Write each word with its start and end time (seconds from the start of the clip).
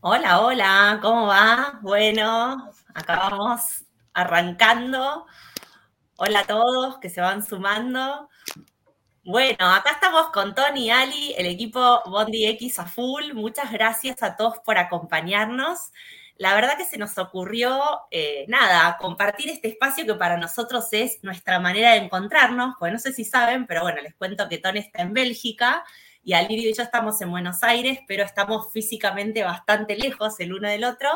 Hola, 0.00 0.42
hola, 0.42 1.00
¿cómo 1.02 1.26
va? 1.26 1.80
Bueno, 1.82 2.70
acá 2.94 3.16
vamos 3.16 3.84
arrancando. 4.12 5.26
Hola 6.16 6.40
a 6.40 6.46
todos 6.46 6.98
que 6.98 7.10
se 7.10 7.20
van 7.20 7.44
sumando. 7.44 8.28
Bueno, 9.24 9.74
acá 9.74 9.90
estamos 9.90 10.28
con 10.28 10.54
Tony 10.54 10.86
y 10.86 10.90
Ali, 10.90 11.34
el 11.36 11.46
equipo 11.46 12.00
Bondi 12.06 12.46
X 12.46 12.78
a 12.78 12.86
full. 12.86 13.32
Muchas 13.34 13.72
gracias 13.72 14.22
a 14.22 14.36
todos 14.36 14.58
por 14.64 14.78
acompañarnos. 14.78 15.90
La 16.36 16.54
verdad 16.54 16.76
que 16.76 16.84
se 16.84 16.96
nos 16.96 17.18
ocurrió, 17.18 17.82
eh, 18.12 18.44
nada, 18.46 18.98
compartir 18.98 19.50
este 19.50 19.66
espacio 19.66 20.06
que 20.06 20.14
para 20.14 20.36
nosotros 20.36 20.86
es 20.92 21.18
nuestra 21.24 21.58
manera 21.58 21.90
de 21.94 21.98
encontrarnos, 21.98 22.76
pues 22.78 22.92
no 22.92 23.00
sé 23.00 23.12
si 23.12 23.24
saben, 23.24 23.66
pero 23.66 23.82
bueno, 23.82 24.00
les 24.00 24.14
cuento 24.14 24.48
que 24.48 24.58
Tony 24.58 24.78
está 24.78 25.02
en 25.02 25.12
Bélgica 25.12 25.84
y 26.22 26.34
Alirio 26.34 26.70
y 26.70 26.74
yo 26.74 26.82
estamos 26.82 27.20
en 27.20 27.30
Buenos 27.30 27.62
Aires, 27.62 28.00
pero 28.06 28.22
estamos 28.22 28.72
físicamente 28.72 29.42
bastante 29.44 29.96
lejos 29.96 30.38
el 30.40 30.52
uno 30.52 30.68
del 30.68 30.84
otro. 30.84 31.08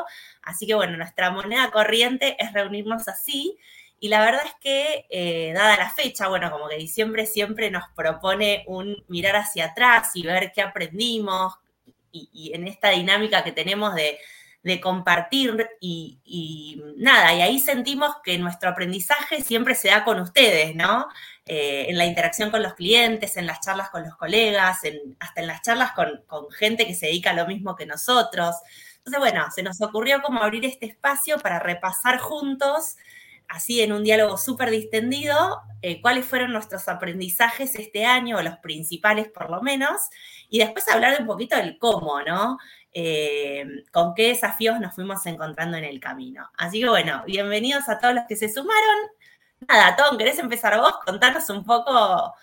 Así 0.42 0.66
que 0.66 0.74
bueno, 0.74 0.96
nuestra 0.96 1.30
moneda 1.30 1.70
corriente 1.70 2.36
es 2.42 2.52
reunirnos 2.52 3.08
así. 3.08 3.58
Y 4.00 4.08
la 4.08 4.24
verdad 4.24 4.42
es 4.44 4.54
que, 4.60 5.06
eh, 5.10 5.52
dada 5.54 5.76
la 5.76 5.90
fecha, 5.90 6.26
bueno, 6.28 6.50
como 6.50 6.68
que 6.68 6.76
diciembre 6.76 7.24
siempre 7.24 7.70
nos 7.70 7.84
propone 7.94 8.64
un 8.66 9.04
mirar 9.06 9.36
hacia 9.36 9.66
atrás 9.66 10.10
y 10.14 10.24
ver 10.24 10.50
qué 10.52 10.60
aprendimos 10.60 11.54
y, 12.10 12.52
en 12.54 12.66
esta 12.66 12.90
dinámica 12.90 13.44
que 13.44 13.52
tenemos 13.52 13.94
de, 13.94 14.18
compartir 14.80 15.68
y, 15.80 16.20
y, 16.24 16.82
nada, 16.96 17.34
y 17.34 17.42
ahí 17.42 17.58
sentimos 17.58 18.16
que 18.24 18.38
nuestro 18.38 18.70
aprendizaje 18.70 19.42
siempre 19.42 19.74
se 19.74 19.88
da 19.88 20.04
con 20.04 20.20
ustedes, 20.20 20.74
¿no? 20.74 21.08
Eh, 21.44 21.86
en 21.88 21.98
la 21.98 22.06
interacción 22.06 22.52
con 22.52 22.62
los 22.62 22.74
clientes, 22.74 23.36
en 23.36 23.46
las 23.46 23.60
charlas 23.60 23.90
con 23.90 24.04
los 24.04 24.16
colegas, 24.16 24.78
hasta 25.18 25.40
en 25.40 25.46
las 25.48 25.60
charlas 25.62 25.90
con, 25.92 26.50
gente 26.52 26.86
que 26.86 26.94
se 26.94 27.06
dedica 27.06 27.30
a 27.30 27.34
lo 27.34 27.46
mismo 27.46 27.74
que 27.74 27.84
nosotros. 27.84 28.54
Entonces, 28.98 29.18
bueno, 29.18 29.44
se 29.52 29.64
nos 29.64 29.80
ocurrió 29.82 30.22
como 30.22 30.40
abrir 30.40 30.64
este 30.64 30.86
espacio 30.86 31.38
para 31.40 31.58
repasar 31.58 32.18
juntos, 32.18 32.96
así 33.48 33.82
en 33.82 33.92
un 33.92 34.04
diálogo 34.04 34.38
súper 34.38 34.70
distendido, 34.70 35.60
eh, 35.82 36.00
cuáles 36.00 36.26
fueron 36.26 36.52
nuestros 36.52 36.86
aprendizajes 36.86 37.74
este 37.74 38.04
año, 38.04 38.36
o 38.38 38.42
los 38.42 38.58
principales 38.58 39.28
por 39.28 39.50
lo 39.50 39.62
menos, 39.62 40.00
y 40.48 40.60
después 40.60 40.88
hablar 40.88 41.16
de 41.16 41.22
un 41.22 41.26
poquito 41.26 41.56
del 41.56 41.76
cómo, 41.78 42.22
¿no? 42.22 42.58
Eh, 42.92 43.64
con 43.90 44.14
qué 44.14 44.28
desafíos 44.28 44.78
nos 44.78 44.94
fuimos 44.94 45.26
encontrando 45.26 45.76
en 45.76 45.84
el 45.84 45.98
camino. 45.98 46.50
Así 46.56 46.80
que 46.80 46.88
bueno, 46.88 47.24
bienvenidos 47.26 47.88
a 47.88 47.98
todos 47.98 48.14
los 48.14 48.24
que 48.28 48.36
se 48.36 48.48
sumaron. 48.48 49.10
Nada, 49.68 49.96
Tom, 49.96 50.16
¿querés 50.18 50.38
empezar 50.38 50.78
vos? 50.78 50.94
Contanos 51.04 51.48
un 51.50 51.64
poco 51.64 52.34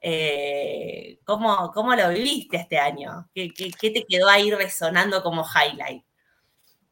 eh, 0.00 1.18
cómo, 1.24 1.70
cómo, 1.72 1.94
lo 1.94 2.08
viviste 2.10 2.56
este 2.56 2.78
año. 2.78 3.28
¿Qué, 3.34 3.50
te 3.80 4.04
quedó 4.04 4.28
ahí 4.28 4.50
resonando 4.50 5.22
como 5.22 5.42
highlight? 5.44 6.04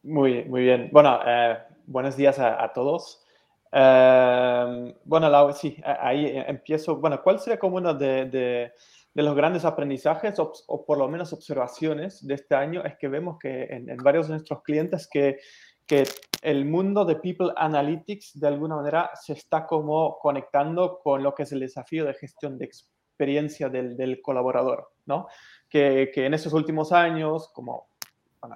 Muy, 0.03 0.43
muy 0.45 0.63
bien. 0.63 0.89
Bueno, 0.91 1.19
eh, 1.25 1.57
buenos 1.85 2.15
días 2.15 2.39
a, 2.39 2.71
todos. 2.73 3.23
Eh, 3.71 4.95
bueno, 5.03 5.53
sí, 5.53 5.77
ahí 5.83 6.31
empiezo. 6.47 6.95
Bueno, 6.97 7.21
¿cuál 7.21 7.39
sería 7.39 7.59
como 7.59 7.77
uno 7.77 7.93
de, 7.93 8.71
los 9.13 9.35
grandes 9.35 9.65
aprendizajes 9.65 10.39
o, 10.39 10.85
por 10.85 10.97
lo 10.97 11.07
menos 11.07 11.31
observaciones 11.31 12.25
de 12.25 12.35
este 12.35 12.55
año? 12.55 12.83
Es 12.83 12.97
que 12.97 13.07
vemos 13.07 13.37
que 13.39 13.63
en, 13.65 13.89
en 13.89 13.97
varios 13.97 14.27
de 14.27 14.33
nuestros 14.33 14.63
clientes 14.63 15.07
que 15.11 15.37
que 15.85 16.03
el 16.41 16.65
mundo 16.65 17.05
de 17.05 17.15
People 17.15 17.51
Analytics 17.55 18.39
de 18.39 18.47
alguna 18.47 18.75
manera 18.75 19.11
se 19.15 19.33
está 19.33 19.65
como 19.65 20.17
conectando 20.19 20.99
con 20.99 21.23
lo 21.23 21.33
que 21.33 21.43
es 21.43 21.51
el 21.51 21.59
desafío 21.59 22.05
de 22.05 22.13
gestión 22.13 22.57
de 22.57 22.65
experiencia 22.65 23.69
del, 23.69 24.21
colaborador, 24.21 24.91
¿no? 25.05 25.27
Que, 25.69 26.11
en 26.15 26.33
esos 26.33 26.53
últimos 26.53 26.91
años, 26.91 27.49
como 27.53 27.87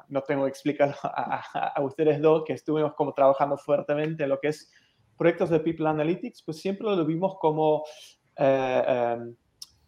no 0.09 0.21
tengo 0.21 0.43
que 0.43 0.49
explicar 0.49 0.95
a, 1.03 1.81
ustedes 1.81 2.21
dos, 2.21 2.43
que 2.45 2.53
estuvimos 2.53 2.93
como 2.93 3.13
trabajando 3.13 3.57
fuertemente 3.57 4.23
en 4.23 4.29
lo 4.29 4.39
que 4.39 4.49
es 4.49 4.71
proyectos 5.17 5.49
de 5.49 5.59
People 5.59 5.87
Analytics, 5.89 6.43
pues 6.43 6.59
siempre 6.59 6.87
lo 6.87 7.05
vimos 7.05 7.37
como, 7.39 7.83
eh, 8.35 8.83
em, 9.17 9.35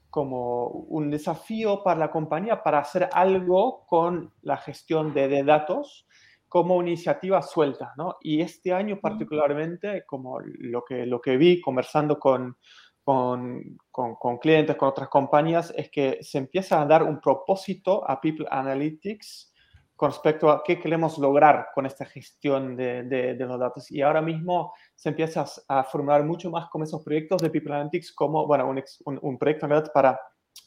como 0.10 0.68
un 0.68 1.10
desafío 1.10 1.84
para 1.84 2.00
la 2.00 2.12
compañía 2.12 2.64
para 2.64 2.80
hacer 2.80 3.10
algo 3.14 3.86
con 3.86 4.34
la 4.42 4.58
gestión 4.58 5.14
de, 5.14 5.28
de 5.28 5.44
datos, 5.44 6.08
como 6.52 6.82
iniciativa 6.82 7.42
suelta, 7.42 7.94
¿no? 7.96 8.18
Y 8.20 8.42
este 8.42 8.74
año 8.74 9.00
particularmente, 9.00 10.04
como 10.06 10.42
lo 10.42 10.84
que, 10.84 11.06
lo 11.06 11.22
que 11.22 11.38
vi 11.38 11.62
conversando 11.62 12.20
con, 12.20 12.58
con, 13.02 13.78
con, 13.90 14.38
clientes, 14.38 14.76
con 14.76 14.90
otras 14.90 15.08
compañías, 15.08 15.74
es 15.78 15.90
que 15.90 16.18
se 16.20 16.40
empieza 16.40 16.82
a 16.82 16.86
dar 16.86 17.04
un 17.04 17.22
propósito 17.22 18.04
a 18.06 18.20
People 18.20 18.48
Analytics 18.52 19.54
con 19.96 20.12
respecto 20.12 20.50
a 20.50 20.62
qué 20.62 20.78
queremos 20.78 21.18
lograr 21.20 21.68
con 21.74 21.86
esta 21.86 22.04
gestión 22.04 22.76
de, 22.76 23.04
de, 23.04 23.46
los 23.46 23.58
datos. 23.58 23.90
Y 23.90 24.02
ahora 24.02 24.22
mismo 24.22 24.74
se 24.94 25.08
empieza 25.08 25.46
a 25.70 25.86
formular 25.86 26.26
mucho 26.26 26.52
más 26.52 26.70
con 26.70 26.84
esos 26.84 27.02
proyectos 27.02 27.42
de 27.42 27.50
People 27.50 27.74
Analytics 27.74 28.12
como, 28.12 28.46
bueno, 28.46 28.68
un, 28.68 28.84
un, 29.06 29.20
un 29.22 29.38
proyecto 29.38 29.70
para 29.94 30.20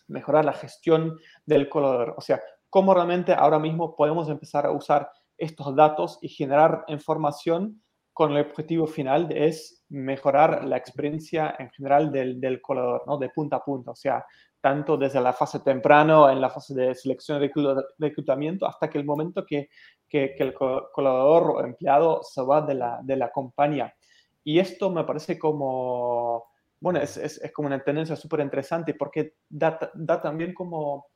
mejorar 0.08 0.46
la 0.46 0.54
gestión 0.54 1.18
del 1.44 1.68
colaborador. 1.68 2.14
O 2.16 2.22
sea, 2.22 2.40
cómo 2.70 2.94
realmente 2.94 3.34
ahora 3.34 3.58
mismo 3.58 3.94
podemos 3.94 4.30
empezar 4.30 4.64
a 4.64 4.70
usar 4.70 5.10
estos 5.38 5.74
datos 5.74 6.18
y 6.20 6.28
generar 6.28 6.84
información 6.88 7.82
con 8.12 8.32
el 8.32 8.46
objetivo 8.46 8.86
final 8.86 9.30
es 9.32 9.84
mejorar 9.88 10.64
la 10.64 10.76
experiencia 10.76 11.54
en 11.58 11.68
general 11.70 12.12
del, 12.12 12.40
del 12.40 12.60
colaborador, 12.62 13.02
¿no? 13.06 13.18
De 13.18 13.28
punta 13.28 13.56
a 13.56 13.64
punta, 13.64 13.90
o 13.90 13.96
sea, 13.96 14.24
tanto 14.60 14.96
desde 14.96 15.20
la 15.20 15.32
fase 15.32 15.60
temprano, 15.60 16.30
en 16.30 16.40
la 16.40 16.48
fase 16.48 16.74
de 16.74 16.94
selección 16.94 17.42
y 17.42 17.50
reclutamiento, 17.98 18.66
hasta 18.66 18.88
que 18.88 18.96
el 18.96 19.04
momento 19.04 19.44
que, 19.44 19.68
que, 20.08 20.36
el 20.38 20.54
colaborador 20.54 21.50
o 21.50 21.64
empleado 21.64 22.22
se 22.22 22.40
va 22.40 22.62
de 22.62 22.74
la, 22.74 23.00
de 23.02 23.16
la 23.16 23.30
compañía. 23.30 23.94
Y 24.42 24.58
esto 24.60 24.90
me 24.90 25.04
parece 25.04 25.38
como, 25.38 26.46
bueno, 26.80 27.00
es, 27.00 27.16
es, 27.16 27.42
es 27.42 27.52
como 27.52 27.66
una 27.66 27.82
tendencia 27.82 28.16
súper 28.16 28.40
interesante 28.40 28.94
porque 28.94 29.34
da, 29.48 29.78
da 29.92 30.22
también 30.22 30.54
como 30.54 31.08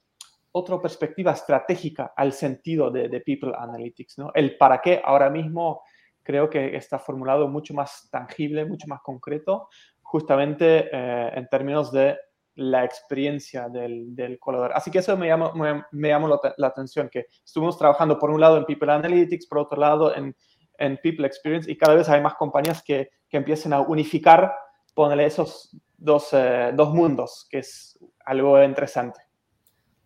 otra 0.58 0.80
perspectiva 0.80 1.32
estratégica 1.32 2.12
al 2.16 2.32
sentido 2.32 2.90
de, 2.90 3.20
People 3.20 3.52
Analytics. 3.56 4.18
¿no? 4.18 4.30
El 4.34 4.56
para 4.56 4.80
qué 4.80 5.00
ahora 5.04 5.30
mismo 5.30 5.82
creo 6.22 6.50
que 6.50 6.76
está 6.76 6.98
formulado 6.98 7.48
mucho 7.48 7.72
más 7.74 8.08
tangible, 8.10 8.64
mucho 8.66 8.86
más 8.86 9.00
concreto, 9.00 9.68
justamente 10.02 10.88
eh, 10.92 11.30
en 11.34 11.48
términos 11.48 11.90
de 11.90 12.16
la 12.56 12.84
experiencia 12.84 13.68
del, 13.68 14.14
del. 14.16 14.38
Así 14.74 14.90
que 14.90 14.98
eso 14.98 15.16
me 15.16 15.28
llamó, 15.28 15.52
me, 15.54 16.08
llamó 16.08 16.40
la, 16.56 16.66
atención, 16.66 17.08
que 17.08 17.26
estuvimos 17.44 17.78
trabajando 17.78 18.18
por 18.18 18.30
un 18.30 18.40
lado 18.40 18.56
en 18.56 18.64
People 18.64 18.92
Analytics, 18.92 19.46
por 19.46 19.58
otro 19.58 19.80
lado 19.80 20.14
en, 20.14 20.34
en 20.78 20.98
People 20.98 21.26
Experience, 21.26 21.70
y 21.70 21.76
cada 21.76 21.94
vez 21.94 22.08
hay 22.08 22.20
más 22.20 22.34
compañías 22.34 22.82
que, 22.82 23.10
que 23.28 23.36
empiecen 23.36 23.72
a 23.72 23.80
unificar, 23.80 24.52
ponerle 24.92 25.26
esos 25.26 25.76
dos, 25.96 26.30
eh, 26.32 26.72
dos 26.74 26.92
mundos, 26.92 27.46
que 27.48 27.58
es 27.58 27.98
algo 28.24 28.62
interesante. 28.62 29.20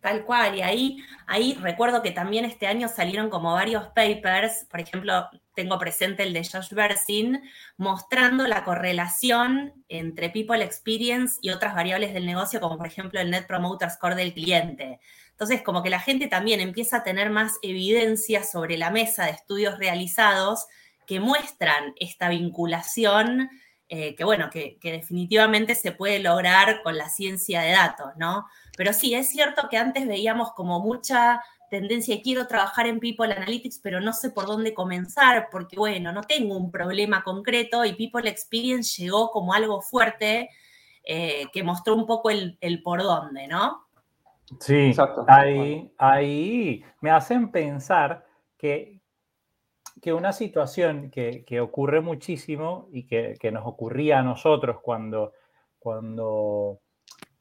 Tal 0.03 0.25
cual, 0.25 0.57
y 0.57 0.61
ahí, 0.61 0.97
ahí 1.27 1.57
recuerdo 1.61 2.01
que 2.01 2.11
también 2.11 2.43
este 2.43 2.67
año 2.67 2.89
salieron 2.89 3.29
como 3.29 3.53
varios 3.53 3.85
papers, 3.95 4.67
por 4.69 4.81
ejemplo, 4.81 5.29
tengo 5.55 5.79
presente 5.79 6.23
el 6.23 6.33
de 6.33 6.43
Josh 6.43 6.73
Bersin, 6.73 7.41
mostrando 7.77 8.45
la 8.45 8.65
correlación 8.65 9.71
entre 9.87 10.29
People 10.29 10.61
Experience 10.61 11.39
y 11.41 11.51
otras 11.51 11.73
variables 11.73 12.13
del 12.13 12.25
negocio, 12.25 12.59
como 12.59 12.77
por 12.77 12.87
ejemplo 12.87 13.21
el 13.21 13.31
Net 13.31 13.47
Promoter 13.47 13.89
Score 13.89 14.15
del 14.15 14.33
cliente. 14.33 14.99
Entonces, 15.31 15.61
como 15.61 15.81
que 15.81 15.89
la 15.89 16.01
gente 16.01 16.27
también 16.27 16.59
empieza 16.59 16.97
a 16.97 17.03
tener 17.03 17.29
más 17.29 17.53
evidencia 17.61 18.43
sobre 18.43 18.77
la 18.77 18.89
mesa 18.89 19.23
de 19.23 19.31
estudios 19.31 19.77
realizados 19.79 20.65
que 21.07 21.21
muestran 21.21 21.93
esta 21.97 22.27
vinculación 22.27 23.49
eh, 23.95 24.15
que 24.15 24.23
bueno, 24.23 24.49
que, 24.49 24.79
definitivamente 24.81 25.75
se 25.75 25.91
puede 25.91 26.17
lograr 26.17 26.81
con 26.81 26.97
la 26.97 27.09
ciencia 27.09 27.61
de 27.61 27.73
datos, 27.73 28.07
¿no? 28.17 28.47
Pero 28.75 28.91
sí, 28.91 29.13
es 29.13 29.29
cierto 29.29 29.69
que 29.69 29.77
antes 29.77 30.07
veíamos 30.07 30.51
como 30.53 30.79
mucha 30.79 31.43
tendencia, 31.69 32.19
quiero 32.23 32.47
trabajar 32.47 32.87
en 32.87 32.99
People 32.99 33.31
Analytics, 33.31 33.77
pero 33.83 34.01
no 34.01 34.11
sé 34.11 34.31
por 34.31 34.47
dónde 34.47 34.73
comenzar, 34.73 35.47
porque 35.51 35.77
bueno, 35.77 36.11
no 36.11 36.23
tengo 36.23 36.57
un 36.57 36.71
problema 36.71 37.23
concreto 37.23 37.85
y 37.85 37.93
People 37.93 38.27
Experience 38.27 38.99
llegó 38.99 39.29
como 39.29 39.53
algo 39.53 39.79
fuerte 39.79 40.49
eh, 41.03 41.45
que 41.53 41.61
mostró 41.61 41.93
un 41.93 42.07
poco 42.07 42.31
el, 42.31 42.57
por 42.83 43.03
dónde, 43.03 43.47
¿no? 43.47 43.85
Sí, 44.59 44.91
ahí, 45.27 45.93
ahí 45.99 46.83
me 46.99 47.11
hacen 47.11 47.51
pensar 47.51 48.25
que, 48.57 48.92
que 50.03 50.11
una 50.11 50.33
situación 50.33 51.09
que, 51.09 51.61
ocurre 51.61 52.01
muchísimo 52.01 52.89
y 52.91 53.07
que, 53.07 53.51
nos 53.53 53.65
ocurría 53.65 54.19
a 54.19 54.23
nosotros 54.23 54.79
cuando, 54.81 55.31
cuando 55.79 56.81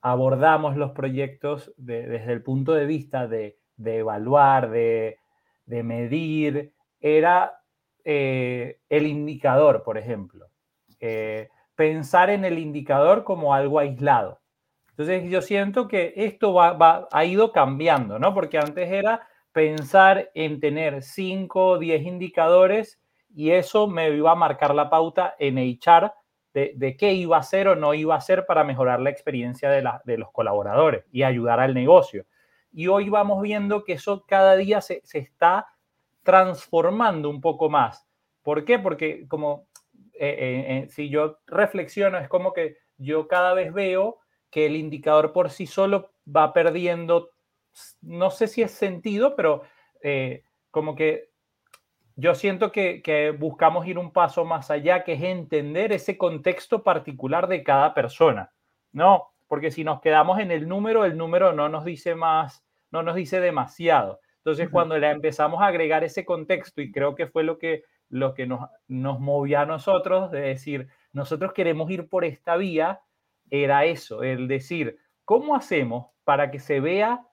abordamos 0.00 0.76
los 0.76 0.92
proyectos 0.92 1.74
desde 1.76 2.32
el 2.32 2.40
punto 2.40 2.72
de 2.72 2.86
vista 2.86 3.26
de, 3.26 3.58
evaluar, 3.84 4.70
de, 4.70 5.18
medir, 5.66 6.72
era 7.00 7.60
eh, 8.04 8.78
el 8.88 9.08
indicador, 9.08 9.82
por 9.82 9.98
ejemplo. 9.98 10.46
Eh, 11.00 11.48
pensar 11.74 12.30
en 12.30 12.44
el 12.44 12.60
indicador 12.60 13.24
como 13.24 13.54
algo 13.54 13.80
aislado. 13.80 14.40
Entonces 14.90 15.28
yo 15.28 15.42
siento 15.42 15.88
que 15.88 16.12
esto 16.14 16.60
ha 16.60 17.24
ido 17.24 17.50
cambiando, 17.50 18.20
¿no? 18.20 18.32
Porque 18.34 18.58
antes 18.58 18.88
era 18.88 19.26
pensar 19.52 20.30
en 20.34 20.60
tener 20.60 21.02
5 21.02 21.66
o 21.66 21.78
10 21.78 22.02
indicadores 22.02 23.00
y 23.34 23.50
eso 23.50 23.86
me 23.86 24.10
iba 24.10 24.32
a 24.32 24.36
marcar 24.36 24.74
la 24.74 24.90
pauta 24.90 25.34
en 25.38 25.58
HR 25.58 26.12
de, 26.54 26.72
de, 26.76 26.96
qué 26.96 27.14
iba 27.14 27.36
a 27.36 27.40
hacer 27.40 27.68
o 27.68 27.76
no 27.76 27.94
iba 27.94 28.14
a 28.14 28.18
hacer 28.18 28.44
para 28.44 28.64
mejorar 28.64 29.00
la 29.00 29.10
experiencia 29.10 29.70
de, 29.70 29.82
la, 29.82 30.02
de 30.04 30.18
los 30.18 30.30
colaboradores 30.32 31.04
y 31.10 31.22
ayudar 31.22 31.60
al 31.60 31.72
negocio. 31.72 32.26
Y 32.72 32.88
hoy 32.88 33.08
vamos 33.08 33.40
viendo 33.40 33.84
que 33.84 33.94
eso 33.94 34.24
cada 34.26 34.56
día 34.56 34.80
se, 34.80 35.00
se 35.04 35.18
está 35.18 35.66
transformando 36.22 37.30
un 37.30 37.40
poco 37.40 37.70
más. 37.70 38.06
¿Por 38.42 38.64
qué? 38.64 38.78
Porque 38.78 39.26
como 39.28 39.66
eh, 40.14 40.36
eh, 40.38 40.64
eh, 40.68 40.88
si 40.88 41.08
yo 41.08 41.38
reflexiono, 41.46 42.18
es 42.18 42.28
como 42.28 42.52
que 42.52 42.76
yo 42.96 43.26
cada 43.28 43.54
vez 43.54 43.72
veo 43.72 44.18
que 44.50 44.66
el 44.66 44.76
indicador 44.76 45.32
por 45.32 45.50
sí 45.50 45.66
solo 45.66 46.12
va 46.24 46.52
perdiendo, 46.52 47.30
no 48.00 48.30
sé 48.30 48.46
si 48.46 48.62
es 48.62 48.70
sentido, 48.70 49.36
pero 49.36 49.62
como 50.70 50.96
que 50.96 51.30
yo 52.16 52.34
siento 52.34 52.72
que, 52.72 53.02
que, 53.02 53.30
buscamos 53.30 53.86
ir 53.86 53.98
un 53.98 54.12
paso 54.12 54.44
más 54.44 54.70
allá, 54.70 55.04
que 55.04 55.14
es 55.14 55.22
entender 55.22 55.92
ese 55.92 56.18
contexto 56.18 56.82
particular 56.82 57.48
de 57.48 57.62
cada 57.62 57.94
persona, 57.94 58.52
¿no? 58.92 59.28
Porque 59.48 59.70
si 59.70 59.84
nos 59.84 60.00
quedamos 60.00 60.38
en 60.38 60.50
el 60.50 60.68
número, 60.68 61.04
el 61.04 61.16
número 61.16 61.52
no 61.52 61.68
nos 61.68 61.84
dice 61.84 62.14
más, 62.14 62.64
no 62.90 63.02
nos 63.02 63.14
dice 63.14 63.40
demasiado. 63.40 64.20
Entonces, 64.38 64.68
cuando 64.70 64.98
le 64.98 65.10
empezamos 65.10 65.62
a 65.62 65.66
agregar 65.66 66.04
ese 66.04 66.24
contexto, 66.24 66.82
y 66.82 66.90
creo 66.90 67.14
que 67.14 67.26
fue 67.26 67.44
lo 67.44 67.58
que 67.58 67.84
lo 68.08 68.34
que 68.34 68.46
nos, 68.46 68.68
nos 68.88 69.20
movió 69.20 69.60
a 69.60 69.66
nosotros 69.66 70.30
de 70.30 70.42
decir, 70.42 70.88
nosotros 71.14 71.54
queremos 71.54 71.90
ir 71.90 72.10
por 72.10 72.26
esta 72.26 72.56
vía, 72.56 73.00
era 73.50 73.86
eso, 73.86 74.22
el 74.22 74.48
decir, 74.48 74.98
¿cómo 75.24 75.56
hacemos 75.56 76.08
para 76.24 76.50
que 76.50 76.60
se 76.60 76.80
vea 76.80 77.26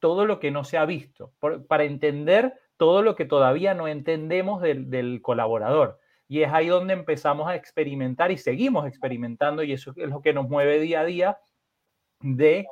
todo 0.00 0.26
lo 0.26 0.40
que 0.40 0.50
no 0.50 0.64
se 0.64 0.78
ha 0.78 0.84
visto? 0.84 1.32
para 1.68 1.84
entender 1.84 2.54
todo 2.76 3.02
lo 3.02 3.16
que 3.16 3.24
todavía 3.24 3.74
no 3.74 3.88
entendemos 3.88 4.62
del, 4.62 4.88
del 4.90 5.20
colaborador. 5.20 5.98
Y 6.28 6.42
es 6.42 6.52
ahí 6.52 6.68
donde 6.68 6.92
empezamos 6.92 7.48
a 7.48 7.56
experimentar 7.56 8.30
y 8.30 8.36
seguimos 8.36 8.86
experimentando, 8.86 9.62
y 9.62 9.72
eso 9.72 9.92
es 9.96 10.08
lo 10.08 10.20
que 10.20 10.32
nos 10.32 10.48
mueve 10.48 10.78
día 10.78 11.00
a 11.00 11.04
día, 11.04 11.38
de 12.20 12.66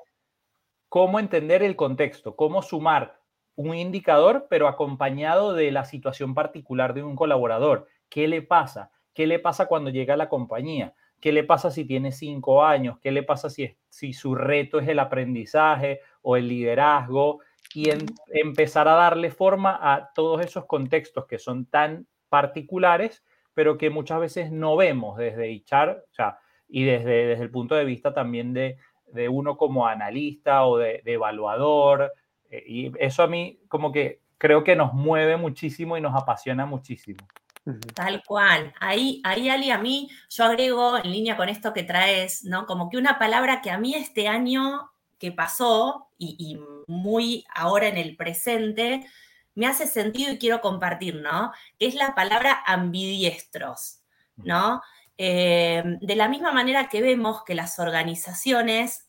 cómo 0.89 1.19
entender 1.19 1.63
el 1.63 1.77
contexto, 1.77 2.37
cómo 2.37 2.63
sumar 2.63 3.19
un 3.57 3.75
indicador, 3.75 4.47
pero 4.51 4.69
acompañado 4.69 5.55
de 5.55 5.71
la 5.73 5.85
situación 5.85 6.35
particular 6.35 6.95
de 6.95 7.03
un 7.03 7.17
colaborador. 7.17 7.89
¿Qué 8.09 8.29
le 8.29 8.43
pasa? 8.43 8.91
¿Qué 9.15 9.27
le 9.27 9.39
pasa 9.39 9.67
cuando 9.67 9.91
llega 9.91 10.15
a 10.15 10.19
la 10.19 10.29
compañía? 10.29 10.95
¿Qué 11.21 11.33
le 11.33 11.43
pasa 11.43 11.71
si 11.71 11.87
tiene 11.87 12.13
cinco 12.13 12.65
años? 12.65 12.99
¿Qué 13.03 13.11
le 13.11 13.23
pasa 13.23 13.49
si, 13.49 13.75
si 13.89 14.13
su 14.13 14.35
reto 14.35 14.79
es 14.79 14.89
el 14.89 14.99
aprendizaje 14.99 16.01
o 16.27 16.37
el 16.37 16.49
liderazgo? 16.49 17.41
Y 17.73 17.91
empezar 18.31 18.89
a 18.89 18.95
darle 18.95 19.31
forma 19.31 19.79
a 19.81 20.11
todos 20.15 20.45
esos 20.45 20.65
contextos 20.65 21.27
que 21.27 21.39
son 21.39 21.67
tan 21.67 22.07
particulares, 22.29 23.23
pero 23.55 23.77
que 23.77 23.91
muchas 23.91 24.19
veces 24.19 24.51
no 24.51 24.77
vemos 24.77 25.19
desde 25.19 25.53
HR, 25.53 25.91
o 25.91 26.15
sea, 26.15 26.39
y 26.69 26.85
desde, 26.85 27.27
desde 27.27 27.45
el 27.45 27.51
punto 27.51 27.75
de 27.75 27.85
vista 27.85 28.13
también 28.13 28.55
de, 28.55 28.79
de 29.13 29.29
uno 29.29 29.57
como 29.57 29.87
analista 29.87 30.65
o 30.65 30.79
de, 30.79 31.03
de 31.05 31.13
evaluador, 31.13 32.13
eh, 32.51 32.65
y 32.67 32.93
eso 32.99 33.23
a 33.23 33.29
mí 33.29 33.61
como 33.69 33.93
que 33.93 34.23
creo 34.39 34.65
que 34.65 34.75
nos 34.75 34.93
mueve 34.95 35.37
muchísimo 35.37 35.97
y 35.97 36.01
nos 36.01 36.15
apasiona 36.15 36.67
muchísimo. 36.67 37.27
Tal 37.95 38.23
cual. 38.25 38.73
Ahí, 38.81 39.21
ahí, 39.25 39.49
Ali, 39.49 39.71
a 39.71 39.79
mí, 39.79 40.09
yo 40.31 40.45
agrego 40.45 40.99
en 40.99 41.11
línea 41.11 41.37
con 41.37 41.49
esto 41.49 41.73
que 41.73 41.83
traes, 41.83 42.45
¿no? 42.45 42.65
Como 42.65 42.89
que 42.89 42.97
una 42.97 43.19
palabra 43.19 43.61
que 43.61 43.71
a 43.71 43.79
mí 43.79 43.95
este 43.95 44.29
año 44.29 44.91
que 45.19 45.33
pasó 45.33 46.09
y, 46.19 46.59
muy 46.87 47.45
ahora 47.55 47.89
en 47.89 47.97
el 47.97 48.17
presente, 48.17 49.07
me 49.55 49.67
hace 49.67 49.87
sentido 49.87 50.33
y 50.33 50.39
quiero 50.39 50.61
compartir, 50.61 51.17
¿no? 51.17 51.53
Que 51.79 51.87
es 51.87 51.95
la 51.95 52.15
palabra 52.15 52.63
ambidiestros, 52.67 54.01
¿no? 54.37 54.83
Eh, 55.19 55.83
de 56.01 56.17
la 56.17 56.29
misma 56.29 56.53
manera 56.53 56.89
que 56.89 57.01
vemos 57.01 57.43
que 57.45 57.55
las 57.55 57.79
organizaciones 57.79 59.07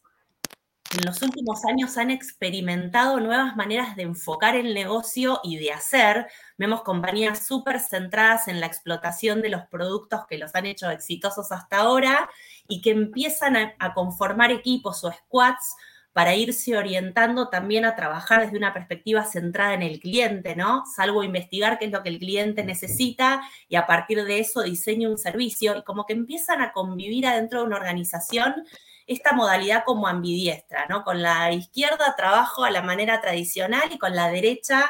en 0.95 1.05
los 1.05 1.21
últimos 1.21 1.65
años 1.65 1.97
han 1.97 2.11
experimentado 2.11 3.19
nuevas 3.19 3.55
maneras 3.57 3.95
de 3.95 4.03
enfocar 4.03 4.55
el 4.55 4.73
negocio 4.73 5.41
y 5.43 5.57
de 5.57 5.73
hacer. 5.73 6.27
Vemos 6.57 6.81
compañías 6.83 7.45
súper 7.45 7.79
centradas 7.79 8.47
en 8.47 8.61
la 8.61 8.67
explotación 8.67 9.41
de 9.41 9.49
los 9.49 9.63
productos 9.65 10.25
que 10.27 10.37
los 10.37 10.55
han 10.55 10.65
hecho 10.65 10.89
exitosos 10.89 11.51
hasta 11.51 11.77
ahora 11.77 12.29
y 12.69 12.81
que 12.81 12.91
empiezan 12.91 13.57
a, 13.57 13.93
conformar 13.93 14.51
equipos 14.51 15.03
o 15.03 15.11
squads 15.11 15.75
para 16.17 16.33
irse 16.33 16.75
orientando 16.75 17.49
también 17.49 17.85
a 17.85 17.95
trabajar 17.95 18.41
desde 18.41 18.57
una 18.57 18.73
perspectiva 18.73 19.23
centrada 19.23 19.75
en 19.75 19.83
el 19.83 19.99
cliente, 19.99 20.55
¿no? 20.55 20.83
Salvo 20.87 21.23
investigar 21.23 21.77
qué 21.77 21.85
es 21.85 21.91
lo 21.91 22.01
que 22.01 22.09
el 22.09 22.17
cliente 22.17 22.63
necesita 22.63 23.47
y 23.69 23.75
a 23.75 23.85
partir 23.85 24.25
de 24.25 24.39
eso 24.39 24.63
diseña 24.63 25.09
un 25.09 25.19
servicio 25.19 25.77
y 25.77 25.83
como 25.83 26.07
que 26.07 26.13
empiezan 26.13 26.59
a 26.61 26.71
convivir 26.71 27.27
adentro 27.27 27.59
de 27.59 27.67
una 27.67 27.75
organización 27.75 28.65
esta 29.05 29.33
modalidad 29.33 29.83
como 29.85 30.07
ambidiestra, 30.07 30.87
¿no? 30.89 31.03
Con 31.03 31.21
la 31.21 31.51
izquierda 31.51 32.15
trabajo 32.17 32.63
a 32.63 32.71
la 32.71 32.81
manera 32.81 33.21
tradicional 33.21 33.83
y 33.91 33.99
con 33.99 34.15
la 34.15 34.31
derecha 34.31 34.89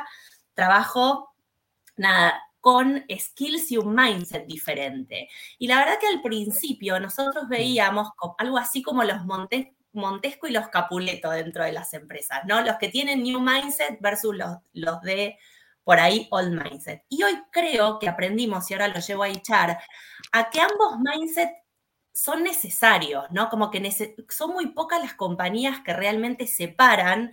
trabajo, 0.54 1.36
nada, 1.98 2.42
con 2.62 3.04
skills 3.14 3.70
y 3.74 3.76
un 3.76 3.94
mindset 3.94 4.46
diferente. 4.46 5.28
Y 5.60 5.68
la 5.68 5.80
verdad 5.80 6.00
que 6.00 6.08
al 6.08 6.22
principio 6.22 7.02
nosotros 7.02 7.50
veíamos 7.50 8.12
algo 8.38 8.58
así 8.58 8.82
como 8.82 9.04
los 9.04 9.26
Montesco 9.98 10.48
y 10.48 10.52
los 10.52 10.70
Capuleto 10.70 11.30
dentro 11.32 11.64
de 11.64 11.74
las 11.74 11.94
empresas, 11.94 12.42
¿no? 12.46 12.62
Los 12.62 12.78
que 12.78 12.90
tienen 12.90 13.24
New 13.24 13.40
Mindset 13.40 14.00
versus 14.00 14.36
los, 14.36 14.58
los 14.74 15.02
de 15.02 15.38
por 15.84 16.00
ahí 16.00 16.28
Old 16.32 16.62
Mindset. 16.62 17.04
Y 17.08 17.24
hoy 17.24 17.42
creo 17.52 17.98
que 17.98 18.10
aprendimos, 18.10 18.70
y 18.70 18.74
ahora 18.74 18.90
lo 18.90 19.00
llevo 19.00 19.24
a 19.24 19.30
echar, 19.30 19.80
a 20.34 20.50
que 20.50 20.60
ambos 20.60 20.98
mindset 21.00 21.50
son 22.14 22.44
necesarios, 22.44 23.26
¿no? 23.32 23.48
Como 23.50 23.72
que 23.72 23.90
son 24.28 24.52
muy 24.52 24.68
pocas 24.72 25.02
las 25.02 25.14
compañías 25.14 25.80
que 25.86 25.94
realmente 25.94 26.46
separan 26.46 27.32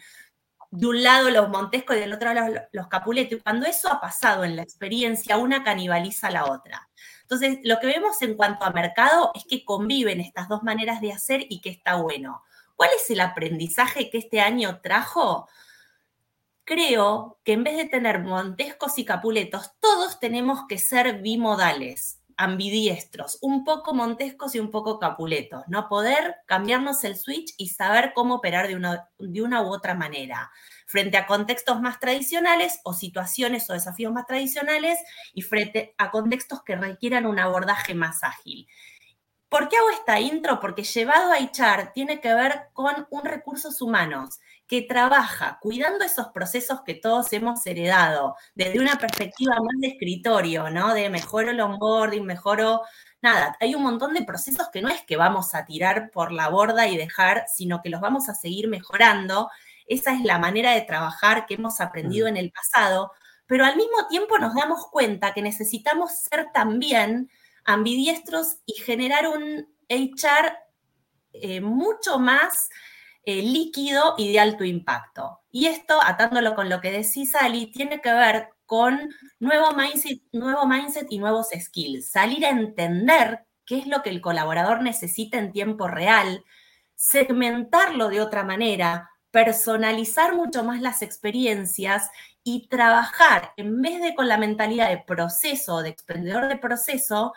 de 0.71 0.87
un 0.87 1.03
lado 1.03 1.31
los 1.31 1.49
Montesco 1.49 1.95
y 1.95 1.99
del 2.01 2.13
otro 2.13 2.33
lado 2.35 2.55
los 2.71 2.89
Capuleto. 2.89 3.35
Y 3.35 3.41
cuando 3.41 3.67
eso 3.67 3.91
ha 3.91 4.01
pasado 4.01 4.45
en 4.45 4.57
la 4.57 4.63
experiencia, 4.63 5.37
una 5.37 5.65
canibaliza 5.65 6.29
a 6.29 6.33
la 6.33 6.45
otra. 6.45 6.89
Entonces, 7.23 7.59
lo 7.65 7.81
que 7.81 7.87
vemos 7.87 8.21
en 8.23 8.37
cuanto 8.37 8.65
a 8.65 8.71
mercado 8.71 9.33
es 9.35 9.45
que 9.49 9.65
conviven 9.65 10.21
estas 10.21 10.49
dos 10.49 10.63
maneras 10.63 11.01
de 11.01 11.13
hacer 11.13 11.47
y 11.49 11.61
que 11.61 11.71
está 11.71 11.97
bueno. 11.97 12.43
¿Cuál 12.77 12.91
es 12.97 13.09
el 13.11 13.21
aprendizaje 13.21 14.11
que 14.11 14.19
este 14.19 14.41
año 14.41 14.81
trajo? 14.81 15.49
Creo 16.65 17.39
que 17.45 17.53
en 17.53 17.65
vez 17.65 17.77
de 17.77 17.87
tener 17.87 18.21
Montescos 18.21 18.99
y 18.99 19.05
Capuletos, 19.05 19.73
todos 19.81 20.19
tenemos 20.19 20.61
que 20.69 20.79
ser 20.79 21.21
bimodales 21.21 22.21
ambidiestros, 22.37 23.39
un 23.43 23.65
poco 23.65 23.95
montescos 23.95 24.55
y 24.55 24.59
un 24.59 24.71
poco 24.71 24.99
capuletos, 24.99 25.63
¿no? 25.69 25.89
Poder 25.89 26.37
cambiarnos 26.47 27.05
el 27.05 27.17
switch 27.17 27.55
y 27.57 27.69
saber 27.69 28.13
cómo 28.15 28.37
operar 28.37 28.69
de 28.69 28.75
una, 28.75 29.63
u 29.63 29.73
otra 29.73 29.95
manera, 29.95 30.51
frente 30.87 31.17
a 31.17 31.27
contextos 31.27 31.81
más 31.81 32.01
tradicionales 32.01 32.81
o 32.85 32.93
situaciones 32.93 33.69
o 33.71 33.73
desafíos 33.73 34.13
más 34.13 34.27
tradicionales 34.27 34.99
y 35.33 35.43
frente 35.43 35.95
a 35.99 36.11
contextos 36.11 36.63
que 36.63 36.77
requieran 36.77 37.27
un 37.27 37.39
abordaje 37.39 37.95
más 37.95 38.23
ágil. 38.25 38.67
¿Por 39.55 39.69
qué 39.69 39.77
hago 39.77 39.91
esta 39.91 40.19
intro? 40.19 40.59
Porque 40.59 40.83
llevado 40.83 41.31
a 41.31 41.39
HR 41.39 41.93
tiene 41.95 42.21
que 42.21 42.35
ver 42.35 42.71
con 42.73 43.07
un 43.09 43.25
recursos 43.25 43.81
humanos 43.81 44.41
que 44.67 44.83
trabaja 44.83 45.61
cuidando 45.61 46.05
esos 46.05 46.27
procesos 46.31 46.81
que 46.81 46.95
todos 46.95 47.33
hemos 47.33 47.65
heredado 47.65 48.35
desde 48.57 48.81
una 48.81 48.97
perspectiva 48.97 49.55
más 49.55 49.81
de 49.81 49.91
escritorio, 49.91 50.71
¿no? 50.71 50.93
De 50.93 51.09
mejoro 51.09 51.51
el 51.51 51.61
onboarding, 51.61 52.25
mejoro 52.25 52.83
nada, 53.23 53.57
hay 53.61 53.77
un 53.77 53.85
montón 53.85 54.13
de 54.15 54.25
procesos 54.25 54.71
que 54.73 54.83
no 54.83 54.89
es 54.89 55.03
que 55.03 55.17
vamos 55.17 55.55
a 55.55 55.65
tirar 55.65 56.11
por 56.11 56.33
la 56.33 56.49
borda 56.49 56.89
y 56.89 56.97
dejar, 56.97 57.45
sino 57.47 57.81
que 57.81 57.91
los 57.91 58.01
vamos 58.01 58.29
a 58.29 58.35
seguir 58.35 58.67
mejorando. 58.67 59.51
Esa 59.87 60.15
es 60.15 60.25
la 60.25 60.41
manera 60.41 60.73
de 60.73 60.81
trabajar 60.81 61.47
que 61.47 61.55
hemos 61.55 61.81
aprendido 61.81 62.27
en 62.27 62.37
el 62.37 62.51
pasado, 62.51 63.13
pero 63.47 63.65
al 63.65 63.77
mismo 63.77 64.09
tiempo 64.09 64.37
nos 64.37 64.53
damos 64.57 64.89
cuenta 64.89 65.33
que 65.33 65.43
necesitamos 65.43 66.11
ser 66.11 66.49
también 66.53 67.31
ambidiestros 67.65 68.59
y 68.67 68.75
generar 68.75 69.29
un 69.29 69.69
HR 69.89 70.53
eh, 71.33 71.61
mucho 71.61 72.19
más 72.19 72.69
eh, 73.25 73.43
líquido 73.43 74.15
y 74.19 74.33
de 74.33 74.41
alto 74.41 74.65
impacto. 74.65 75.41
Y 75.51 75.67
esto, 75.67 76.01
atándolo 76.03 76.55
con 76.55 76.69
lo 76.69 76.81
que 76.81 76.91
decís, 76.91 77.35
Ali, 77.35 77.67
tiene 77.73 78.01
que 78.01 78.13
ver 78.13 78.51
con 78.67 79.15
nuevo 79.39 79.73
mindset, 79.73 80.21
nuevo 80.33 80.67
mindset 80.67 81.07
y 81.11 81.19
nuevos 81.19 81.49
skills. 81.59 82.11
Salir 82.11 82.45
a 82.45 82.51
entender 82.51 83.47
qué 83.65 83.79
es 83.79 83.87
lo 83.87 84.03
que 84.03 84.11
el 84.11 84.21
colaborador 84.21 84.83
necesita 84.83 85.39
en 85.39 85.53
tiempo 85.53 85.89
real, 85.89 86.45
segmentarlo 86.95 88.09
de 88.09 88.21
otra 88.21 88.45
manera, 88.45 89.11
personalizar 89.31 90.35
mucho 90.35 90.63
más 90.63 90.81
las 90.81 91.03
experiencias 91.03 92.11
y 92.45 92.69
trabajar, 92.69 93.53
en 93.57 93.81
vez 93.81 94.01
de 94.01 94.15
con 94.15 94.29
la 94.29 94.39
mentalidad 94.39 94.91
de 94.91 94.99
proceso, 94.99 95.83
de 95.83 95.89
expendedor 95.89 96.49
de 96.49 96.57
proceso, 96.57 97.33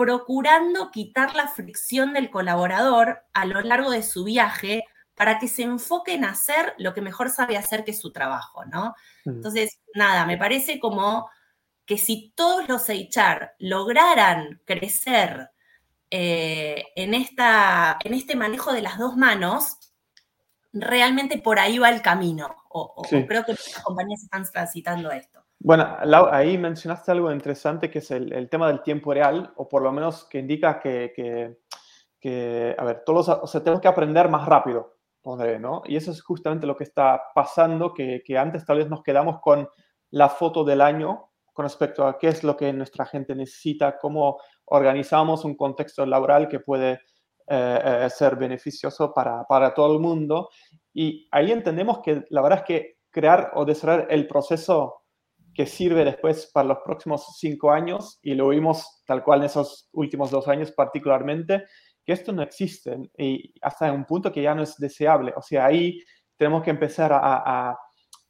procurando 0.00 0.90
quitar 0.90 1.34
la 1.34 1.46
fricción 1.46 2.14
del 2.14 2.30
colaborador 2.30 3.22
a 3.34 3.44
lo 3.44 3.60
largo 3.60 3.90
de 3.90 4.02
su 4.02 4.24
viaje 4.24 4.84
para 5.14 5.38
que 5.38 5.46
se 5.46 5.62
enfoquen 5.62 6.24
a 6.24 6.30
hacer 6.30 6.72
lo 6.78 6.94
que 6.94 7.02
mejor 7.02 7.28
sabe 7.28 7.58
hacer, 7.58 7.84
que 7.84 7.90
es 7.90 8.00
su 8.00 8.10
trabajo, 8.10 8.64
¿no? 8.64 8.94
Entonces, 9.26 9.78
nada, 9.94 10.24
me 10.24 10.38
parece 10.38 10.80
como 10.80 11.28
que 11.84 11.98
si 11.98 12.32
todos 12.34 12.66
los 12.66 12.88
HR 12.88 13.50
lograran 13.58 14.62
crecer 14.64 15.50
eh, 16.10 16.86
en, 16.96 17.12
esta, 17.12 17.98
en 18.02 18.14
este 18.14 18.36
manejo 18.36 18.72
de 18.72 18.80
las 18.80 18.96
dos 18.96 19.18
manos, 19.18 19.92
realmente 20.72 21.36
por 21.36 21.58
ahí 21.58 21.78
va 21.78 21.90
el 21.90 22.00
camino, 22.00 22.56
o, 22.70 23.02
creo 23.02 23.44
que 23.44 23.52
las 23.52 23.82
compañías 23.84 24.22
están 24.22 24.50
transitando 24.50 25.10
esto. 25.10 25.39
Bueno, 25.62 25.86
ahí 26.32 26.56
mencionaste 26.56 27.12
algo 27.12 27.30
interesante 27.30 27.90
que 27.90 27.98
es 27.98 28.10
el, 28.10 28.48
tema 28.48 28.68
del 28.68 28.82
tiempo 28.82 29.12
real, 29.12 29.52
o 29.56 29.68
por 29.68 29.82
lo 29.82 29.92
menos 29.92 30.24
que 30.24 30.38
indica 30.38 30.80
que, 30.80 31.54
a 32.78 32.84
ver, 32.84 33.02
todos, 33.04 33.52
tenemos 33.62 33.82
que 33.82 33.88
aprender 33.88 34.30
más 34.30 34.46
rápido, 34.46 34.96
¿no? 35.60 35.82
Y 35.84 35.96
eso 35.96 36.12
es 36.12 36.22
justamente 36.22 36.66
lo 36.66 36.76
que 36.76 36.84
está 36.84 37.20
pasando, 37.34 37.92
que, 37.92 38.22
antes 38.38 38.64
tal 38.64 38.78
vez 38.78 38.88
nos 38.88 39.02
quedamos 39.02 39.40
con 39.42 39.68
la 40.10 40.30
foto 40.30 40.64
del 40.64 40.80
año 40.80 41.26
con 41.52 41.64
respecto 41.64 42.06
a 42.06 42.16
qué 42.16 42.28
es 42.28 42.42
lo 42.42 42.56
que 42.56 42.72
nuestra 42.72 43.04
gente 43.04 43.34
necesita, 43.34 43.98
cómo 43.98 44.38
organizamos 44.64 45.44
un 45.44 45.56
contexto 45.56 46.06
laboral 46.06 46.48
que 46.48 46.60
puede 46.60 47.00
eh, 47.48 47.80
eh, 47.84 48.08
ser 48.08 48.36
beneficioso 48.36 49.12
para, 49.12 49.44
para, 49.44 49.74
todo 49.74 49.92
el 49.92 49.98
mundo. 50.00 50.48
Y 50.94 51.28
ahí 51.30 51.52
entendemos 51.52 51.98
que 51.98 52.24
la 52.30 52.40
verdad 52.40 52.60
es 52.60 52.64
que 52.64 52.98
crear 53.10 53.50
o 53.54 53.66
desarrollar 53.66 54.06
el 54.08 54.26
proceso 54.26 54.99
que 55.54 55.66
sirve 55.66 56.04
después 56.04 56.50
para 56.52 56.68
los 56.68 56.78
próximos 56.84 57.36
cinco 57.38 57.70
años, 57.70 58.18
y 58.22 58.34
lo 58.34 58.48
vimos 58.48 59.02
tal 59.06 59.22
cual 59.22 59.40
en 59.40 59.46
esos 59.46 59.88
últimos 59.92 60.30
dos 60.30 60.48
años 60.48 60.72
particularmente, 60.72 61.64
que 62.04 62.12
esto 62.12 62.32
no 62.32 62.42
existe 62.42 62.96
y 63.18 63.52
hasta 63.60 63.92
un 63.92 64.04
punto 64.04 64.32
que 64.32 64.42
ya 64.42 64.54
no 64.54 64.62
es 64.62 64.76
deseable. 64.76 65.32
O 65.36 65.42
sea, 65.42 65.66
ahí 65.66 66.00
tenemos 66.36 66.62
que 66.62 66.70
empezar 66.70 67.12
a, 67.12 67.76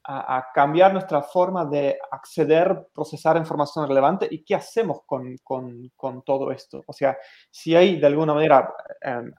a, 0.02 0.46
cambiar 0.52 0.92
nuestra 0.92 1.22
forma 1.22 1.64
de 1.64 1.96
acceder, 2.10 2.88
procesar 2.92 3.36
información 3.36 3.86
relevante 3.86 4.26
y 4.28 4.42
qué 4.42 4.56
hacemos 4.56 5.02
con, 5.06 5.36
con, 5.44 5.88
con 5.94 6.22
todo 6.22 6.50
esto. 6.50 6.82
O 6.86 6.92
sea, 6.92 7.16
si 7.50 7.76
hay 7.76 8.00
de 8.00 8.06
alguna 8.06 8.34
manera 8.34 8.74
em, 9.02 9.32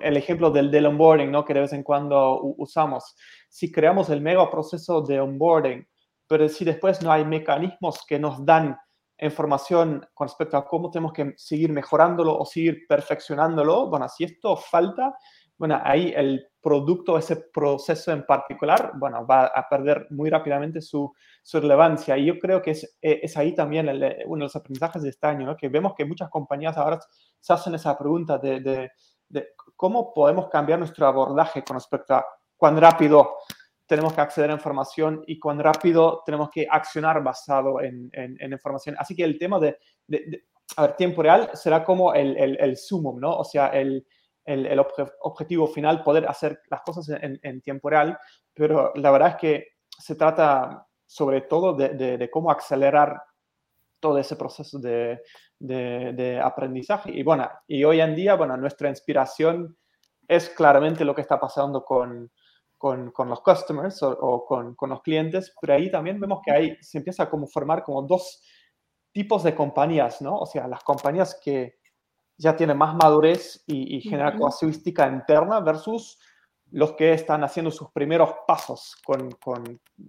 el 0.00 0.16
ejemplo 0.16 0.50
del, 0.50 0.70
del 0.70 0.86
onboarding, 0.86 1.30
¿no? 1.30 1.44
que 1.44 1.54
de 1.54 1.60
vez 1.60 1.72
en 1.72 1.82
cuando 1.82 2.40
usamos, 2.58 3.16
si 3.48 3.72
creamos 3.72 4.10
el 4.10 4.20
mega 4.20 4.48
proceso 4.50 5.00
de 5.00 5.20
onboarding, 5.20 5.84
pero 6.30 6.48
si 6.48 6.64
después 6.64 7.02
no 7.02 7.10
hay 7.10 7.24
mecanismos 7.24 8.06
que 8.06 8.16
nos 8.16 8.46
dan 8.46 8.78
información 9.18 10.06
con 10.14 10.28
respecto 10.28 10.56
a 10.56 10.64
cómo 10.64 10.88
tenemos 10.88 11.12
que 11.12 11.34
seguir 11.36 11.72
mejorándolo 11.72 12.38
o 12.38 12.46
seguir 12.46 12.86
perfeccionándolo, 12.88 13.90
bueno, 13.90 14.08
si 14.08 14.22
esto 14.22 14.56
falta, 14.56 15.12
bueno, 15.58 15.80
ahí 15.82 16.12
el 16.14 16.46
producto, 16.62 17.18
ese 17.18 17.34
proceso 17.52 18.12
en 18.12 18.24
particular, 18.24 18.92
bueno, 18.94 19.26
va 19.26 19.46
a 19.46 19.68
perder 19.68 20.06
muy 20.10 20.30
rápidamente 20.30 20.80
su, 20.80 21.12
su 21.42 21.60
relevancia. 21.60 22.16
Y 22.16 22.26
yo 22.26 22.38
creo 22.38 22.62
que 22.62 22.70
es, 22.70 22.84
eh, 23.02 23.18
es 23.24 23.36
ahí 23.36 23.52
también 23.52 23.88
uno 23.88 24.04
de 24.04 24.44
los 24.44 24.54
aprendizajes 24.54 25.02
de 25.02 25.08
este 25.08 25.26
año, 25.26 25.46
¿no? 25.46 25.56
que 25.56 25.68
vemos 25.68 25.94
que 25.96 26.04
muchas 26.04 26.30
compañías 26.30 26.76
ahora 26.76 27.00
se 27.40 27.52
hacen 27.52 27.74
esa 27.74 27.98
pregunta 27.98 28.38
de, 28.38 28.60
de, 28.60 28.90
de 29.28 29.48
cómo 29.74 30.14
podemos 30.14 30.48
cambiar 30.48 30.78
nuestro 30.78 31.08
abordaje 31.08 31.64
con 31.64 31.74
respecto 31.74 32.14
a 32.14 32.24
cuán 32.56 32.80
rápido 32.80 33.32
tenemos 33.90 34.12
que 34.12 34.20
acceder 34.20 34.50
a 34.50 34.54
información 34.54 35.24
y 35.26 35.36
cuán 35.40 35.58
rápido 35.58 36.22
tenemos 36.24 36.48
que 36.48 36.64
accionar 36.70 37.20
basado 37.24 37.80
en, 37.80 38.08
en, 38.12 38.52
información. 38.52 38.94
Así 38.96 39.16
que 39.16 39.24
el 39.24 39.36
tema 39.36 39.58
de, 39.58 39.78
de, 40.06 40.44
a 40.76 40.82
ver, 40.82 40.94
tiempo 40.94 41.24
real 41.24 41.50
será 41.54 41.82
como 41.82 42.14
el, 42.14 42.36
el, 42.36 42.56
el 42.60 42.76
sumum, 42.76 43.18
¿no? 43.18 43.36
O 43.36 43.42
sea, 43.42 43.66
el, 43.70 44.06
el, 44.44 44.80
objetivo 45.22 45.66
final, 45.66 46.04
poder 46.04 46.28
hacer 46.28 46.60
las 46.70 46.82
cosas 46.82 47.18
en, 47.20 47.60
tiempo 47.62 47.90
real, 47.90 48.16
pero 48.54 48.92
la 48.94 49.10
verdad 49.10 49.30
es 49.30 49.36
que 49.38 49.66
se 49.98 50.14
trata 50.14 50.86
sobre 51.04 51.40
todo 51.40 51.74
de, 51.74 52.30
cómo 52.32 52.52
acelerar 52.52 53.20
todo 53.98 54.18
ese 54.18 54.36
proceso 54.36 54.78
de, 54.78 55.20
de, 55.58 56.40
aprendizaje. 56.40 57.10
Y 57.10 57.24
bueno, 57.24 57.50
y 57.66 57.82
hoy 57.82 58.00
en 58.00 58.14
día, 58.14 58.36
bueno, 58.36 58.56
nuestra 58.56 58.88
inspiración 58.88 59.76
es 60.28 60.48
claramente 60.50 61.04
lo 61.04 61.12
que 61.12 61.22
está 61.22 61.40
pasando 61.40 61.84
con, 61.84 62.30
con, 62.80 63.10
con 63.10 63.28
los 63.28 63.42
customers 63.42 64.02
o, 64.02 64.46
con, 64.46 64.74
con, 64.74 64.88
los 64.88 65.02
clientes, 65.02 65.54
pero 65.60 65.74
ahí 65.74 65.90
también 65.90 66.18
vemos 66.18 66.40
que 66.42 66.50
ahí 66.50 66.78
se 66.80 66.96
empieza 66.96 67.24
a 67.24 67.28
como 67.28 67.46
formar 67.46 67.82
como 67.82 68.00
dos 68.00 68.42
tipos 69.12 69.42
de 69.42 69.54
compañías, 69.54 70.22
¿no? 70.22 70.38
O 70.38 70.46
sea, 70.46 70.66
las 70.66 70.82
compañías 70.82 71.38
que 71.44 71.78
ya 72.38 72.56
tienen 72.56 72.78
más 72.78 72.94
madurez 72.94 73.62
y, 73.66 73.98
y 73.98 74.00
genera 74.00 74.34
casuística 74.34 75.06
interna 75.06 75.60
versus 75.60 76.18
los 76.70 76.92
que 76.92 77.12
están 77.12 77.44
haciendo 77.44 77.70
sus 77.70 77.90
primeros 77.90 78.30
pasos 78.46 78.96
con, 79.04 79.30
con 79.32 79.62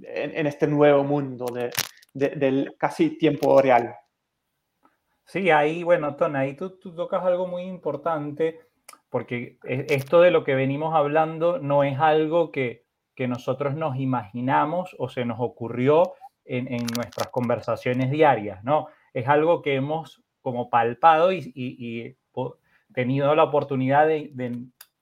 en, 0.03 0.37
en, 0.37 0.47
este 0.47 0.65
nuevo 0.65 1.03
mundo 1.03 1.47
de, 1.53 1.71
de, 2.13 2.29
del 2.29 2.75
casi 2.77 3.17
tiempo 3.17 3.61
real. 3.61 3.93
Sí, 5.25 5.49
ahí, 5.49 5.83
bueno, 5.83 6.15
Ton, 6.15 6.37
ahí 6.37 6.55
tú, 6.55 6.79
tú, 6.79 6.95
tocas 6.95 7.21
algo 7.25 7.47
muy 7.47 7.63
importante, 7.63 8.70
porque 9.11 9.59
e, 9.63 9.85
esto 9.89 10.21
de 10.21 10.31
lo 10.31 10.43
que 10.43 10.55
venimos 10.55 10.95
hablando 10.95 11.59
no 11.59 11.83
es 11.83 11.99
algo 11.99 12.51
que, 12.51 12.85
que 13.13 13.27
nosotros 13.27 13.75
nos 13.75 13.97
imaginamos 13.97 14.95
o 14.97 15.09
se 15.09 15.25
nos 15.25 15.39
ocurrió 15.39 16.13
en, 16.45 16.73
en, 16.73 16.87
nuestras 16.95 17.27
conversaciones 17.27 18.09
diarias, 18.09 18.63
¿no? 18.63 18.87
Es 19.13 19.27
algo 19.27 19.61
que 19.61 19.75
hemos 19.75 20.23
como 20.41 20.71
palpado 20.71 21.31
y, 21.31 21.51
y, 21.53 22.17
tenido 22.93 23.35
la 23.35 23.43
oportunidad 23.43 24.07
de, 24.07 24.31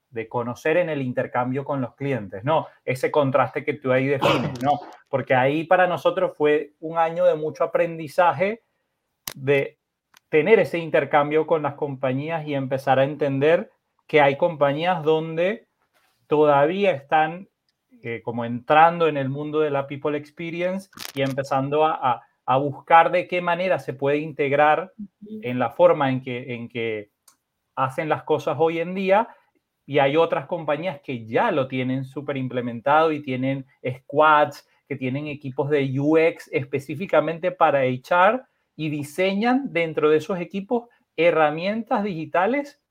de, 0.09 0.27
conocer 0.27 0.77
en 0.77 0.89
el 0.89 1.01
intercambio 1.01 1.63
con 1.63 1.81
los 1.81 1.95
clientes, 1.95 2.43
¿no? 2.43 2.67
Ese 2.85 3.09
contraste 3.09 3.63
que 3.63 3.73
tú 3.73 3.91
ahí 3.91 4.07
defines, 4.07 4.61
¿no? 4.61 4.79
Porque 5.07 5.33
ahí 5.33 5.63
para 5.63 5.87
nosotros 5.87 6.35
fue 6.35 6.73
un 6.79 6.97
año 6.97 7.25
de 7.25 7.35
mucho 7.35 7.63
aprendizaje 7.63 8.63
de 9.33 9.79
tener 10.29 10.59
ese 10.59 10.77
intercambio 10.77 11.47
con 11.47 11.63
las 11.63 11.75
compañías 11.75 12.45
y 12.47 12.53
empezar 12.53 12.99
a 12.99 13.05
entender 13.05 13.71
que 14.09 14.21
hay 14.21 14.37
compañías 14.37 15.03
donde 15.03 15.67
todavía 16.25 16.91
están 16.91 17.47
eh, 18.01 18.21
como 18.23 18.43
entrando 18.43 19.07
en 19.07 19.17
el 19.17 19.29
mundo 19.29 19.59
de 19.59 19.69
la 19.69 19.85
people 19.85 20.17
experience 20.17 20.89
y 21.13 21.21
empezando 21.21 21.85
a, 21.85 22.23
a, 22.43 22.57
buscar 22.57 23.11
de 23.11 23.27
qué 23.27 23.39
manera 23.39 23.77
se 23.77 23.93
puede 23.93 24.17
integrar 24.17 24.93
en 25.43 25.59
la 25.59 25.69
forma 25.69 26.09
en 26.09 26.23
que, 26.23 26.55
en 26.55 26.69
que 26.69 27.11
hacen 27.75 28.09
las 28.09 28.23
cosas 28.23 28.57
hoy 28.59 28.79
en 28.79 28.95
día. 28.95 29.27
Y 29.85 29.99
hay 29.99 30.17
otras 30.17 30.47
compañías 30.47 31.01
que 31.01 31.27
ya 31.27 31.51
lo 31.51 31.67
tienen 31.67 32.03
súper 32.03 32.35
implementado 32.37 33.11
y 33.11 33.21
tienen 33.21 33.67
squads, 33.87 34.67
que 34.87 34.95
tienen 34.95 35.27
equipos 35.27 35.69
de 35.69 35.99
UX 35.99 36.49
específicamente 36.51 37.51
para 37.51 37.85
echar 37.85 38.47
y 38.75 38.89
diseñan 38.89 39.71
dentro 39.71 40.09
de 40.09 40.17
esos 40.17 40.39
equipos 40.39 40.89
herramientas 41.15 42.03
digitales 42.03 42.81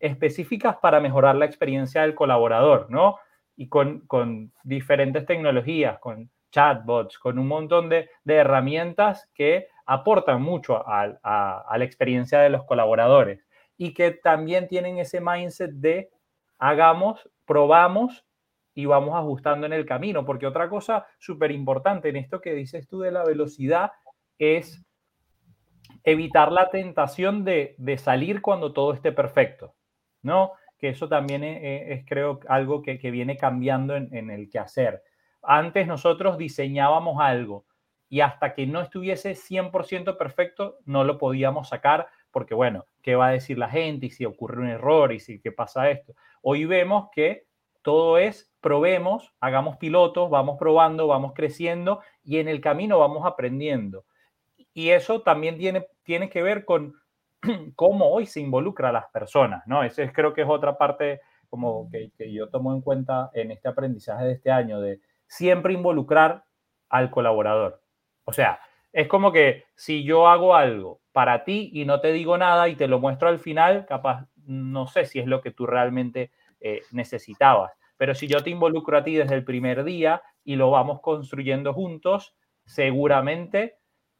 específicas 0.00 0.76
para 0.76 1.00
mejorar 1.00 1.36
la 1.36 1.46
experiencia 1.46 2.02
del 2.02 2.14
colaborador, 2.14 2.90
¿no? 2.90 3.16
Y 3.56 3.68
con, 3.68 4.00
con 4.06 4.52
diferentes 4.62 5.26
tecnologías, 5.26 5.98
con 5.98 6.30
chatbots, 6.50 7.18
con 7.18 7.38
un 7.38 7.48
montón 7.48 7.88
de, 7.88 8.08
de 8.24 8.34
herramientas 8.36 9.30
que 9.34 9.68
aportan 9.88 10.42
mucho 10.42 10.86
a, 10.86 11.06
la 11.24 11.84
experiencia 11.84 12.40
de 12.40 12.50
los 12.50 12.64
colaboradores 12.64 13.46
y 13.78 13.94
que 13.94 14.10
también 14.10 14.68
tienen 14.68 14.98
ese 14.98 15.18
mindset 15.18 15.70
de 15.70 16.10
hagamos, 16.58 17.30
probamos 17.46 18.26
y 18.74 18.84
vamos 18.84 19.16
ajustando 19.16 19.66
en 19.66 19.72
el 19.72 19.86
camino. 19.86 20.26
Porque 20.26 20.46
otra 20.46 20.68
cosa 20.68 21.06
súper 21.18 21.52
importante 21.52 22.10
en 22.10 22.16
esto 22.16 22.42
que 22.42 22.52
dices 22.52 22.86
tú 22.86 23.00
de 23.00 23.12
la 23.12 23.24
velocidad 23.24 23.92
es 24.38 24.84
evitar 26.04 26.52
la 26.52 26.68
tentación 26.68 27.44
de, 27.44 27.74
salir 27.96 28.42
cuando 28.42 28.74
todo 28.74 28.92
esté 28.92 29.10
perfecto, 29.12 29.74
¿no? 30.22 30.52
Que 30.78 30.90
eso 30.90 31.08
también 31.08 31.42
es, 31.44 32.04
creo, 32.06 32.40
algo 32.48 32.82
que, 32.82 32.96
viene 33.10 33.36
cambiando 33.36 33.96
en, 33.96 34.14
en 34.14 34.30
el 34.30 34.48
quehacer. 34.48 35.02
Antes 35.42 35.86
nosotros 35.86 36.38
diseñábamos 36.38 37.20
algo 37.20 37.66
y 38.08 38.20
hasta 38.20 38.54
que 38.54 38.66
no 38.66 38.80
estuviese 38.80 39.32
100% 39.34 40.16
perfecto 40.16 40.78
no 40.84 41.04
lo 41.04 41.18
podíamos 41.18 41.68
sacar 41.68 42.08
porque 42.30 42.54
bueno, 42.54 42.86
¿qué 43.02 43.16
va 43.16 43.28
a 43.28 43.32
decir 43.32 43.58
la 43.58 43.68
gente? 43.68 44.06
Y 44.06 44.10
si 44.10 44.24
ocurre 44.24 44.60
un 44.60 44.68
error 44.68 45.12
y 45.12 45.20
si 45.20 45.40
qué 45.40 45.52
pasa 45.52 45.90
esto. 45.90 46.14
Hoy 46.42 46.64
vemos 46.64 47.08
que 47.12 47.46
todo 47.82 48.18
es 48.18 48.52
probemos, 48.60 49.32
hagamos 49.40 49.76
pilotos, 49.76 50.30
vamos 50.30 50.58
probando, 50.58 51.06
vamos 51.06 51.32
creciendo 51.34 52.00
y 52.22 52.38
en 52.38 52.48
el 52.48 52.60
camino 52.60 52.98
vamos 52.98 53.24
aprendiendo. 53.26 54.04
Y 54.74 54.90
eso 54.90 55.22
también 55.22 55.58
tiene, 55.58 55.86
tiene 56.02 56.28
que 56.28 56.42
ver 56.42 56.64
con 56.64 56.94
cómo 57.76 58.10
hoy 58.10 58.26
se 58.26 58.40
involucra 58.40 58.90
a 58.90 58.92
las 58.92 59.06
personas, 59.10 59.66
¿no? 59.66 59.82
Ese 59.82 60.12
creo 60.12 60.32
que 60.34 60.42
es 60.42 60.48
otra 60.48 60.76
parte 60.76 61.20
como 61.48 61.88
que, 61.90 62.10
que 62.16 62.32
yo 62.32 62.48
tomo 62.48 62.74
en 62.74 62.82
cuenta 62.82 63.30
en 63.32 63.50
este 63.50 63.68
aprendizaje 63.68 64.24
de 64.24 64.32
este 64.32 64.50
año, 64.50 64.80
de 64.80 65.00
siempre 65.26 65.72
involucrar 65.72 66.44
al 66.88 67.10
colaborador. 67.10 67.82
O 68.24 68.32
sea, 68.32 68.60
es 68.92 69.08
como 69.08 69.32
que 69.32 69.64
si 69.74 70.04
yo 70.04 70.28
hago 70.28 70.54
algo 70.54 71.00
para 71.12 71.44
ti 71.44 71.70
y 71.72 71.84
no 71.84 72.00
te 72.00 72.12
digo 72.12 72.36
nada 72.38 72.68
y 72.68 72.76
te 72.76 72.88
lo 72.88 72.98
muestro 73.00 73.28
al 73.28 73.38
final, 73.38 73.86
capaz 73.86 74.26
no 74.44 74.86
sé 74.86 75.06
si 75.06 75.18
es 75.18 75.26
lo 75.26 75.40
que 75.40 75.50
tú 75.50 75.66
realmente 75.66 76.30
eh, 76.60 76.82
necesitabas. 76.90 77.72
Pero 77.96 78.14
si 78.14 78.26
yo 78.26 78.42
te 78.42 78.50
involucro 78.50 78.96
a 78.96 79.04
ti 79.04 79.14
desde 79.14 79.34
el 79.34 79.44
primer 79.44 79.84
día 79.84 80.22
y 80.44 80.56
lo 80.56 80.70
vamos 80.70 81.00
construyendo 81.00 81.74
juntos, 81.74 82.34
seguramente 82.64 83.78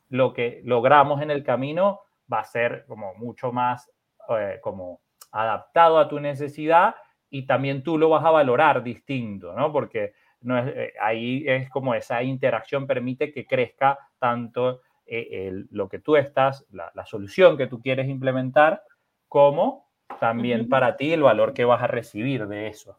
lo 0.08 0.32
que 0.32 0.60
logramos 0.64 1.22
en 1.22 1.30
el 1.30 1.44
camino 1.44 2.00
va 2.32 2.40
a 2.40 2.44
ser 2.44 2.84
como 2.86 3.14
mucho 3.14 3.52
más 3.52 3.90
eh, 4.28 4.58
como 4.62 5.00
adaptado 5.32 5.98
a 5.98 6.08
tu 6.08 6.20
necesidad 6.20 6.94
y 7.30 7.46
también 7.46 7.82
tú 7.82 7.98
lo 7.98 8.08
vas 8.08 8.24
a 8.24 8.30
valorar 8.30 8.82
distinto, 8.82 9.54
¿no? 9.54 9.72
Porque 9.72 10.12
no 10.40 10.58
es, 10.58 10.66
eh, 10.74 10.92
ahí 11.00 11.44
es 11.46 11.68
como 11.70 11.94
esa 11.94 12.22
interacción 12.22 12.86
permite 12.86 13.32
que 13.32 13.46
crezca 13.46 13.98
tanto 14.18 14.82
eh, 15.06 15.64
lo 15.70 15.88
que 15.88 15.98
tú 15.98 16.16
estás, 16.16 16.66
la, 16.70 17.06
solución 17.06 17.56
que 17.56 17.66
tú 17.66 17.80
quieres 17.80 18.08
implementar, 18.08 18.82
como 19.28 19.88
también 20.20 20.68
para 20.68 20.96
ti 20.96 21.12
el 21.12 21.22
valor 21.22 21.54
que 21.54 21.64
vas 21.64 21.82
a 21.82 21.86
recibir 21.86 22.46
de 22.46 22.68
eso. 22.68 22.98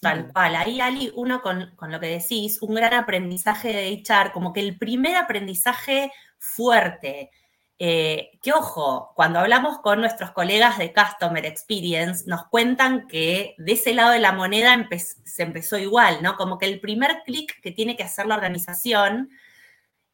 Tal 0.00 0.32
cual. 0.32 0.54
Ahí, 0.54 0.80
Ali, 0.80 1.10
uno 1.14 1.42
con, 1.42 1.74
con, 1.76 1.90
lo 1.90 1.98
que 1.98 2.06
decís, 2.06 2.62
un 2.62 2.74
gran 2.76 2.94
aprendizaje 2.94 3.68
de 3.68 3.88
echar, 3.88 4.32
como 4.32 4.52
que 4.52 4.60
el 4.60 4.78
primer 4.78 5.16
aprendizaje 5.16 6.12
fuerte 6.38 7.30
eh, 7.82 8.38
que 8.42 8.52
ojo, 8.52 9.10
cuando 9.16 9.38
hablamos 9.38 9.78
con 9.78 10.02
nuestros 10.02 10.32
colegas 10.32 10.76
de 10.76 10.92
Customer 10.92 11.46
Experience, 11.46 12.24
nos 12.26 12.44
cuentan 12.48 13.08
que 13.08 13.54
de 13.56 13.72
ese 13.72 13.94
lado 13.94 14.10
de 14.10 14.18
la 14.18 14.32
moneda 14.32 14.86
se 15.24 15.42
empezó 15.42 15.78
igual, 15.78 16.22
¿no? 16.22 16.36
Como 16.36 16.58
que 16.58 16.66
el 16.66 16.78
primer 16.78 17.22
clic 17.24 17.58
que 17.62 17.70
tiene 17.70 17.96
que 17.96 18.02
hacer 18.02 18.26
la 18.26 18.34
organización 18.34 19.30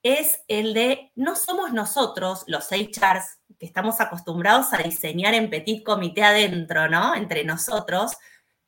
es 0.04 0.44
el 0.46 0.74
de 0.74 1.10
no 1.16 1.34
somos 1.34 1.72
nosotros, 1.72 2.44
los 2.46 2.70
HRs, 2.70 3.40
que 3.58 3.66
estamos 3.66 4.00
acostumbrados 4.00 4.72
a 4.72 4.76
diseñar 4.78 5.34
en 5.34 5.50
petit 5.50 5.82
comité 5.82 6.22
adentro, 6.22 6.88
¿no? 6.88 7.16
Entre 7.16 7.42
nosotros, 7.42 8.16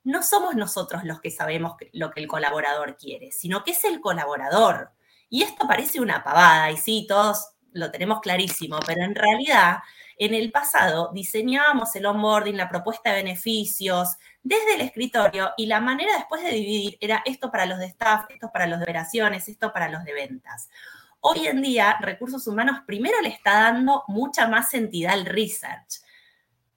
no 0.02 0.24
somos 0.24 0.56
nosotros 0.56 1.04
los 1.04 1.20
que 1.20 1.30
sabemos 1.30 1.76
lo 1.92 2.10
que 2.10 2.18
el 2.18 2.26
colaborador 2.26 2.96
quiere, 2.96 3.30
sino 3.30 3.62
que 3.62 3.70
es 3.70 3.84
el 3.84 4.00
colaborador. 4.00 4.90
Y 5.30 5.44
esto 5.44 5.68
parece 5.68 6.00
una 6.00 6.24
pavada, 6.24 6.72
y 6.72 6.76
sí, 6.76 7.06
todos 7.08 7.52
lo 7.78 7.90
tenemos 7.90 8.20
clarísimo, 8.20 8.78
pero 8.86 9.02
en 9.02 9.14
realidad 9.14 9.78
en 10.16 10.34
el 10.34 10.50
pasado 10.50 11.10
diseñábamos 11.14 11.94
el 11.94 12.06
onboarding, 12.06 12.56
la 12.56 12.68
propuesta 12.68 13.10
de 13.10 13.22
beneficios 13.22 14.16
desde 14.42 14.74
el 14.74 14.80
escritorio 14.80 15.52
y 15.56 15.66
la 15.66 15.80
manera 15.80 16.12
después 16.16 16.42
de 16.42 16.50
dividir 16.50 16.98
era 17.00 17.22
esto 17.24 17.50
para 17.50 17.66
los 17.66 17.78
de 17.78 17.86
staff, 17.86 18.24
esto 18.28 18.50
para 18.52 18.66
los 18.66 18.78
de 18.78 18.84
operaciones, 18.84 19.48
esto 19.48 19.72
para 19.72 19.88
los 19.88 20.04
de 20.04 20.12
ventas. 20.12 20.68
Hoy 21.20 21.46
en 21.46 21.62
día, 21.62 21.98
recursos 22.00 22.46
humanos 22.46 22.80
primero 22.86 23.20
le 23.20 23.28
está 23.28 23.60
dando 23.60 24.04
mucha 24.08 24.48
más 24.48 24.72
entidad 24.74 25.14
al 25.14 25.26
research. 25.26 26.00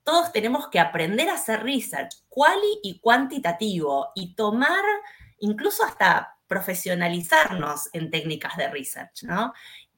Todos 0.04 0.32
tenemos 0.32 0.68
que 0.68 0.80
aprender 0.80 1.28
a 1.28 1.34
hacer 1.34 1.62
research, 1.62 2.14
quali 2.28 2.80
y 2.82 2.98
cuantitativo, 2.98 4.10
y 4.16 4.34
tomar, 4.34 4.82
incluso 5.38 5.84
hasta 5.84 6.36
profesionalizarnos 6.48 7.88
en 7.92 8.10
técnicas 8.10 8.56
de 8.56 8.68
research, 8.68 9.22
¿no? 9.22 9.54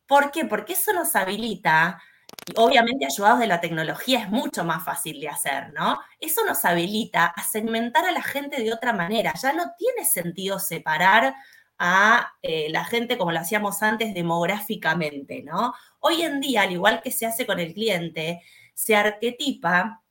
¿Por 0.06 0.30
qué? 0.30 0.44
Porque 0.44 0.74
eso 0.74 0.92
nos 0.92 1.16
habilita, 1.16 2.00
y 2.46 2.52
obviamente 2.56 3.06
ayudados 3.06 3.38
de 3.38 3.46
la 3.46 3.60
tecnología 3.60 4.20
es 4.20 4.28
mucho 4.28 4.64
más 4.64 4.84
fácil 4.84 5.20
de 5.20 5.28
hacer, 5.28 5.72
¿no? 5.72 6.00
Eso 6.20 6.44
nos 6.44 6.64
habilita 6.64 7.26
a 7.26 7.42
segmentar 7.42 8.04
a 8.04 8.12
la 8.12 8.22
gente 8.22 8.62
de 8.62 8.72
otra 8.72 8.92
manera. 8.92 9.32
Ya 9.40 9.52
no 9.52 9.72
tiene 9.78 10.04
sentido 10.04 10.58
separar 10.58 11.34
a 11.78 12.34
eh, 12.42 12.68
la 12.70 12.84
gente 12.84 13.18
como 13.18 13.32
lo 13.32 13.40
hacíamos 13.40 13.82
antes 13.82 14.14
demográficamente, 14.14 15.42
¿no? 15.42 15.74
Hoy 16.00 16.22
en 16.22 16.40
día, 16.40 16.62
al 16.62 16.72
igual 16.72 17.00
que 17.02 17.10
se 17.10 17.26
hace 17.26 17.46
con 17.46 17.58
el 17.58 17.72
cliente, 17.74 18.42
se 18.74 18.96
arquetipa 18.96 20.02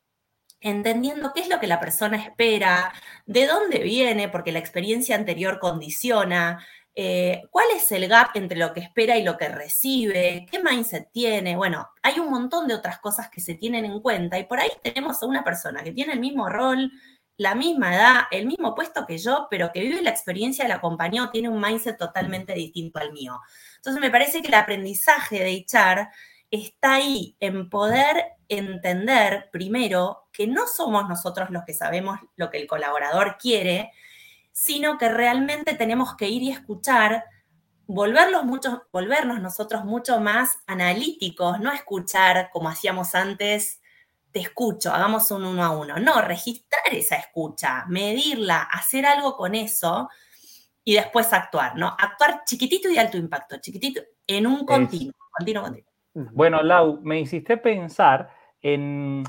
entendiendo 0.60 1.34
qué 1.34 1.42
es 1.42 1.50
lo 1.50 1.60
que 1.60 1.68
la 1.68 1.80
persona 1.80 2.18
espera, 2.18 2.94
de 3.26 3.48
dónde 3.48 3.80
viene, 3.80 4.30
porque 4.30 4.54
la 4.54 4.60
experiencia 4.60 5.16
anterior 5.16 5.60
condiciona, 5.60 6.66
eh, 6.96 7.44
¿Cuál 7.50 7.68
es 7.76 7.92
el 7.92 8.08
gap 8.08 8.30
entre 8.36 8.58
lo 8.58 8.72
que 8.72 8.82
espera 8.82 9.18
y 9.18 9.24
lo 9.24 9.38
que 9.38 9.50
recibe? 9.50 10.46
¿Qué 10.50 10.62
mindset 10.62 11.12
tiene? 11.12 11.56
Bueno, 11.56 11.90
hay 12.04 12.20
un 12.20 12.30
montón 12.30 12.68
de 12.68 12.76
otras 12.76 13.00
cosas 13.00 13.30
que 13.30 13.42
se 13.42 13.56
tienen 13.56 13.86
en 13.86 14.00
cuenta 14.00 14.38
y 14.38 14.46
por 14.46 14.60
ahí 14.60 14.70
tenemos 14.84 15.22
a 15.22 15.26
una 15.26 15.44
persona 15.44 15.84
que 15.84 15.92
tiene 15.92 16.14
el 16.14 16.20
mismo 16.20 16.50
rol, 16.50 16.92
la 17.38 17.56
misma 17.56 17.96
edad, 17.96 18.22
el 18.30 18.46
mismo 18.46 18.76
puesto 18.76 19.08
que 19.08 19.18
yo, 19.18 19.48
pero 19.50 19.72
que 19.74 19.82
vive 19.82 20.04
la 20.04 20.12
experiencia 20.12 20.66
de 20.66 20.70
la 20.70 20.82
compañía 20.82 21.24
o 21.24 21.32
tiene 21.32 21.50
un 21.50 21.60
mindset 21.60 21.98
totalmente 21.98 22.54
distinto 22.54 23.00
al 23.00 23.12
mío. 23.12 23.40
Entonces 23.78 24.00
me 24.00 24.12
parece 24.12 24.44
que 24.44 24.50
el 24.50 24.54
aprendizaje 24.54 25.40
de 25.40 25.50
echar 25.50 26.10
está 26.52 26.96
ahí 26.96 27.36
en 27.40 27.70
poder 27.72 28.24
entender 28.48 29.50
primero 29.52 30.28
que 30.32 30.46
no 30.46 30.68
somos 30.68 31.10
nosotros 31.10 31.50
los 31.50 31.64
que 31.64 31.74
sabemos 31.74 32.20
lo 32.36 32.52
que 32.52 32.60
el 32.60 32.68
colaborador 32.68 33.38
quiere, 33.40 33.92
sino 34.54 34.98
que 34.98 35.10
realmente 35.10 35.74
tenemos 35.74 36.16
que 36.16 36.30
ir 36.30 36.44
y 36.44 36.52
escuchar, 36.52 37.26
volverlos 37.88 38.46
mucho, 38.46 38.84
volvernos 38.94 39.42
nosotros 39.42 39.84
mucho 39.84 40.22
más 40.22 40.60
analíticos, 40.68 41.60
no 41.60 41.74
escuchar 41.74 42.50
como 42.54 42.70
hacíamos 42.70 43.16
antes, 43.16 43.82
te 44.32 44.40
escucho, 44.40 44.94
hagamos 44.94 45.30
un 45.32 45.44
uno 45.44 45.64
a 45.64 45.72
uno. 45.72 45.98
No, 45.98 46.22
registrar 46.22 46.82
esa 46.92 47.16
escucha, 47.16 47.86
medirla, 47.88 48.62
hacer 48.62 49.06
algo 49.06 49.36
con 49.36 49.56
eso 49.56 50.08
y 50.84 50.94
después 50.94 51.34
actuar, 51.34 51.76
¿no? 51.76 51.96
Actuar 52.00 52.44
chiquitito 52.46 52.90
y 52.90 52.94
de 52.94 53.00
alto 53.00 53.18
impacto, 53.18 53.58
chiquitito, 53.58 54.02
en 54.28 54.48
un 54.48 54.66
continuo, 54.66 55.14
continuo, 55.32 55.64
continuo. 55.64 55.94
Bueno, 56.14 56.62
Lau, 56.62 57.00
me 57.02 57.20
hiciste 57.20 57.58
pensar 57.58 58.30
en 58.62 59.24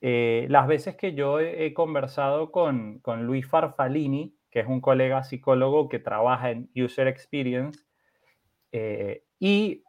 eh, 0.00 0.46
las 0.48 0.68
veces 0.68 0.96
que 0.96 1.12
yo 1.14 1.40
he, 1.40 1.74
conversado 1.74 2.52
con, 2.52 3.00
con 3.00 3.24
Luis 3.24 3.46
Farfalini, 3.48 4.36
que 4.50 4.60
es 4.60 4.66
un 4.66 4.80
colega 4.80 5.22
psicólogo 5.22 5.88
que 5.88 5.98
trabaja 5.98 6.50
en 6.50 6.70
User 6.74 7.06
Experience, 7.06 7.80
eh, 8.72 9.24
y 9.38 9.82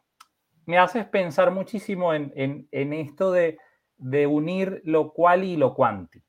me 0.66 0.78
haces 0.78 1.04
pensar 1.06 1.50
muchísimo 1.50 2.14
en, 2.14 2.68
esto 2.70 3.32
de, 3.32 3.58
unir 4.26 4.80
lo 4.84 5.12
cual 5.12 5.44
y 5.44 5.56
lo 5.56 5.74
cuanti. 5.74 6.22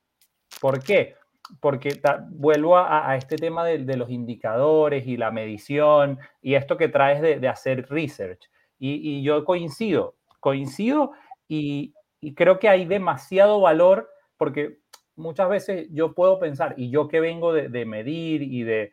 ¿Por 0.59 0.83
qué? 0.83 1.15
Porque 1.59 2.01
vuelvo 2.31 2.77
a, 2.77 3.15
este 3.15 3.35
tema 3.35 3.63
de, 3.65 3.97
los 3.97 4.09
indicadores 4.09 5.05
y 5.07 5.17
la 5.17 5.31
medición 5.31 6.19
y 6.41 6.55
esto 6.55 6.77
que 6.77 6.89
traes 6.89 7.21
de, 7.21 7.47
hacer 7.47 7.87
research. 7.89 8.49
Y, 8.79 9.23
yo 9.23 9.45
coincido, 9.45 10.15
coincido 10.39 11.11
y, 11.47 11.93
y 12.19 12.33
creo 12.33 12.59
que 12.59 12.69
hay 12.69 12.85
demasiado 12.85 13.61
valor 13.61 14.09
porque 14.37 14.82
muchas 15.15 15.49
veces 15.49 15.87
yo 15.91 16.13
puedo 16.13 16.39
pensar, 16.39 16.73
y 16.77 16.89
yo 16.89 17.07
que 17.07 17.19
vengo 17.19 17.53
de, 17.53 17.85
medir 17.85 18.41
y 18.41 18.63
de, 18.63 18.91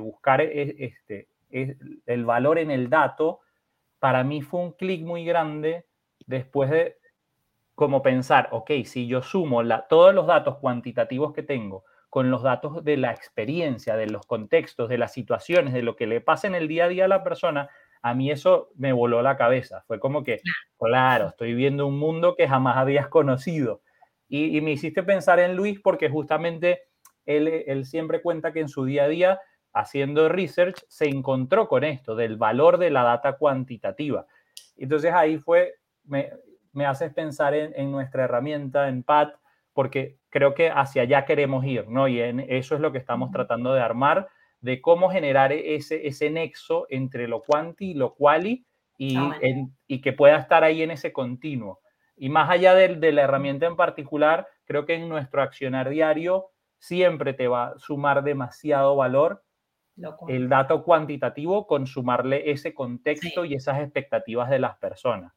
buscar 0.00 0.40
e, 0.40 0.76
este, 0.78 1.28
el 1.50 2.24
valor 2.24 2.58
en 2.58 2.70
el 2.70 2.90
dato, 2.90 3.40
para 3.98 4.24
mí 4.24 4.42
fue 4.42 4.60
un 4.60 4.72
clic 4.72 5.04
muy 5.04 5.24
grande 5.24 5.86
después 6.26 6.70
de 6.70 6.96
como 7.74 8.02
pensar, 8.02 8.48
ok, 8.52 8.70
si 8.84 9.06
yo 9.06 9.22
sumo 9.22 9.62
todos 9.88 10.14
los 10.14 10.26
datos 10.26 10.58
cuantitativos 10.58 11.32
que 11.32 11.42
tengo 11.42 11.84
con 12.10 12.30
los 12.30 12.42
datos 12.42 12.84
de 12.84 12.96
la 12.98 13.10
experiencia, 13.10 13.96
de 13.96 14.06
los 14.06 14.26
contextos, 14.26 14.88
de 14.90 14.98
las 14.98 15.12
situaciones, 15.12 15.72
de 15.72 15.82
lo 15.82 15.96
que 15.96 16.06
le 16.06 16.20
pasa 16.20 16.46
en 16.46 16.54
el 16.54 16.68
día 16.68 16.84
a 16.84 16.88
día 16.88 17.06
a 17.06 17.08
la 17.08 17.24
persona, 17.24 17.70
a 18.02 18.12
mí 18.12 18.30
eso 18.30 18.68
me 18.76 18.92
voló 18.92 19.22
la 19.22 19.36
cabeza. 19.36 19.82
Fue 19.86 19.98
como 19.98 20.22
que, 20.22 20.40
claro, 20.78 21.28
estoy 21.28 21.54
viendo 21.54 21.86
un 21.86 21.98
mundo 21.98 22.34
que 22.36 22.46
jamás 22.46 22.76
habías 22.76 23.08
conocido. 23.08 23.80
Y, 24.34 24.62
me 24.62 24.72
hiciste 24.72 25.02
pensar 25.02 25.40
en 25.40 25.56
Luis 25.56 25.78
porque 25.78 26.08
justamente 26.08 26.84
él, 27.26 27.48
él 27.66 27.84
siempre 27.84 28.22
cuenta 28.22 28.50
que 28.50 28.60
en 28.60 28.70
su 28.70 28.86
día 28.86 29.04
a 29.04 29.08
día, 29.08 29.40
haciendo 29.74 30.26
research, 30.30 30.82
se 30.88 31.06
encontró 31.06 31.68
con 31.68 31.84
esto, 31.84 32.16
del 32.16 32.38
valor 32.38 32.78
de 32.78 32.88
la 32.88 33.02
data 33.02 33.36
cuantitativa. 33.36 34.26
Entonces 34.78 35.12
ahí 35.12 35.36
fue, 35.36 35.74
me, 36.04 36.30
me 36.72 36.86
haces 36.86 37.12
pensar 37.12 37.52
en, 37.52 37.74
en, 37.76 37.92
nuestra 37.92 38.24
herramienta, 38.24 38.88
en 38.88 39.02
PAT, 39.02 39.34
porque 39.74 40.16
creo 40.30 40.54
que 40.54 40.70
hacia 40.70 41.02
allá 41.02 41.26
queremos 41.26 41.62
ir, 41.66 41.86
¿no? 41.90 42.08
Y 42.08 42.18
en 42.22 42.40
eso 42.40 42.74
es 42.74 42.80
lo 42.80 42.90
que 42.90 42.98
estamos 42.98 43.30
tratando 43.32 43.74
de 43.74 43.82
armar, 43.82 44.30
de 44.62 44.80
cómo 44.80 45.10
generar 45.10 45.52
ese, 45.52 46.06
ese 46.06 46.30
nexo 46.30 46.86
entre 46.88 47.28
lo 47.28 47.42
cuanti 47.42 47.90
y 47.90 47.94
lo 47.94 48.14
quali 48.14 48.64
y, 48.96 49.14
ah, 49.18 49.38
y 49.86 50.00
que 50.00 50.14
pueda 50.14 50.38
estar 50.38 50.64
ahí 50.64 50.82
en 50.82 50.90
ese 50.90 51.12
continuo. 51.12 51.80
Y 52.22 52.28
más 52.28 52.48
allá 52.48 52.76
de, 52.76 53.10
la 53.10 53.22
herramienta 53.22 53.66
en 53.66 53.74
particular, 53.74 54.46
creo 54.64 54.86
que 54.86 54.94
en 54.94 55.08
nuestro 55.08 55.42
accionar 55.42 55.88
diario 55.88 56.52
siempre 56.78 57.34
te 57.34 57.48
va 57.48 57.70
a 57.70 57.78
sumar 57.80 58.22
demasiado 58.22 58.94
valor 58.94 59.42
el 60.28 60.48
dato 60.48 60.84
cuantitativo 60.84 61.66
con 61.66 61.88
sumarle 61.88 62.52
ese 62.52 62.74
contexto 62.74 63.44
y 63.44 63.54
esas 63.54 63.80
expectativas 63.80 64.50
de 64.50 64.60
las 64.60 64.78
personas. 64.78 65.32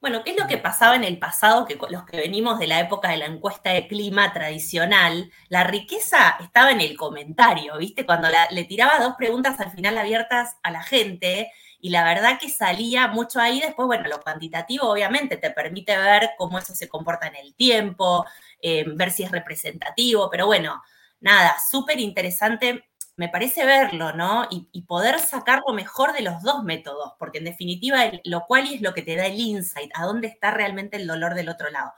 Bueno, 0.00 0.24
¿qué 0.24 0.30
es 0.30 0.40
lo 0.40 0.48
que 0.48 0.56
pasaba 0.56 0.96
en 0.96 1.04
el 1.04 1.18
pasado? 1.18 1.66
Que 1.66 1.78
los 1.90 2.04
que 2.04 2.16
venimos 2.16 2.58
de 2.58 2.66
la 2.66 2.80
época 2.80 3.10
de 3.10 3.18
la 3.18 3.26
encuesta 3.26 3.70
de 3.70 3.86
clima 3.86 4.32
tradicional, 4.32 5.30
la 5.50 5.64
riqueza 5.64 6.38
estaba 6.40 6.70
en 6.70 6.80
el 6.80 6.96
comentario, 6.96 7.76
¿viste? 7.76 8.06
Cuando 8.06 8.28
le 8.50 8.64
tiraba 8.64 9.04
dos 9.04 9.16
preguntas 9.18 9.60
al 9.60 9.70
final 9.70 9.98
abiertas 9.98 10.56
a 10.62 10.70
la 10.70 10.82
gente 10.82 11.52
y 11.82 11.90
la 11.90 12.04
verdad 12.04 12.38
que 12.40 12.48
salía 12.48 13.08
mucho 13.08 13.40
ahí. 13.40 13.60
Después, 13.60 13.86
bueno, 13.86 14.08
lo 14.08 14.22
cuantitativo 14.22 14.88
obviamente 14.88 15.36
te 15.36 15.50
permite 15.50 15.98
ver 15.98 16.30
cómo 16.38 16.58
eso 16.58 16.74
se 16.74 16.88
comporta 16.88 17.26
en 17.26 17.36
el 17.36 17.54
tiempo, 17.54 18.24
eh, 18.62 18.84
ver 18.86 19.10
si 19.10 19.24
es 19.24 19.30
representativo, 19.30 20.30
pero 20.30 20.46
bueno, 20.46 20.82
nada, 21.20 21.56
súper 21.70 22.00
interesante 22.00 22.84
me 23.16 23.28
parece 23.28 23.66
verlo, 23.66 24.12
¿no? 24.12 24.46
Y, 24.50 24.82
poder 24.82 25.18
sacar 25.20 25.62
lo 25.66 25.74
mejor 25.74 26.12
de 26.12 26.22
los 26.22 26.42
dos 26.42 26.64
métodos, 26.64 27.12
porque 27.18 27.38
en 27.38 27.44
definitiva 27.44 28.10
lo 28.24 28.46
cual 28.46 28.66
es 28.72 28.80
lo 28.80 28.94
que 28.94 29.02
te 29.02 29.16
da 29.16 29.26
el 29.26 29.38
insight, 29.38 29.90
a 29.94 30.04
dónde 30.04 30.28
está 30.28 30.50
realmente 30.50 30.96
el 30.96 31.06
dolor 31.06 31.34
del 31.34 31.48
otro 31.48 31.70
lado. 31.70 31.92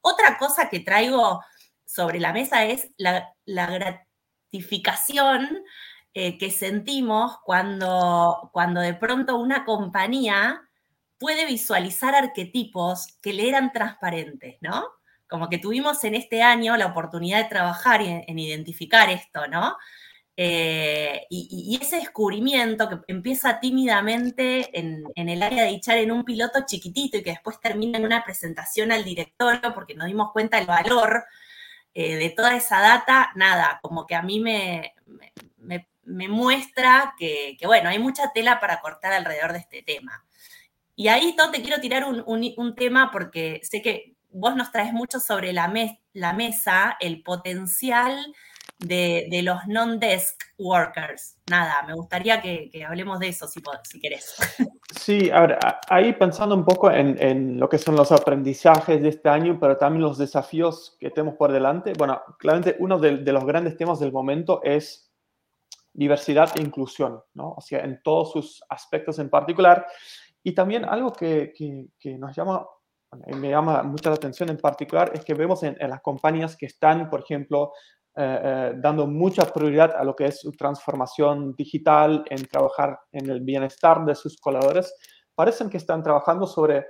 Otra 0.00 0.38
cosa 0.38 0.68
que 0.68 0.80
traigo 0.80 1.42
sobre 1.84 2.20
la 2.20 2.32
mesa 2.32 2.64
es 2.64 2.90
la, 2.96 3.34
gratificación 3.46 5.64
eh, 6.14 6.38
que 6.38 6.50
sentimos 6.50 7.38
cuando, 7.44 8.50
cuando 8.52 8.80
de 8.80 8.94
pronto 8.94 9.36
una 9.36 9.64
compañía 9.64 10.68
puede 11.18 11.46
visualizar 11.46 12.14
arquetipos 12.14 13.18
que 13.20 13.32
le 13.32 13.48
eran 13.48 13.72
transparentes, 13.72 14.56
¿no? 14.60 14.86
Como 15.28 15.48
que 15.48 15.58
tuvimos 15.58 16.02
en 16.04 16.14
este 16.14 16.42
año 16.42 16.76
la 16.76 16.86
oportunidad 16.86 17.42
de 17.42 17.48
trabajar 17.48 18.00
en, 18.02 18.38
identificar 18.38 19.10
esto, 19.10 19.46
¿no? 19.48 19.76
Eh, 20.36 21.26
y, 21.30 21.78
ese 21.82 21.96
descubrimiento 21.96 22.88
que 22.88 22.98
empieza 23.08 23.58
tímidamente 23.60 24.70
en, 24.78 25.04
el 25.16 25.42
área 25.42 25.64
de 25.64 25.70
dichar 25.70 25.98
en 25.98 26.12
un 26.12 26.24
piloto 26.24 26.60
chiquitito 26.64 27.18
y 27.18 27.22
que 27.24 27.30
después 27.30 27.60
termina 27.60 27.98
en 27.98 28.06
una 28.06 28.24
presentación 28.24 28.92
al 28.92 29.04
directorio 29.04 29.74
porque 29.74 29.94
nos 29.94 30.06
dimos 30.06 30.32
cuenta 30.32 30.56
del 30.58 30.66
valor 30.66 31.24
eh, 31.92 32.16
de 32.16 32.30
toda 32.30 32.56
esa 32.56 32.80
data, 32.80 33.32
nada, 33.34 33.80
como 33.82 34.06
que 34.06 34.14
a 34.14 34.22
mí 34.22 34.38
me, 34.38 34.94
muestra 36.08 37.14
que, 37.18 37.56
que, 37.58 37.66
bueno, 37.66 37.88
hay 37.88 37.98
mucha 37.98 38.32
tela 38.32 38.60
para 38.60 38.80
cortar 38.80 39.12
alrededor 39.12 39.52
de 39.52 39.58
este 39.58 39.82
tema. 39.82 40.24
Y 40.98 41.06
ahí, 41.06 41.36
Todd, 41.36 41.52
te 41.52 41.62
quiero 41.62 41.80
tirar 41.80 42.04
un, 42.04 42.74
tema 42.74 43.10
porque 43.12 43.60
sé 43.62 43.82
que 43.82 44.16
vos 44.30 44.56
nos 44.56 44.72
traes 44.72 44.92
mucho 44.92 45.20
sobre 45.20 45.52
la, 45.52 45.72
la 46.12 46.32
mesa 46.32 46.96
el 46.98 47.22
potencial 47.22 48.34
de, 48.80 49.28
los 49.44 49.64
non-desk 49.68 50.42
workers. 50.58 51.36
Nada, 51.48 51.84
me 51.86 51.94
gustaría 51.94 52.40
que, 52.40 52.70
hablemos 52.84 53.20
de 53.20 53.28
eso, 53.28 53.46
si, 53.46 53.62
si 53.84 54.00
querés. 54.00 54.34
Sí, 54.98 55.30
a 55.30 55.42
ver, 55.42 55.58
ahí 55.88 56.14
pensando 56.14 56.54
un 56.54 56.64
poco 56.64 56.90
en, 56.90 57.60
lo 57.60 57.68
que 57.68 57.76
son 57.76 57.94
los 57.94 58.10
aprendizajes 58.10 59.00
de 59.02 59.10
este 59.10 59.28
año, 59.28 59.58
pero 59.60 59.76
también 59.76 60.02
los 60.02 60.16
desafíos 60.18 60.96
que 60.98 61.10
tenemos 61.10 61.36
por 61.36 61.52
delante. 61.52 61.92
Bueno, 61.96 62.22
claramente 62.38 62.74
uno 62.80 62.98
de, 62.98 63.18
de 63.18 63.32
los 63.32 63.44
grandes 63.44 63.76
temas 63.76 64.00
del 64.00 64.12
momento 64.12 64.62
es 64.64 65.07
diversidad 65.92 66.50
e 66.56 66.62
inclusión, 66.62 67.20
¿no? 67.34 67.54
O 67.56 67.60
sea, 67.60 67.80
en 67.84 68.00
todos 68.02 68.32
sus 68.32 68.62
aspectos 68.68 69.18
en 69.18 69.30
particular. 69.30 69.86
Y 70.42 70.54
también 70.54 70.84
algo 70.84 71.12
que, 71.12 71.52
que, 71.98 72.18
nos 72.18 72.34
llama, 72.36 72.66
me 73.26 73.50
llama 73.50 73.82
mucha 73.82 74.10
la 74.10 74.16
atención 74.16 74.48
en 74.48 74.58
particular 74.58 75.10
es 75.14 75.24
que 75.24 75.34
vemos 75.34 75.62
en, 75.62 75.76
las 75.80 76.00
compañías 76.00 76.56
que 76.56 76.66
están, 76.66 77.10
por 77.10 77.20
ejemplo, 77.20 77.72
eh, 78.16 78.40
eh, 78.42 78.72
dando 78.76 79.06
mucha 79.06 79.44
prioridad 79.52 79.94
a 79.96 80.04
lo 80.04 80.14
que 80.14 80.26
es 80.26 80.40
su 80.40 80.52
transformación 80.52 81.54
digital, 81.54 82.24
en 82.30 82.46
trabajar 82.46 82.98
en 83.12 83.28
el 83.30 83.40
bienestar 83.40 84.04
de 84.04 84.14
sus 84.14 84.38
colaboradores, 84.38 84.94
parecen 85.34 85.70
que 85.70 85.76
están 85.76 86.02
trabajando 86.02 86.46
sobre 86.46 86.86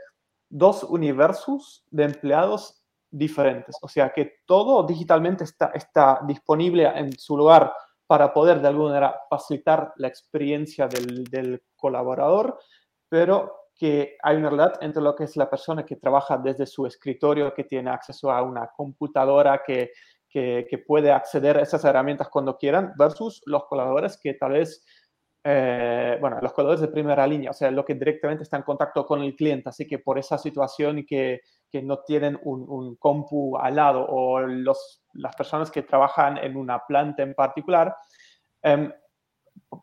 dos 0.48 0.82
universos 0.84 1.84
de 1.90 2.04
empleados 2.04 2.82
diferentes. 3.10 3.76
O 3.82 3.88
sea, 3.88 4.10
que 4.10 4.40
todo 4.46 4.82
digitalmente 4.86 5.44
está, 5.44 5.70
está 5.74 6.20
disponible 6.26 6.86
en 6.86 7.12
su 7.18 7.36
lugar 7.36 7.72
para 8.08 8.32
poder 8.32 8.62
de 8.62 8.68
alguna 8.68 8.88
manera 8.88 9.20
facilitar 9.28 9.92
la 9.96 10.08
experiencia 10.08 10.88
del, 10.88 11.62
colaborador, 11.76 12.58
pero 13.08 13.66
que 13.76 14.16
hay 14.22 14.36
una 14.36 14.48
realidad 14.48 14.78
entre 14.80 15.02
lo 15.02 15.14
que 15.14 15.24
es 15.24 15.36
la 15.36 15.48
persona 15.48 15.84
que 15.84 15.96
trabaja 15.96 16.38
desde 16.38 16.66
su 16.66 16.86
escritorio, 16.86 17.54
que 17.54 17.64
tiene 17.64 17.90
acceso 17.90 18.32
a 18.32 18.42
una 18.42 18.68
computadora, 18.74 19.62
que, 19.64 19.92
que, 20.28 20.84
puede 20.86 21.12
acceder 21.12 21.58
a 21.58 21.62
esas 21.62 21.84
herramientas 21.84 22.30
cuando 22.30 22.56
quieran, 22.56 22.94
versus 22.96 23.42
los 23.44 23.66
colaboradores 23.66 24.16
que 24.16 24.34
tal 24.34 24.52
vez, 24.52 24.84
eh, 25.44 26.18
bueno, 26.20 26.38
los 26.42 26.52
colaboradores 26.52 26.80
de 26.80 26.92
primera 26.92 27.26
línea, 27.26 27.50
o 27.50 27.54
sea, 27.54 27.70
lo 27.70 27.84
que 27.84 27.94
directamente 27.94 28.42
está 28.42 28.56
en 28.56 28.64
contacto 28.64 29.06
con 29.06 29.22
el 29.22 29.36
cliente, 29.36 29.68
así 29.68 29.86
que 29.86 29.98
por 29.98 30.18
esa 30.18 30.36
situación 30.36 30.98
y 30.98 31.06
que, 31.06 31.40
que 31.70 31.82
no 31.82 32.00
tienen 32.00 32.38
un, 32.42 32.64
un, 32.68 32.96
compu 32.96 33.56
al 33.56 33.76
lado 33.76 34.04
o 34.06 34.40
los, 34.40 35.02
las 35.14 35.34
personas 35.36 35.70
que 35.70 35.82
trabajan 35.82 36.38
en 36.38 36.56
una 36.56 36.84
planta 36.86 37.22
en 37.22 37.34
particular, 37.34 37.94
eh, 38.62 38.92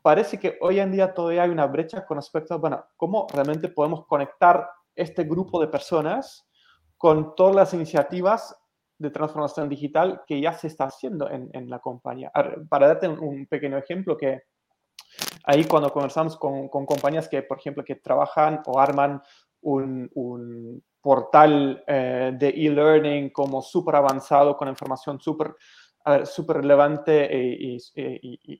parece 0.02 0.38
que 0.38 0.58
hoy 0.60 0.80
en 0.80 0.92
día 0.92 1.14
todavía 1.14 1.44
hay 1.44 1.50
una 1.50 1.66
brecha 1.66 2.04
con 2.04 2.18
respecto 2.18 2.54
a, 2.54 2.58
bueno, 2.58 2.84
cómo 2.96 3.26
realmente 3.32 3.68
podemos 3.68 4.06
conectar 4.06 4.68
este 4.94 5.24
grupo 5.24 5.60
de 5.60 5.68
personas 5.68 6.46
con 6.96 7.34
todas 7.34 7.54
las 7.54 7.74
iniciativas 7.74 8.56
de 8.98 9.10
transformación 9.10 9.68
digital 9.68 10.22
que 10.26 10.40
ya 10.40 10.52
se 10.52 10.68
está 10.68 10.84
haciendo 10.84 11.30
en, 11.30 11.50
en 11.52 11.68
la 11.68 11.78
compañía. 11.80 12.32
Para 12.68 12.88
darte 12.88 13.08
un, 13.08 13.46
pequeño 13.46 13.76
ejemplo, 13.76 14.16
que 14.16 14.42
ahí 15.44 15.64
cuando 15.64 15.92
conversamos 15.92 16.36
con, 16.36 16.68
con 16.68 16.86
compañías 16.86 17.28
que, 17.28 17.42
por 17.42 17.58
ejemplo, 17.58 17.84
que 17.84 17.96
trabajan 17.96 18.62
o 18.66 18.78
arman 18.78 19.22
un, 19.62 20.82
portal 21.00 21.84
eh, 21.86 22.32
de 22.36 22.48
e-learning 22.48 23.30
como 23.30 23.62
súper 23.62 23.94
avanzado, 23.94 24.56
con 24.56 24.68
información 24.68 25.20
súper 25.20 25.54
súper 26.24 26.58
relevante 26.58 27.28
y, 27.32 27.78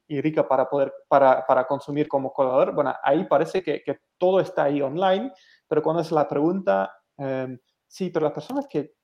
y, 0.08 0.20
rica 0.20 0.48
para 0.48 0.68
poder, 0.68 0.92
para, 1.06 1.46
para, 1.46 1.64
consumir 1.66 2.08
como 2.08 2.32
colaborador. 2.32 2.74
Bueno, 2.74 2.94
ahí 3.02 3.24
parece 3.24 3.62
que, 3.62 3.82
que, 3.84 4.00
todo 4.18 4.40
está 4.40 4.64
ahí 4.64 4.82
online, 4.82 5.32
pero 5.68 5.82
cuando 5.82 6.02
es 6.02 6.10
la 6.10 6.26
pregunta, 6.26 6.92
em, 7.16 7.58
sí, 7.86 8.10
pero 8.10 8.24
las 8.24 8.32
personas 8.32 8.66
que, 8.66 8.94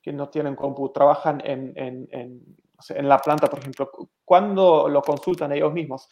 que 0.00 0.12
no 0.12 0.30
tienen 0.30 0.56
compu 0.56 0.90
trabajan 0.90 1.42
en, 1.44 1.72
en, 1.76 2.08
en, 2.10 2.56
en, 2.88 3.08
la 3.08 3.18
planta, 3.18 3.48
por 3.48 3.58
ejemplo, 3.58 3.90
¿cuándo 4.24 4.88
lo 4.88 5.02
consultan 5.02 5.52
ellos 5.52 5.72
mismos? 5.72 6.08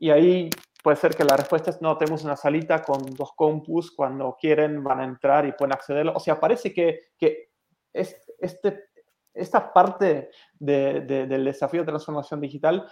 Y 0.00 0.10
ahí 0.10 0.50
puede 0.82 0.96
ser 0.96 1.14
que 1.14 1.22
la 1.22 1.36
respuesta 1.36 1.70
es, 1.70 1.80
no, 1.80 1.96
tenemos 1.96 2.24
una 2.24 2.34
salita 2.34 2.82
con 2.82 3.04
dos 3.14 3.30
compus, 3.36 3.92
cuando 3.92 4.36
quieren 4.40 4.82
van 4.82 5.00
a 5.00 5.04
entrar 5.04 5.46
y 5.46 5.52
pueden 5.52 5.74
acceder. 5.74 6.08
O 6.08 6.18
sea, 6.18 6.40
parece 6.40 6.72
que, 6.72 7.12
que 7.16 7.52
este 7.92 8.90
esta 9.34 9.72
parte 9.72 10.30
del 10.58 11.44
desafío 11.44 11.80
de 11.80 11.86
transformación 11.86 12.40
digital, 12.40 12.86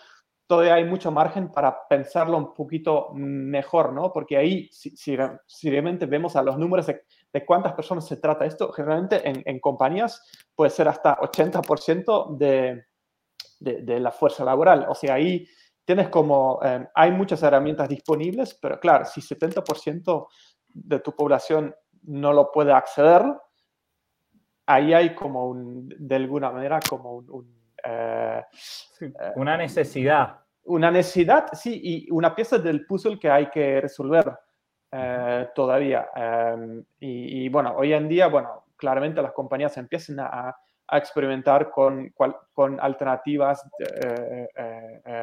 todavía 0.46 0.74
hay 0.74 0.84
mucho 0.84 1.10
margen 1.10 1.50
para 1.50 1.86
pensarlo 1.88 2.38
un 2.38 2.54
poquito 2.54 3.10
mejor, 3.14 3.92
¿no? 3.92 4.12
Porque 4.12 4.36
ahí, 4.36 4.68
si, 4.72 5.16
realmente 5.70 6.06
vemos 6.06 6.36
a 6.36 6.42
los 6.42 6.56
números 6.58 6.86
de, 6.86 7.44
cuántas 7.44 7.74
personas 7.74 8.06
se 8.06 8.16
trata 8.16 8.46
esto, 8.46 8.72
generalmente 8.72 9.20
en, 9.24 9.60
compañías 9.60 10.22
puede 10.54 10.70
ser 10.70 10.88
hasta 10.88 11.18
80% 11.18 12.36
de, 12.36 12.84
de, 13.60 14.00
la 14.00 14.10
fuerza 14.10 14.44
laboral. 14.44 14.86
O 14.88 14.94
sea, 14.94 15.14
ahí 15.14 15.46
tienes 15.88 16.10
como, 16.10 16.60
eh, 16.62 16.86
hay 16.94 17.10
muchas 17.12 17.42
herramientas 17.42 17.88
disponibles, 17.88 18.52
pero 18.60 18.78
claro, 18.78 19.06
si 19.06 19.22
70% 19.22 20.28
de 20.74 21.00
tu 21.00 21.16
población 21.16 21.74
no 22.02 22.34
lo 22.34 22.52
puede 22.52 22.72
acceder, 22.72 23.22
ahí 24.66 24.92
hay 24.92 25.14
como 25.14 25.48
un, 25.48 25.88
de 25.98 26.14
alguna 26.14 26.50
manera, 26.50 26.78
como 26.86 27.14
un... 27.14 27.72
Eh, 27.82 28.44
eh, 29.00 29.12
una 29.36 29.56
necesidad. 29.56 30.40
Una 30.64 30.90
necesidad, 30.90 31.46
sí, 31.54 31.80
y 31.82 32.10
una 32.10 32.34
pieza 32.34 32.58
del 32.58 32.84
puzzle 32.84 33.18
que 33.18 33.30
hay 33.30 33.48
que 33.48 33.80
resolver 33.80 34.30
eh, 34.92 35.48
todavía. 35.54 36.10
Em, 36.14 36.84
y, 37.00 37.48
bueno, 37.48 37.76
hoy 37.78 37.94
en 37.94 38.08
día, 38.08 38.26
bueno, 38.26 38.66
claramente 38.76 39.22
las 39.22 39.32
compañías 39.32 39.74
empiezan 39.78 40.20
a, 40.20 40.54
a 40.88 40.98
experimentar 40.98 41.70
con, 41.70 42.12
con 42.52 42.80
alternativas 42.80 43.62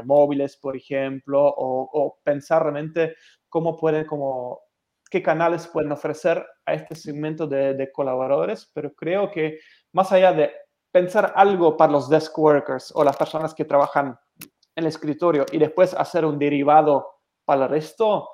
móviles, 0.04 0.58
por 0.58 0.78
ejemplo, 0.78 1.43
o, 1.43 1.89
o, 1.91 2.19
pensar 2.23 2.63
realmente 2.63 3.15
cómo 3.49 3.75
pueden 3.75 4.06
como 4.06 4.62
qué 5.10 5.21
canales 5.21 5.67
pueden 5.67 5.91
ofrecer 5.91 6.45
a 6.65 6.73
este 6.73 6.95
segmento 6.95 7.47
de, 7.47 7.91
colaboradores, 7.93 8.69
pero 8.73 8.93
creo 8.93 9.32
que 9.32 9.60
más 9.93 10.12
allá 10.12 10.34
de 10.34 10.51
pensar 10.91 11.34
algo 11.36 11.78
para 11.78 11.91
los 11.91 12.10
desk 12.10 12.38
workers 12.38 12.91
o 12.95 13.04
las 13.04 13.15
personas 13.15 13.54
que 13.54 13.65
trabajan 13.65 14.17
en 14.39 14.84
el 14.84 14.88
escritorio 14.88 15.45
y 15.51 15.58
después 15.58 15.93
hacer 15.93 16.25
un 16.25 16.39
derivado 16.39 17.08
para 17.45 17.63
el 17.63 17.69
resto, 17.69 18.30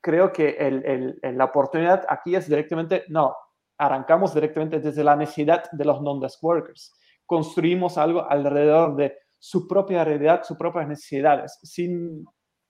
creo 0.00 0.32
que 0.32 1.14
la 1.22 1.44
oportunidad 1.44 2.04
aquí 2.08 2.34
es 2.34 2.48
directamente, 2.48 3.04
no, 3.08 3.34
arrancamos 3.78 4.34
directamente 4.34 4.80
desde 4.80 5.04
la 5.04 5.16
necesidad 5.16 5.64
de 5.72 5.84
los 5.84 6.00
non-desk 6.00 6.42
workers. 6.42 6.94
Construimos 7.24 7.98
algo 7.98 8.28
alrededor 8.28 8.96
de 8.96 9.16
su 9.38 9.66
propia 9.66 10.04
realidad, 10.04 10.42
sus 10.44 10.56
propias 10.56 10.88
necesidades, 10.88 11.58
sin 11.62 12.24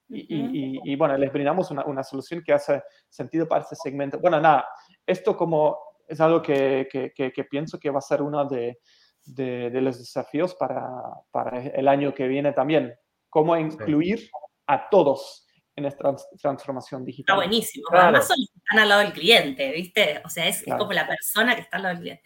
y, 0.08 0.94
bueno, 0.94 1.16
les 1.16 1.32
brindamos 1.32 1.70
una, 1.72 1.84
una, 1.84 2.04
solución 2.04 2.42
que 2.44 2.52
hace 2.52 2.80
sentido 3.08 3.48
para 3.48 3.62
este 3.62 3.74
segmento. 3.74 4.20
Bueno, 4.20 4.40
nada, 4.40 4.64
esto 5.04 5.36
como 5.36 5.76
es 6.06 6.20
algo 6.20 6.40
que, 6.40 6.86
que, 6.90 7.12
que, 7.12 7.44
pienso 7.44 7.78
que 7.78 7.90
va 7.90 7.98
a 7.98 8.02
ser 8.02 8.22
uno 8.22 8.44
de, 8.44 8.78
de, 9.24 9.80
los 9.80 9.98
desafíos 9.98 10.54
para, 10.54 10.88
para, 11.32 11.60
el 11.60 11.88
año 11.88 12.14
que 12.14 12.28
viene 12.28 12.52
también. 12.52 12.94
Cómo 13.28 13.56
incluir 13.56 14.30
a 14.68 14.88
todos 14.88 15.45
en 15.76 15.84
esta 15.84 16.16
transformación 16.40 17.04
digital. 17.04 17.34
Está 17.34 17.46
buenísimo. 17.46 17.86
Además 17.92 18.26
son 18.26 18.36
los 18.40 18.50
que 18.50 18.58
están 18.58 18.78
al 18.78 18.88
lado 18.88 19.00
del 19.02 19.12
cliente, 19.12 19.72
¿viste? 19.72 20.22
O 20.24 20.28
sea, 20.28 20.48
es, 20.48 20.64
como 20.64 20.92
la 20.92 21.06
persona 21.06 21.54
que 21.54 21.60
está 21.60 21.76
al 21.76 21.82
lado 21.84 21.94
del 21.94 22.02
cliente. 22.02 22.22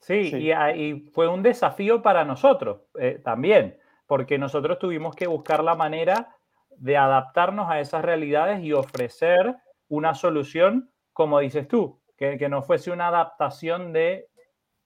Sí, 0.00 0.32
Y, 0.34 0.52
y, 0.52 1.10
fue 1.12 1.28
un 1.28 1.42
desafío 1.42 2.02
para 2.02 2.24
nosotros 2.24 2.80
eh, 2.98 3.20
también 3.22 3.78
porque 4.10 4.38
nosotros 4.38 4.80
tuvimos 4.80 5.14
que 5.14 5.28
buscar 5.28 5.62
la 5.62 5.76
manera 5.76 6.34
de 6.70 6.96
adaptarnos 6.96 7.70
a 7.70 7.78
esas 7.78 8.04
realidades 8.04 8.60
y 8.60 8.72
ofrecer 8.72 9.54
una 9.86 10.16
solución, 10.16 10.90
como 11.12 11.38
dices 11.38 11.68
tú, 11.68 12.02
que, 12.16 12.36
que 12.36 12.48
no 12.48 12.60
fuese 12.64 12.90
una 12.90 13.06
adaptación 13.06 13.92
de, 13.92 14.28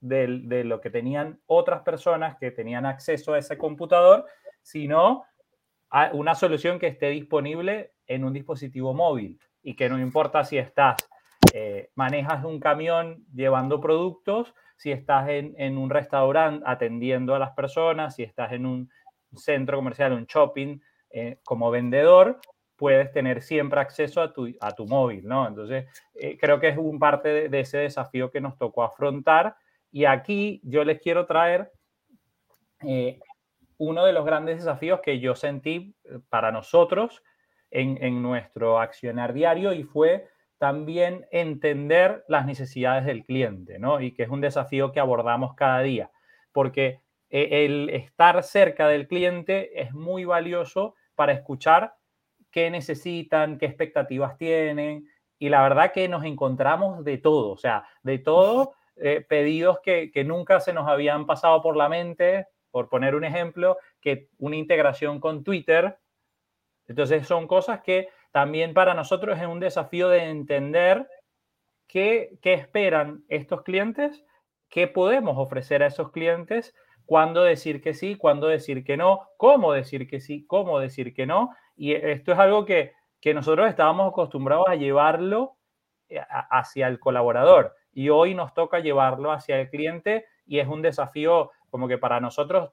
de, 0.00 0.40
de, 0.42 0.64
lo 0.64 0.82
que 0.82 0.90
tenían 0.90 1.40
otras 1.46 1.80
personas 1.80 2.36
que 2.36 2.50
tenían 2.50 2.84
acceso 2.84 3.32
a 3.32 3.38
ese 3.38 3.56
computador, 3.56 4.26
sino 4.60 5.24
una 6.12 6.35
solución 6.35 6.78
que 6.78 6.88
esté 6.88 7.11
disponible 7.11 7.92
en 8.07 8.24
un 8.24 8.33
dispositivo 8.33 8.94
móvil 8.94 9.38
y 9.62 9.74
que 9.74 9.88
no 9.88 9.98
importa 9.98 10.44
si 10.44 10.59
estás, 10.59 11.09
eh, 11.52 11.90
manejas 11.94 12.44
un 12.44 12.59
camión 12.61 13.24
llevando 13.33 13.80
productos, 13.80 14.54
si 14.76 14.90
estás 14.90 15.28
en, 15.28 15.78
un 15.78 15.90
restaurante 15.90 16.64
atendiendo 16.66 17.35
a 17.35 17.38
las 17.38 17.52
personas, 17.52 18.16
si 18.16 18.22
estás 18.22 18.52
en 18.52 18.66
un 18.66 18.90
centro 19.35 19.78
comercial, 19.78 20.12
un 20.12 20.26
shopping 20.26 20.80
eh, 21.11 21.38
como 21.44 21.70
vendedor, 21.70 22.40
puedes 22.76 23.12
tener 23.12 23.40
siempre 23.40 23.80
acceso 23.80 24.20
a 24.20 24.33
tu, 24.33 24.52
a 24.61 24.72
tu 24.72 24.87
móvil, 24.87 25.26
¿no? 25.26 25.46
Entonces, 25.46 25.87
eh, 26.14 26.37
creo 26.38 26.59
que 26.59 26.68
es 26.68 26.76
un 26.76 26.98
parte 26.98 27.28
de, 27.28 27.48
de, 27.48 27.61
ese 27.61 27.78
desafío 27.78 28.30
que 28.30 28.40
nos 28.40 28.59
tocó 28.59 28.83
afrontar. 28.83 29.57
Y 29.92 30.07
aquí 30.07 30.61
yo 30.64 30.83
les 30.83 31.00
quiero 31.00 31.24
traer 31.24 31.70
eh, 32.87 33.18
uno 33.78 34.04
de 34.04 34.12
los 34.12 34.24
grandes 34.24 34.58
desafíos 34.58 35.00
que 35.00 35.20
yo 35.20 35.34
sentí 35.34 35.94
eh, 36.04 36.18
para 36.28 36.52
nosotros 36.52 37.22
en, 37.70 38.22
nuestro 38.22 38.78
accionar 38.78 39.32
diario 39.32 39.72
y 39.72 39.82
fue 39.82 40.28
también 40.58 41.26
entender 41.32 42.24
las 42.28 42.46
necesidades 42.46 43.04
del 43.04 43.24
cliente, 43.24 43.80
¿no? 43.80 44.00
Y 44.00 44.12
que 44.12 44.22
es 44.22 44.28
un 44.28 44.40
desafío 44.40 44.92
que 44.92 45.00
abordamos 45.00 45.54
cada 45.54 45.80
día, 45.80 46.12
porque 46.52 47.00
eh, 47.30 47.64
el 47.64 47.90
estar 47.90 48.40
cerca 48.44 48.87
del 48.87 49.08
cliente 49.08 49.82
es 49.82 49.92
muy 49.92 50.24
valioso 50.24 50.94
para 51.16 51.32
escuchar 51.32 51.94
qué 52.52 52.70
necesitan, 52.70 53.58
qué 53.58 53.66
expectativas 53.66 54.38
tienen. 54.38 55.08
Y 55.40 55.48
la 55.48 55.62
verdad 55.62 55.90
que 55.90 56.08
nos 56.08 56.24
encontramos 56.24 57.02
de 57.04 57.18
todo, 57.18 57.50
o 57.50 57.56
sea, 57.56 57.84
de 58.04 58.18
todo, 58.18 58.74
eh, 58.94 59.26
pedidos 59.28 59.80
que, 59.82 60.12
que, 60.12 60.22
nunca 60.22 60.60
se 60.60 60.72
nos 60.72 60.87
habían 60.87 61.26
pasado 61.26 61.60
por 61.60 61.76
la 61.76 61.88
mente, 61.88 62.46
por 62.74 62.88
poner 62.88 63.14
un 63.14 63.22
ejemplo, 63.22 63.78
que 64.00 64.30
una 64.38 64.56
integración 64.56 65.20
con 65.20 65.44
Twitter. 65.44 65.96
Entonces 66.88 67.24
son 67.24 67.46
cosas 67.46 67.82
que 67.82 68.08
también 68.32 68.74
para 68.74 68.94
nosotros 68.94 69.38
es 69.38 69.46
un 69.46 69.60
desafío 69.60 70.08
de 70.08 70.24
entender 70.24 71.08
qué, 71.87 72.37
qué 72.42 72.54
esperan 72.54 73.22
estos 73.28 73.62
clientes, 73.62 74.24
qué 74.68 74.88
podemos 74.88 75.38
ofrecer 75.38 75.84
a 75.84 75.87
esos 75.87 76.10
clientes, 76.10 76.74
cuándo 77.06 77.44
decir 77.44 77.80
que 77.80 77.94
sí, 77.94 78.16
cuándo 78.16 78.48
decir 78.48 78.82
que 78.82 78.96
no, 78.96 79.28
cómo 79.37 79.72
decir 79.72 80.08
que 80.08 80.18
sí, 80.18 80.44
cómo 80.48 80.80
decir 80.80 81.14
que 81.14 81.26
no 81.26 81.50
y 81.76 81.92
esto 81.92 82.32
es 82.32 82.38
algo 82.40 82.64
que, 82.64 82.90
que 83.20 83.34
nosotros 83.34 83.68
estábamos 83.68 84.08
acostumbrados 84.08 84.66
a 84.66 84.74
llevarlo 84.74 85.58
eh, 86.08 86.20
hacia 86.50 86.88
el 86.88 86.98
colaborador 86.98 87.76
y 87.92 88.08
hoy 88.08 88.34
nos 88.34 88.52
toca 88.52 88.80
llevarlo 88.80 89.30
hacia 89.30 89.60
el 89.60 89.70
cliente 89.70 90.24
y 90.44 90.58
es 90.58 90.66
un 90.66 90.82
desafío 90.82 91.52
como 91.74 91.88
que 91.88 91.98
para 91.98 92.20
nosotros 92.20 92.70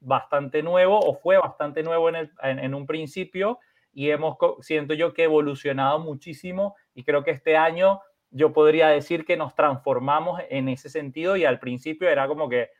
bastante 0.00 0.60
nuevo 0.60 0.98
o 0.98 1.14
fue 1.14 1.38
bastante 1.38 1.84
nuevo 1.84 2.08
en, 2.08 2.28
en 2.42 2.74
un 2.74 2.84
principio 2.84 3.60
y 3.92 4.10
hemos, 4.10 4.38
siento 4.58 4.92
yo 4.92 5.14
que 5.14 5.22
evolucionado 5.22 6.00
muchísimo 6.00 6.74
y 6.92 7.04
creo 7.04 7.22
que 7.22 7.30
este 7.30 7.56
año 7.56 8.00
yo 8.32 8.52
podría 8.52 8.88
decir 8.88 9.24
que 9.24 9.36
nos 9.36 9.54
transformamos 9.54 10.40
en 10.50 10.68
ese 10.68 10.88
sentido 10.88 11.36
y 11.36 11.44
al 11.44 11.60
principio 11.60 12.08
era 12.08 12.26
como 12.26 12.48
que 12.48 12.70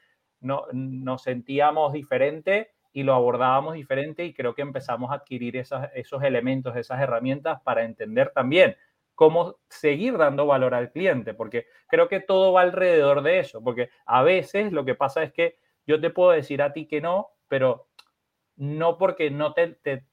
no, 0.41 0.65
nos 0.73 1.23
sentíamos 1.23 1.93
diferente 1.93 2.73
y 2.93 3.05
lo 3.05 3.15
abordábamos 3.15 3.75
diferente 3.75 4.25
y 4.25 4.35
creo 4.35 4.57
que 4.57 4.63
empezamos 4.63 5.13
a 5.13 5.15
adquirir 5.15 5.57
esas, 5.57 5.89
esos 5.95 6.25
elementos, 6.25 6.75
esas 6.75 7.01
herramientas 7.01 7.61
para 7.63 7.85
entender 7.85 8.33
también 8.35 8.75
cómo 9.21 9.57
seguir 9.69 10.17
dando 10.17 10.47
valor 10.47 10.73
al 10.73 10.91
cliente, 10.91 11.35
porque 11.35 11.67
creo 11.89 12.09
que 12.09 12.21
todo 12.21 12.55
va 12.55 12.63
alrededor 12.63 13.21
de 13.21 13.41
eso, 13.41 13.63
porque 13.63 13.91
a 14.07 14.23
veces 14.23 14.73
lo 14.73 14.87
que 14.87 14.95
pasa 14.95 15.23
es 15.23 15.31
que 15.31 15.59
yo 15.87 16.01
te 16.01 16.09
puedo 16.09 16.31
decir 16.31 16.63
a 16.63 16.73
ti 16.73 16.87
que 16.87 17.03
no, 17.03 17.29
pero 17.47 17.91
no 18.57 18.97
porque 18.97 19.31
no 19.31 19.53
te, 19.53 19.75
te, 19.75 20.07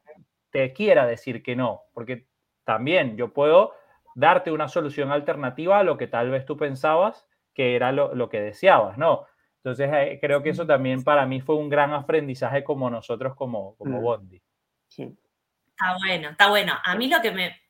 te 0.50 0.74
quiera 0.74 1.06
decir 1.06 1.41
que 1.41 1.56
no, 1.56 1.84
porque 1.93 2.28
también 2.65 3.15
yo 3.15 3.32
puedo 3.32 3.72
darte 4.13 4.52
una 4.52 4.67
solución 4.67 5.10
alternativa 5.10 5.80
a 5.80 5.84
lo 5.84 5.98
que 5.98 6.08
tal 6.08 6.30
vez 6.30 6.46
tú 6.46 6.58
pensabas 6.58 7.30
que 7.54 7.78
era 7.78 7.93
lo, 7.93 8.13
lo 8.13 8.28
que 8.28 8.41
deseabas, 8.41 8.98
¿no? 8.98 9.26
Entonces, 9.63 9.89
eh, 9.93 10.17
creo 10.20 10.43
que 10.43 10.50
eso 10.50 10.67
también 10.67 11.06
para 11.06 11.26
mí 11.26 11.39
fue 11.39 11.56
un 11.56 11.70
gran 11.70 11.93
aprendizaje 11.93 12.62
como 12.62 12.89
nosotros, 12.89 13.36
como, 13.36 13.78
como 13.78 14.02
Bondi. 14.02 14.41
Sí. 14.89 15.17
Está 15.70 15.96
bueno, 15.98 16.30
está 16.32 16.50
bueno. 16.50 16.74
A 16.84 16.96
mí 16.96 17.08
lo 17.08 17.22
que 17.22 17.32
me, 17.32 17.67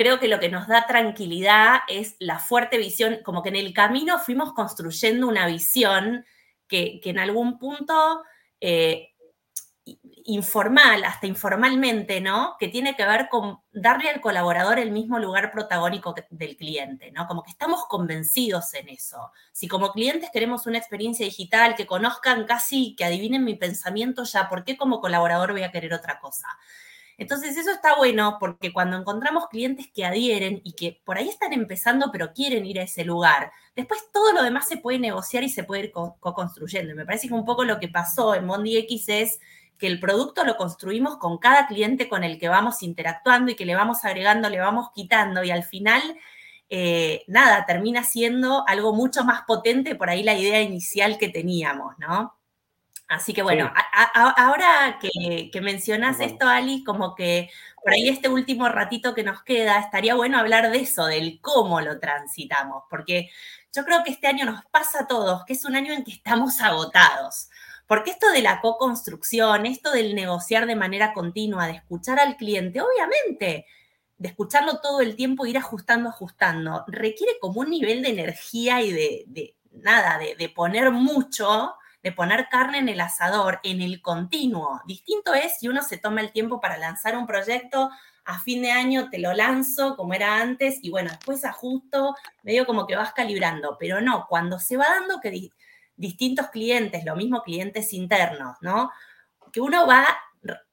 creo 0.00 0.18
que 0.18 0.28
lo 0.28 0.40
que 0.40 0.48
nos 0.48 0.66
da 0.66 0.86
tranquilidad 0.86 1.80
es 1.86 2.16
la 2.20 2.38
fuerte 2.38 2.78
visión, 2.78 3.18
como 3.22 3.42
que 3.42 3.50
en 3.50 3.56
el 3.56 3.74
camino 3.74 4.18
fuimos 4.18 4.54
construyendo 4.54 5.28
una 5.28 5.46
visión 5.46 6.24
que, 6.66 7.00
que 7.02 7.10
en 7.10 7.18
algún 7.18 7.58
punto 7.58 8.22
eh, 8.62 9.10
informal, 10.24 11.04
hasta 11.04 11.26
informalmente, 11.26 12.22
¿no? 12.22 12.56
Que 12.58 12.68
tiene 12.68 12.96
que 12.96 13.04
ver 13.04 13.28
con 13.28 13.58
darle 13.72 14.08
al 14.08 14.22
colaborador 14.22 14.78
el 14.78 14.90
mismo 14.90 15.18
lugar 15.18 15.52
protagónico 15.52 16.14
del 16.30 16.56
cliente, 16.56 17.12
¿no? 17.12 17.26
Como 17.26 17.42
que 17.42 17.50
estamos 17.50 17.84
convencidos 17.86 18.72
en 18.72 18.88
eso. 18.88 19.30
Si 19.52 19.68
como 19.68 19.92
clientes 19.92 20.30
queremos 20.32 20.66
una 20.66 20.78
experiencia 20.78 21.26
digital, 21.26 21.74
que 21.74 21.84
conozcan 21.84 22.46
casi, 22.46 22.96
que 22.96 23.04
adivinen 23.04 23.44
mi 23.44 23.54
pensamiento 23.54 24.24
ya, 24.24 24.48
¿por 24.48 24.64
qué 24.64 24.78
como 24.78 25.02
colaborador 25.02 25.52
voy 25.52 25.62
a 25.62 25.70
querer 25.70 25.92
otra 25.92 26.20
cosa? 26.20 26.48
Entonces 27.20 27.54
eso 27.58 27.70
está 27.70 27.96
bueno 27.96 28.38
porque 28.40 28.72
cuando 28.72 28.96
encontramos 28.96 29.48
clientes 29.48 29.90
que 29.94 30.06
adhieren 30.06 30.62
y 30.64 30.72
que 30.72 31.02
por 31.04 31.18
ahí 31.18 31.28
están 31.28 31.52
empezando 31.52 32.10
pero 32.10 32.32
quieren 32.32 32.64
ir 32.64 32.80
a 32.80 32.84
ese 32.84 33.04
lugar, 33.04 33.52
después 33.76 34.00
todo 34.10 34.32
lo 34.32 34.42
demás 34.42 34.66
se 34.66 34.78
puede 34.78 34.98
negociar 34.98 35.44
y 35.44 35.50
se 35.50 35.62
puede 35.62 35.84
ir 35.84 35.92
co-construyendo. 35.92 36.94
Me 36.94 37.04
parece 37.04 37.28
que 37.28 37.34
un 37.34 37.44
poco 37.44 37.64
lo 37.64 37.78
que 37.78 37.88
pasó 37.88 38.34
en 38.34 38.46
Mondi 38.46 38.78
X 38.78 39.04
es 39.10 39.40
que 39.76 39.86
el 39.86 40.00
producto 40.00 40.44
lo 40.44 40.56
construimos 40.56 41.18
con 41.18 41.36
cada 41.36 41.66
cliente 41.66 42.08
con 42.08 42.24
el 42.24 42.38
que 42.38 42.48
vamos 42.48 42.82
interactuando 42.82 43.52
y 43.52 43.54
que 43.54 43.66
le 43.66 43.74
vamos 43.74 44.02
agregando, 44.06 44.48
le 44.48 44.58
vamos 44.58 44.88
quitando 44.94 45.44
y 45.44 45.50
al 45.50 45.64
final, 45.64 46.00
eh, 46.70 47.24
nada, 47.26 47.66
termina 47.66 48.02
siendo 48.02 48.66
algo 48.66 48.94
mucho 48.94 49.24
más 49.24 49.42
potente 49.42 49.94
por 49.94 50.08
ahí 50.08 50.22
la 50.22 50.38
idea 50.38 50.62
inicial 50.62 51.18
que 51.18 51.28
teníamos, 51.28 51.98
¿no? 51.98 52.39
Así 53.10 53.34
que 53.34 53.42
bueno, 53.42 53.72
sí. 53.74 53.82
a, 53.92 54.22
a, 54.22 54.30
ahora 54.46 55.00
que, 55.00 55.50
que 55.52 55.60
mencionas 55.60 56.18
bueno. 56.18 56.32
esto, 56.32 56.48
Ali, 56.48 56.84
como 56.84 57.16
que 57.16 57.50
por 57.82 57.92
ahí 57.92 58.08
este 58.08 58.28
último 58.28 58.68
ratito 58.68 59.14
que 59.14 59.24
nos 59.24 59.42
queda, 59.42 59.80
estaría 59.80 60.14
bueno 60.14 60.38
hablar 60.38 60.70
de 60.70 60.78
eso, 60.78 61.06
del 61.06 61.40
cómo 61.40 61.80
lo 61.80 61.98
transitamos, 61.98 62.84
porque 62.88 63.28
yo 63.72 63.84
creo 63.84 64.04
que 64.04 64.12
este 64.12 64.28
año 64.28 64.44
nos 64.44 64.64
pasa 64.66 65.00
a 65.00 65.06
todos, 65.08 65.44
que 65.44 65.54
es 65.54 65.64
un 65.64 65.74
año 65.74 65.92
en 65.92 66.04
que 66.04 66.12
estamos 66.12 66.60
agotados. 66.60 67.48
Porque 67.88 68.12
esto 68.12 68.30
de 68.30 68.42
la 68.42 68.60
co-construcción, 68.60 69.66
esto 69.66 69.90
del 69.90 70.14
negociar 70.14 70.66
de 70.66 70.76
manera 70.76 71.12
continua, 71.12 71.66
de 71.66 71.72
escuchar 71.72 72.20
al 72.20 72.36
cliente, 72.36 72.80
obviamente, 72.80 73.66
de 74.18 74.28
escucharlo 74.28 74.80
todo 74.80 75.00
el 75.00 75.16
tiempo, 75.16 75.46
ir 75.46 75.58
ajustando, 75.58 76.10
ajustando, 76.10 76.84
requiere 76.86 77.32
como 77.40 77.62
un 77.62 77.70
nivel 77.70 78.02
de 78.02 78.10
energía 78.10 78.82
y 78.82 78.92
de, 78.92 79.24
de 79.26 79.56
nada, 79.72 80.16
de, 80.18 80.36
de, 80.36 80.48
poner 80.48 80.92
mucho, 80.92 81.74
de 82.02 82.12
poner 82.12 82.48
carne 82.48 82.78
en 82.78 82.88
el 82.88 83.00
asador, 83.00 83.60
en 83.62 83.82
el 83.82 84.00
continuo. 84.00 84.80
Distinto 84.86 85.34
es 85.34 85.58
si 85.58 85.68
uno 85.68 85.82
se 85.82 85.98
toma 85.98 86.20
el 86.20 86.32
tiempo 86.32 86.60
para 86.60 86.78
lanzar 86.78 87.16
un 87.16 87.26
proyecto, 87.26 87.90
a 88.24 88.38
fin 88.38 88.62
de 88.62 88.70
año 88.70 89.10
te 89.10 89.18
lo 89.18 89.32
lanzo 89.32 89.96
como 89.96 90.14
era 90.14 90.40
antes 90.40 90.78
y 90.82 90.90
bueno, 90.90 91.10
después 91.10 91.44
ajusto, 91.44 92.14
medio 92.42 92.66
como 92.66 92.86
que 92.86 92.96
vas 92.96 93.12
calibrando, 93.12 93.76
pero 93.78 94.00
no, 94.00 94.26
cuando 94.28 94.58
se 94.58 94.76
va 94.76 94.86
dando 94.88 95.20
que 95.20 95.50
distintos 95.96 96.48
clientes, 96.48 97.04
lo 97.04 97.16
mismo 97.16 97.42
clientes 97.42 97.92
internos, 97.92 98.56
¿no? 98.60 98.90
Que 99.52 99.60
uno 99.60 99.86
va 99.86 100.06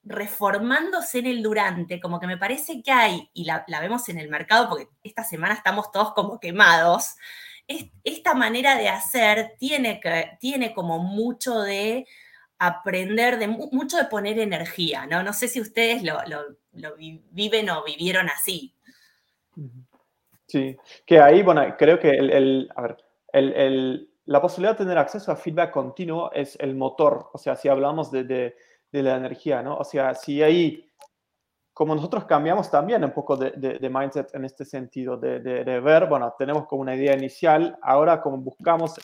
reformándose 0.02 1.18
en 1.18 1.26
el 1.26 1.42
durante, 1.42 2.00
como 2.00 2.18
que 2.18 2.26
me 2.26 2.38
parece 2.38 2.82
que 2.82 2.90
hay, 2.90 3.30
y 3.34 3.44
la, 3.44 3.64
la 3.66 3.80
vemos 3.80 4.08
en 4.08 4.18
el 4.18 4.28
mercado, 4.28 4.68
porque 4.68 4.88
esta 5.02 5.24
semana 5.24 5.54
estamos 5.54 5.92
todos 5.92 6.14
como 6.14 6.40
quemados, 6.40 7.16
esta 8.02 8.34
manera 8.34 8.76
de 8.76 8.88
hacer 8.88 9.54
tiene, 9.58 10.00
que, 10.00 10.38
tiene 10.40 10.72
como 10.72 10.98
mucho 10.98 11.60
de 11.60 12.06
aprender, 12.58 13.38
de 13.38 13.46
mucho 13.46 13.98
de 13.98 14.06
poner 14.06 14.38
energía, 14.38 15.06
¿no? 15.06 15.22
No 15.22 15.32
sé 15.32 15.48
si 15.48 15.60
ustedes 15.60 16.02
lo, 16.02 16.18
viven 17.30 17.70
o 17.70 17.84
vivieron 17.84 18.28
así. 18.28 18.74
Sí, 20.46 20.76
que 21.04 21.20
ahí, 21.20 21.42
bueno, 21.42 21.76
creo 21.78 22.00
que 22.00 22.10
el, 22.10 22.70
a 22.74 22.82
ver, 22.82 22.96
el, 23.32 24.10
la 24.24 24.40
posibilidad 24.40 24.72
de 24.72 24.84
tener 24.84 24.98
acceso 24.98 25.30
a 25.30 25.36
feedback 25.36 25.70
continuo 25.70 26.32
es 26.32 26.56
el 26.60 26.74
motor, 26.74 27.28
o 27.32 27.38
sea, 27.38 27.54
si 27.54 27.68
hablamos 27.68 28.10
de, 28.10 28.24
de, 28.24 28.56
de 28.90 29.02
la 29.02 29.16
energía, 29.16 29.62
¿no? 29.62 29.76
O 29.76 29.84
sea, 29.84 30.14
si 30.14 30.42
ahí, 30.42 30.87
como 31.78 31.94
nosotros 31.94 32.24
cambiamos 32.24 32.68
también 32.72 33.04
un 33.04 33.12
poco 33.12 33.36
de, 33.36 33.52
de 33.52 33.88
mindset 33.88 34.34
en 34.34 34.44
este 34.44 34.64
sentido, 34.64 35.16
de, 35.16 35.38
ver, 35.78 36.08
bueno, 36.08 36.34
tenemos 36.36 36.66
como 36.66 36.82
una 36.82 36.96
idea 36.96 37.14
inicial, 37.14 37.78
ahora 37.82 38.20
como 38.20 38.38
buscamos 38.38 38.96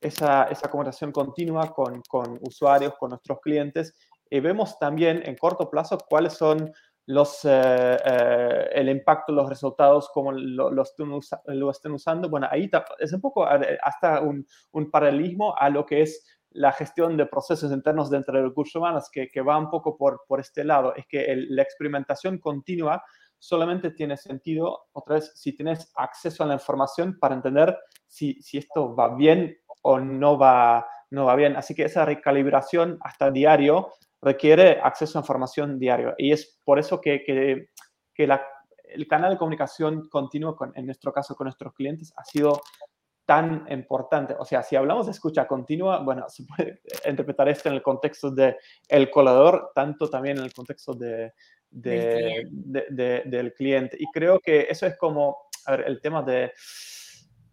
esa, 0.00 0.44
esa 0.44 0.70
conversación 0.70 1.12
continua 1.12 1.74
con, 1.74 2.00
con 2.08 2.38
usuarios, 2.40 2.94
con 2.98 3.10
nuestros 3.10 3.40
clientes, 3.40 3.94
y 4.30 4.40
vemos 4.40 4.78
también 4.78 5.20
en 5.26 5.36
corto 5.36 5.68
plazo 5.68 5.98
cuáles 5.98 6.32
son 6.32 6.72
los, 7.04 7.44
eh, 7.44 7.98
eh, 8.02 8.70
el 8.72 8.88
impacto, 8.88 9.30
los 9.30 9.46
resultados, 9.46 10.08
cómo 10.08 10.32
lo, 10.32 10.70
lo, 10.70 10.82
estén, 10.82 11.92
usando. 11.92 12.30
Bueno, 12.30 12.48
ahí 12.50 12.70
es 13.00 13.12
un 13.12 13.20
poco 13.20 13.46
hasta 13.82 14.22
un, 14.22 14.46
un, 14.72 14.90
paralelismo 14.90 15.54
a 15.58 15.68
lo 15.68 15.84
que 15.84 16.00
es 16.00 16.24
la 16.54 16.72
gestión 16.72 17.16
de 17.16 17.26
procesos 17.26 17.72
internos 17.72 18.10
dentro 18.10 18.36
de 18.36 18.44
recursos 18.44 18.76
humanos, 18.76 19.10
que, 19.12 19.28
que 19.28 19.42
va 19.42 19.58
un 19.58 19.70
poco 19.70 19.96
por, 19.96 20.22
por 20.26 20.40
este 20.40 20.64
lado. 20.64 20.94
Es 20.94 21.06
que 21.06 21.34
la 21.48 21.62
experimentación 21.62 22.38
continua 22.38 23.02
solamente 23.38 23.90
tiene 23.90 24.16
sentido, 24.16 24.86
otra 24.92 25.16
vez, 25.16 25.32
si 25.34 25.52
tienes 25.54 25.92
acceso 25.96 26.42
a 26.42 26.46
la 26.46 26.54
información 26.54 27.18
para 27.18 27.34
entender 27.34 27.76
si, 28.06 28.40
si 28.40 28.58
esto 28.58 28.94
va 28.94 29.14
bien 29.14 29.58
o 29.82 29.98
no 30.00 30.38
va, 30.38 30.86
no 31.10 31.26
va 31.26 31.36
bien. 31.36 31.56
Así 31.56 31.74
que 31.74 31.84
esa 31.84 32.04
recalibración 32.04 32.98
hasta 33.02 33.30
diario 33.30 33.92
requiere 34.22 34.80
acceso 34.80 35.18
a 35.18 35.22
información 35.22 35.78
diario. 35.78 36.14
Y 36.16 36.32
es 36.32 36.58
por 36.64 36.78
eso 36.78 37.00
que, 37.00 37.22
que, 37.24 37.68
que 38.14 38.26
la, 38.26 38.42
el 38.84 39.06
canal 39.08 39.32
de 39.32 39.38
comunicación 39.38 40.08
continuo, 40.08 40.56
con, 40.56 40.72
en 40.76 40.86
nuestro 40.86 41.12
caso 41.12 41.34
con 41.34 41.46
nuestros 41.46 41.74
clientes, 41.74 42.14
ha 42.16 42.24
sido 42.24 42.62
tan 43.26 43.66
importante. 43.70 44.34
O 44.38 44.44
sea, 44.44 44.62
si 44.62 44.76
hablamos 44.76 45.06
de 45.06 45.12
escucha 45.12 45.46
continua, 45.46 46.00
bueno, 46.00 46.26
se 46.28 46.44
puede 46.44 46.80
interpretar 47.08 47.48
esto 47.48 47.68
en 47.68 47.76
el 47.76 47.82
contexto 47.82 48.30
del 48.30 48.56
el 48.88 49.10
colador, 49.10 49.72
tanto 49.74 50.08
también 50.08 50.38
en 50.38 50.44
el 50.44 50.52
contexto 50.52 50.94
de, 50.94 51.32
de, 51.70 52.46
de, 52.50 53.22
del 53.26 53.52
cliente. 53.54 53.96
Y 53.98 54.06
creo 54.12 54.38
que 54.40 54.66
eso 54.68 54.86
es 54.86 54.96
como, 54.96 55.48
a 55.66 55.72
ver, 55.72 55.86
el 55.86 56.00
tema 56.00 56.22
de 56.22 56.52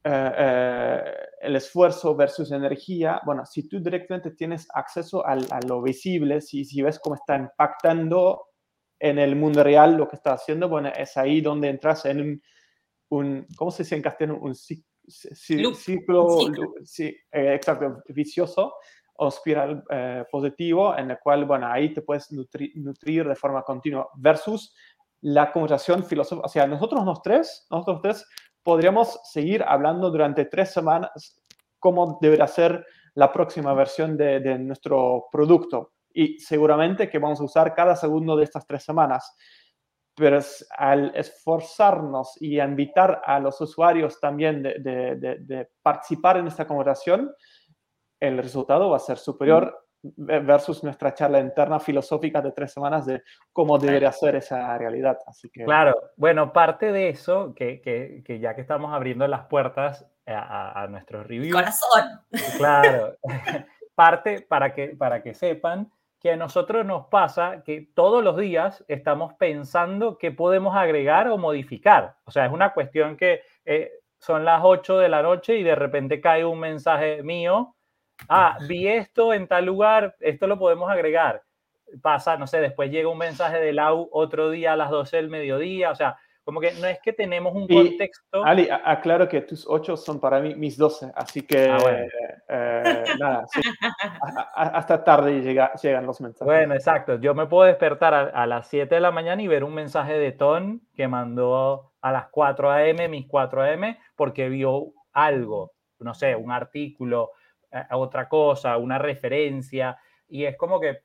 eh, 0.03 0.31
eh, 0.35 1.13
el 1.41 1.55
esfuerzo 1.55 2.15
versus 2.15 2.51
energía, 2.51 3.21
bueno, 3.23 3.45
si 3.45 3.67
tú 3.67 3.79
directamente 3.79 4.31
tienes 4.31 4.67
acceso 4.73 5.23
a, 5.25 5.35
lo 5.67 5.81
visible, 5.83 6.41
si, 6.41 6.65
si 6.65 6.81
ves 6.81 6.99
cómo 6.99 7.15
está 7.15 7.35
impactando 7.35 8.45
en 8.99 9.19
el 9.19 9.35
mundo 9.35 9.63
real 9.63 9.95
lo 9.95 10.07
que 10.07 10.15
está 10.15 10.33
haciendo, 10.33 10.69
bueno, 10.69 10.91
es 10.95 11.17
ahí 11.17 11.41
donde 11.41 11.69
entras 11.69 12.05
en 12.05 12.19
un, 12.19 12.41
un 13.09 13.47
¿cómo 13.55 13.69
se 13.69 13.83
dice 13.83 13.95
en 13.95 14.01
castellano? 14.01 14.39
Un 14.41 14.55
ciclo, 15.11 15.73
sí, 16.83 17.05
eh, 17.31 17.53
exacto, 17.53 18.01
vicioso 18.09 18.73
o 19.15 19.27
espiral 19.27 19.83
positivo, 20.31 20.97
en 20.97 21.11
el 21.11 21.19
cual, 21.19 21.45
bueno, 21.45 21.67
ahí 21.67 21.93
te 21.93 22.01
puedes 22.01 22.31
nutrir, 22.31 22.71
nutrir 22.75 23.27
de 23.27 23.35
forma 23.35 23.61
continua, 23.61 24.09
versus 24.15 24.73
la 25.21 25.51
conversación 25.51 26.03
filosófica, 26.03 26.47
o 26.47 26.49
sea, 26.49 26.65
nosotros 26.65 27.05
los 27.05 27.21
tres, 27.21 27.67
nosotros 27.69 27.99
tres 28.01 28.25
podríamos 28.63 29.19
seguir 29.23 29.63
hablando 29.67 30.09
durante 30.09 30.45
tres 30.45 30.71
semanas 30.71 31.39
cómo 31.81 32.19
deberá 32.21 32.47
ser 32.47 32.85
la 33.15 33.33
próxima 33.33 33.73
versión 33.73 34.15
de, 34.15 34.57
nuestro 34.59 35.25
producto. 35.31 35.93
Y 36.13 36.39
seguramente 36.39 37.09
que 37.09 37.19
vamos 37.19 37.41
a 37.41 37.43
usar 37.43 37.73
cada 37.73 37.95
segundo 37.95 38.37
de 38.37 38.43
estas 38.43 38.65
tres 38.65 38.83
semanas. 38.83 39.35
Pero 40.21 40.39
al 40.77 41.11
esforzarnos 41.15 42.37
y 42.39 42.61
invitar 42.61 43.23
a 43.25 43.39
los 43.39 43.59
usuarios 43.59 44.19
también 44.19 44.61
de, 44.61 44.77
de, 44.79 45.69
participar 45.81 46.37
en 46.37 46.45
esta 46.45 46.67
conversación, 46.67 47.33
el 48.19 48.37
resultado 48.37 48.91
va 48.91 48.97
a 48.97 48.99
ser 48.99 49.17
superior 49.17 49.75
versus 50.03 50.83
nuestra 50.83 51.15
charla 51.15 51.39
interna 51.39 51.79
filosófica 51.79 52.39
de 52.39 52.51
tres 52.51 52.71
semanas 52.71 53.07
de 53.07 53.23
cómo 53.51 53.79
debería 53.79 54.11
ser 54.11 54.35
esa 54.35 54.77
realidad. 54.77 55.17
Así 55.25 55.49
que... 55.49 55.63
Claro, 55.63 55.95
bueno, 56.15 56.53
parte 56.53 56.91
de 56.91 57.09
eso, 57.09 57.55
que, 57.55 57.81
que, 57.81 58.21
que 58.23 58.39
ya 58.39 58.53
que 58.53 58.61
estamos 58.61 58.93
abriendo 58.93 59.27
las 59.27 59.47
puertas 59.47 60.07
a, 60.27 60.83
a 60.83 60.87
nuestros 60.87 61.25
reviews. 61.25 61.55
Corazón. 61.55 62.21
Claro, 62.57 63.17
parte 63.95 64.45
para 64.47 64.71
que, 64.71 64.89
para 64.89 65.23
que 65.23 65.33
sepan 65.33 65.91
que 66.21 66.31
a 66.31 66.37
nosotros 66.37 66.85
nos 66.85 67.07
pasa 67.07 67.63
que 67.63 67.89
todos 67.93 68.23
los 68.23 68.37
días 68.37 68.85
estamos 68.87 69.33
pensando 69.33 70.17
qué 70.17 70.31
podemos 70.31 70.75
agregar 70.75 71.27
o 71.27 71.37
modificar. 71.37 72.15
O 72.25 72.31
sea, 72.31 72.45
es 72.45 72.51
una 72.51 72.73
cuestión 72.73 73.17
que 73.17 73.41
eh, 73.65 73.91
son 74.19 74.45
las 74.45 74.61
8 74.63 74.99
de 74.99 75.09
la 75.09 75.23
noche 75.23 75.57
y 75.57 75.63
de 75.63 75.75
repente 75.75 76.21
cae 76.21 76.45
un 76.45 76.59
mensaje 76.59 77.23
mío 77.23 77.75
ah, 78.29 78.57
vi 78.67 78.87
esto 78.87 79.33
en 79.33 79.47
tal 79.47 79.65
lugar, 79.65 80.15
esto 80.19 80.47
lo 80.47 80.57
podemos 80.57 80.89
agregar. 80.89 81.43
Pasa, 82.01 82.37
no 82.37 82.47
sé, 82.47 82.61
después 82.61 82.89
llega 82.89 83.09
un 83.09 83.17
mensaje 83.17 83.59
de 83.59 83.73
Lau 83.73 84.07
otro 84.11 84.49
día 84.49 84.73
a 84.73 84.77
las 84.77 84.89
12 84.89 85.17
del 85.17 85.29
mediodía, 85.29 85.91
o 85.91 85.95
sea, 85.95 86.17
como 86.51 86.59
que 86.59 86.73
no 86.73 86.87
es 86.87 86.99
que 86.99 87.13
tenemos 87.13 87.55
un 87.55 87.65
contexto. 87.65 88.43
Ali, 88.43 88.67
aclaro 88.69 89.25
que 89.29 89.39
tus 89.39 89.65
8 89.65 89.95
son 89.95 90.19
para 90.19 90.41
mí 90.41 90.53
mis 90.53 90.77
12, 90.77 91.13
así 91.15 91.43
que 91.43 91.69
ah, 91.69 91.77
eh, 92.49 93.03
nada, 93.17 93.45
hasta 94.55 95.01
tarde 95.01 95.41
llegan 95.41 96.05
los 96.05 96.19
mensajes. 96.19 96.45
Bueno, 96.45 96.73
exacto. 96.73 97.15
Yo 97.21 97.33
me 97.33 97.47
puedo 97.47 97.67
despertar 97.67 98.13
a, 98.13 98.45
las 98.47 98.67
7 98.67 98.93
de 98.93 98.99
la 98.99 99.11
mañana 99.11 99.41
y 99.41 99.47
ver 99.47 99.63
un 99.63 99.73
mensaje 99.73 100.19
de 100.19 100.33
Ton 100.33 100.81
que 100.93 101.07
mandó 101.07 101.93
a 102.01 102.11
las 102.11 102.27
4 102.31 102.69
a.m., 102.69 103.07
mis 103.07 103.27
4 103.27 103.61
a.m., 103.61 103.97
porque 104.17 104.49
vio 104.49 104.87
algo, 105.13 105.71
no 105.99 106.13
sé, 106.13 106.35
un 106.35 106.51
artículo, 106.51 107.31
a 107.71 107.95
otra 107.95 108.27
cosa, 108.27 108.75
una 108.75 108.97
referencia, 108.97 109.97
y 110.27 110.43
es 110.43 110.57
como 110.57 110.81
que, 110.81 111.03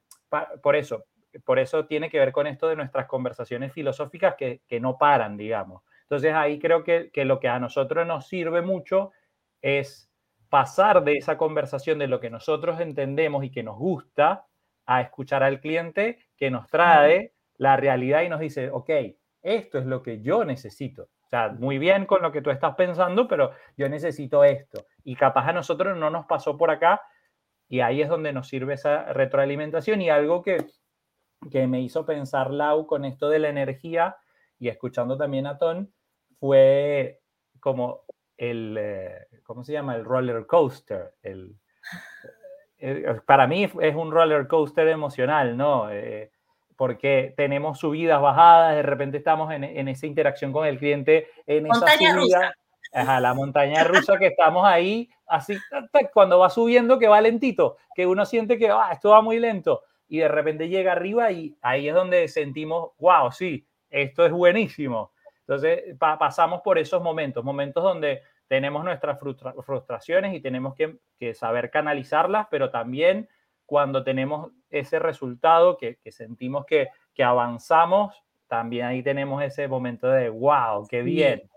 por 0.61 0.75
eso, 0.75 1.05
por 1.45 1.59
eso 1.59 1.87
tiene 1.87 2.11
que 2.11 2.19
ver 2.19 2.33
con 2.33 2.47
esto 2.47 2.69
de 2.69 2.77
nuestras 2.77 3.07
conversaciones 3.07 3.73
filosóficas 3.73 4.35
que, 4.37 4.63
que 4.67 4.81
no 4.81 4.99
paran, 4.99 5.37
digamos. 5.37 5.83
Entonces 6.03 6.33
ahí 6.35 6.59
creo 6.59 6.85
que, 6.85 7.11
que, 7.13 7.25
lo 7.25 7.41
que 7.41 7.49
a 7.49 7.59
nosotros 7.59 8.07
nos 8.07 8.29
sirve 8.29 8.63
mucho 8.63 9.13
es 9.61 10.11
pasar 10.49 11.03
de 11.03 11.15
esa 11.15 11.37
conversación 11.37 11.99
de 11.99 12.07
lo 12.07 12.21
que 12.21 12.31
nosotros 12.31 12.81
entendemos 12.81 13.45
y 13.45 13.51
que 13.51 13.63
nos 13.63 13.77
gusta 13.77 14.47
a 14.87 15.01
escuchar 15.01 15.43
al 15.43 15.61
cliente 15.61 16.19
que 16.37 16.51
nos 16.51 16.69
trae 16.69 17.33
la 17.57 17.77
realidad 17.77 18.23
y 18.23 18.29
nos 18.29 18.41
dice, 18.41 18.71
ok, 18.71 18.91
esto 19.43 19.79
es 19.79 19.87
lo 19.87 20.03
que 20.03 20.21
yo 20.21 20.45
necesito. 20.45 21.09
O 21.25 21.29
sea, 21.29 21.49
muy 21.49 21.79
bien 21.79 22.07
con 22.07 22.23
lo 22.23 22.31
que 22.31 22.41
tú 22.41 22.51
estás 22.51 22.77
pensando, 22.77 23.27
pero 23.27 23.51
yo 23.77 23.89
necesito 23.89 24.45
esto. 24.45 24.87
Y 25.03 25.17
capaz 25.17 25.49
a 25.49 25.53
nosotros 25.53 25.97
no 25.97 26.09
nos 26.09 26.27
pasó 26.27 26.57
por 26.57 26.71
acá 26.71 27.03
y 27.69 27.81
ahí 27.81 28.01
es 28.01 28.09
donde 28.09 28.33
nos 28.33 28.49
sirve 28.49 28.75
esa 28.75 29.13
retroalimentación 29.13 30.01
y 30.01 30.11
algo 30.11 30.43
que, 30.43 30.65
que 31.51 31.67
me 31.67 31.81
hizo 31.81 32.05
pensar 32.05 32.51
Lau 32.51 32.87
con 32.87 33.05
esto 33.05 33.29
de 33.29 33.39
la 33.39 33.49
energía 33.49 34.17
y 34.59 34.69
escuchando 34.69 35.17
también 35.17 35.47
a 35.47 35.59
Ton 35.59 35.93
fue 36.39 37.21
como 37.61 38.05
el, 38.37 38.77
eh, 38.79 39.27
¿cómo 39.43 39.65
se 39.65 39.73
llama? 39.73 39.97
El 39.97 40.05
roller 40.05 40.47
coaster. 40.47 41.15
El, 41.23 41.57
eh, 42.79 43.21
para 43.27 43.47
mí 43.47 43.71
es 43.81 43.95
un 43.95 44.11
roller 44.11 44.47
coaster 44.47 44.89
emocional, 44.89 45.57
¿no? 45.57 45.91
Eh, 45.91 46.31
porque 46.77 47.33
tenemos 47.37 47.79
subidas, 47.79 48.21
bajadas, 48.21 48.77
de 48.77 48.83
repente 48.83 49.17
estamos 49.17 49.53
en, 49.53 49.65
en 49.65 49.89
esa 49.89 50.07
interacción 50.07 50.53
con 50.53 50.67
el 50.67 50.79
cliente, 50.79 51.29
en 51.47 51.65
montaña 51.67 52.11
esa 52.11 52.21
subida, 52.21 52.55
Ajá, 52.93 53.21
la 53.21 53.35
montaña 53.35 53.85
rusa 53.85 54.19
que 54.19 54.29
estamos 54.29 54.65
ahí, 54.65 55.09
así, 55.27 55.57
cuando 56.13 56.39
va 56.39 56.51
subiendo 56.51 56.99
que 56.99 57.09
va 57.09 57.21
lentito, 57.21 57.77
que 57.95 58.07
uno 58.07 58.25
siente 58.25 58.59
que 58.59 58.71
ah, 58.71 58.91
esto 58.93 59.11
va 59.11 59.23
muy 59.23 59.39
lento, 59.39 59.83
y 60.09 60.19
de 60.19 60.29
repente 60.29 60.69
llega 60.69 60.93
arriba 60.93 61.31
y 61.33 61.57
ahí 61.63 61.89
es 61.89 61.95
donde 61.95 62.29
sentimos, 62.29 62.91
wow, 62.99 63.33
sí, 63.33 63.67
esto 63.91 64.25
es 64.25 64.33
buenísimo. 64.33 65.13
Entonces 65.41 65.97
pasamos 65.99 66.61
por 66.63 66.79
esos 66.79 67.03
momentos, 67.03 67.45
momentos 67.45 67.83
donde 67.83 68.23
tenemos 68.49 68.85
nuestras 68.85 69.19
frustraciones 69.19 70.35
y 70.35 70.41
tenemos 70.41 70.75
que, 70.75 70.99
que 71.19 71.35
saber 71.35 71.71
canalizarlas, 71.71 72.47
pero 72.51 72.71
también 72.71 73.29
cuando 73.67 74.05
tenemos 74.05 74.53
ese 74.71 74.99
resultado 74.99 75.77
que, 75.77 75.99
sentimos 76.11 76.65
que, 76.67 76.89
avanzamos, 77.23 78.23
también 78.47 78.87
ahí 78.87 79.03
tenemos 79.03 79.43
ese 79.43 79.67
momento 79.67 80.09
de, 80.09 80.29
wow, 80.29 80.87
qué 80.89 81.03
bien. 81.03 81.49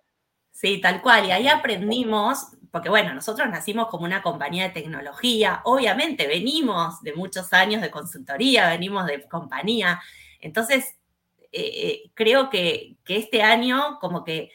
Sí, 0.51 0.81
tal 0.81 1.01
cual. 1.01 1.27
Y 1.27 1.31
ahí 1.31 1.47
aprendimos, 1.47 2.47
porque 2.71 2.89
bueno, 2.89 3.13
nosotros 3.13 3.49
nacimos 3.49 3.87
como 3.87 4.05
una 4.05 4.21
compañía 4.21 4.65
de 4.65 4.81
tecnología, 4.81 5.61
obviamente 5.63 6.27
venimos 6.27 7.01
de 7.01 7.13
muchos 7.13 7.53
años 7.53 7.81
de 7.81 7.91
consultoría, 7.91 8.69
venimos 8.69 9.05
de 9.05 9.27
compañía. 9.27 10.01
Entonces, 10.41 10.95
eh, 11.51 11.71
eh, 11.73 12.11
creo 12.13 12.49
que, 12.49 12.97
que 13.05 13.17
este 13.17 13.41
año 13.41 13.97
como 13.99 14.23
que 14.23 14.51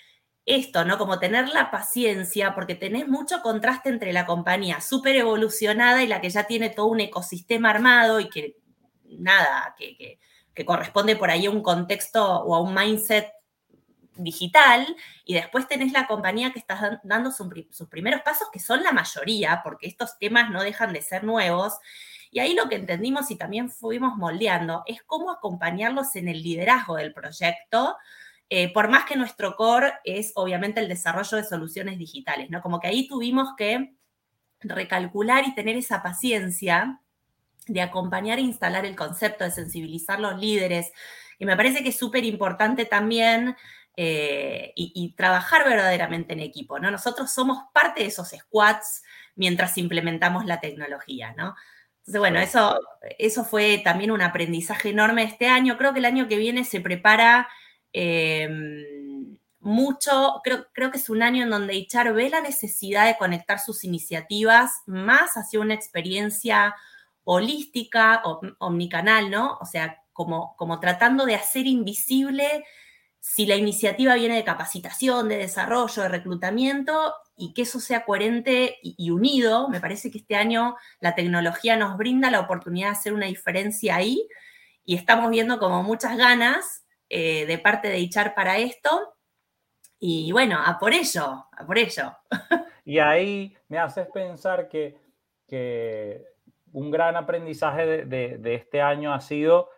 esto, 0.46 0.84
¿no? 0.84 0.98
Como 0.98 1.18
tener 1.18 1.48
la 1.48 1.70
paciencia, 1.70 2.54
porque 2.54 2.74
tenés 2.74 3.08
mucho 3.08 3.40
contraste 3.42 3.88
entre 3.88 4.12
la 4.12 4.26
compañía 4.26 4.80
súper 4.80 5.16
evolucionada 5.16 6.02
y 6.02 6.06
la 6.06 6.20
que 6.20 6.30
ya 6.30 6.44
tiene 6.44 6.70
todo 6.70 6.86
un 6.86 7.00
ecosistema 7.00 7.70
armado 7.70 8.20
y 8.20 8.28
que 8.28 8.56
nada, 9.18 9.74
que, 9.78 10.18
corresponde 10.64 11.16
por 11.16 11.30
ahí 11.30 11.46
a 11.46 11.50
un 11.50 11.62
contexto 11.62 12.24
o 12.24 12.54
a 12.54 12.60
un 12.60 12.74
mindset 12.74 13.28
digital, 14.16 14.96
y 15.24 15.34
después 15.34 15.68
tenés 15.68 15.92
la 15.92 16.06
compañía 16.06 16.52
que 16.52 16.58
está 16.58 17.00
dando 17.04 17.30
sus, 17.30 17.48
primeros 17.88 18.22
pasos, 18.22 18.48
que 18.52 18.58
son 18.58 18.82
la 18.82 18.92
mayoría, 18.92 19.60
porque 19.62 19.86
estos 19.86 20.18
temas 20.18 20.50
no 20.50 20.62
dejan 20.62 20.92
de 20.92 21.02
ser 21.02 21.24
nuevos. 21.24 21.74
Y 22.30 22.40
ahí 22.40 22.54
lo 22.54 22.68
que 22.68 22.76
entendimos 22.76 23.30
y 23.30 23.36
también 23.36 23.70
fuimos 23.70 24.16
moldeando 24.16 24.82
es 24.86 25.02
cómo 25.04 25.30
acompañarlos 25.30 26.16
en 26.16 26.28
el 26.28 26.42
liderazgo 26.42 26.96
del 26.96 27.12
proyecto, 27.12 27.96
eh, 28.50 28.72
por 28.72 28.88
más 28.88 29.04
que 29.04 29.16
nuestro 29.16 29.56
core 29.56 29.94
es 30.04 30.32
obviamente 30.34 30.80
el 30.80 30.88
desarrollo 30.88 31.38
de 31.38 31.44
soluciones 31.44 31.98
digitales, 31.98 32.50
¿no? 32.50 32.60
Como 32.60 32.78
que 32.78 32.88
ahí 32.88 33.08
tuvimos 33.08 33.54
que 33.56 33.94
recalcular 34.60 35.44
y 35.46 35.54
tener 35.54 35.76
esa 35.76 36.02
paciencia 36.02 37.00
de 37.66 37.80
acompañar 37.80 38.38
e 38.38 38.42
instalar 38.42 38.84
el 38.84 38.96
concepto, 38.96 39.44
de 39.44 39.50
sensibilizar 39.50 40.20
los 40.20 40.38
líderes. 40.38 40.92
Y 41.38 41.46
me 41.46 41.56
parece 41.56 41.82
que 41.82 41.88
es 41.88 41.98
súper 41.98 42.24
importante 42.24 42.84
también 42.84 43.56
eh, 43.96 44.72
y, 44.74 45.14
trabajar 45.16 45.64
verdaderamente 45.64 46.32
en 46.32 46.40
equipo, 46.40 46.80
¿no? 46.80 46.90
Nosotros 46.90 47.30
somos 47.30 47.64
parte 47.72 48.02
de 48.02 48.08
esos 48.08 48.30
squads 48.30 49.04
mientras 49.36 49.78
implementamos 49.78 50.46
la 50.46 50.60
tecnología, 50.60 51.32
¿no? 51.36 51.54
Entonces, 51.98 52.18
bueno, 52.18 52.40
eso, 52.40 52.80
eso 53.18 53.44
fue 53.44 53.80
también 53.84 54.10
un 54.10 54.20
aprendizaje 54.20 54.90
enorme 54.90 55.22
este 55.22 55.46
año. 55.46 55.78
Creo 55.78 55.92
que 55.92 56.00
el 56.00 56.04
año 56.06 56.26
que 56.26 56.36
viene 56.36 56.64
se 56.64 56.80
prepara 56.80 57.48
em, 57.92 59.38
mucho, 59.60 60.40
creo, 60.42 60.66
creo 60.72 60.90
que 60.90 60.98
es 60.98 61.08
un 61.08 61.22
año 61.22 61.44
en 61.44 61.50
donde 61.50 61.74
HR 61.74 62.12
ve 62.12 62.28
la 62.30 62.40
necesidad 62.40 63.06
de 63.06 63.16
conectar 63.16 63.60
sus 63.60 63.84
iniciativas 63.84 64.72
más 64.86 65.36
hacia 65.36 65.60
una 65.60 65.74
experiencia 65.74 66.74
holística, 67.22 68.22
omnicanal, 68.58 69.30
¿no? 69.30 69.56
O 69.60 69.66
sea, 69.66 70.02
como, 70.12 70.56
como 70.56 70.80
tratando 70.80 71.26
de 71.26 71.36
hacer 71.36 71.66
invisible 71.66 72.64
si 73.26 73.46
la 73.46 73.56
iniciativa 73.56 74.16
viene 74.16 74.36
de 74.36 74.44
capacitación, 74.44 75.30
de 75.30 75.38
desarrollo, 75.38 76.02
de 76.02 76.10
reclutamiento, 76.10 77.14
y 77.34 77.54
que 77.54 77.62
eso 77.62 77.80
sea 77.80 78.04
coherente 78.04 78.76
y, 78.82 79.10
unido. 79.10 79.70
Me 79.70 79.80
parece 79.80 80.10
que 80.10 80.18
este 80.18 80.36
año 80.36 80.76
la 81.00 81.14
tecnología 81.14 81.74
nos 81.78 81.96
brinda 81.96 82.30
la 82.30 82.40
oportunidad 82.40 82.88
de 82.88 82.92
hacer 82.92 83.14
una 83.14 83.24
diferencia 83.24 83.96
ahí 83.96 84.28
y 84.84 84.94
estamos 84.94 85.30
viendo 85.30 85.58
como 85.58 85.82
muchas 85.82 86.18
ganas 86.18 86.84
eh, 87.08 87.46
de 87.46 87.56
parte 87.56 87.88
de 87.88 87.98
Ichar 87.98 88.34
para 88.34 88.58
esto. 88.58 89.16
Y 89.98 90.30
bueno, 90.30 90.60
a 90.62 90.78
por 90.78 90.92
ello, 90.92 91.46
a 91.50 91.64
por 91.66 91.78
ello. 91.78 92.14
Y 92.86 92.98
ahí 92.98 93.56
me 93.68 93.78
haces 93.78 94.06
pensar 94.12 94.68
que, 94.68 95.00
un 96.72 96.90
gran 96.90 97.16
aprendizaje 97.16 98.04
de 98.04 98.54
este 98.54 98.82
año 98.82 99.14
ha 99.14 99.20
sido 99.22 99.70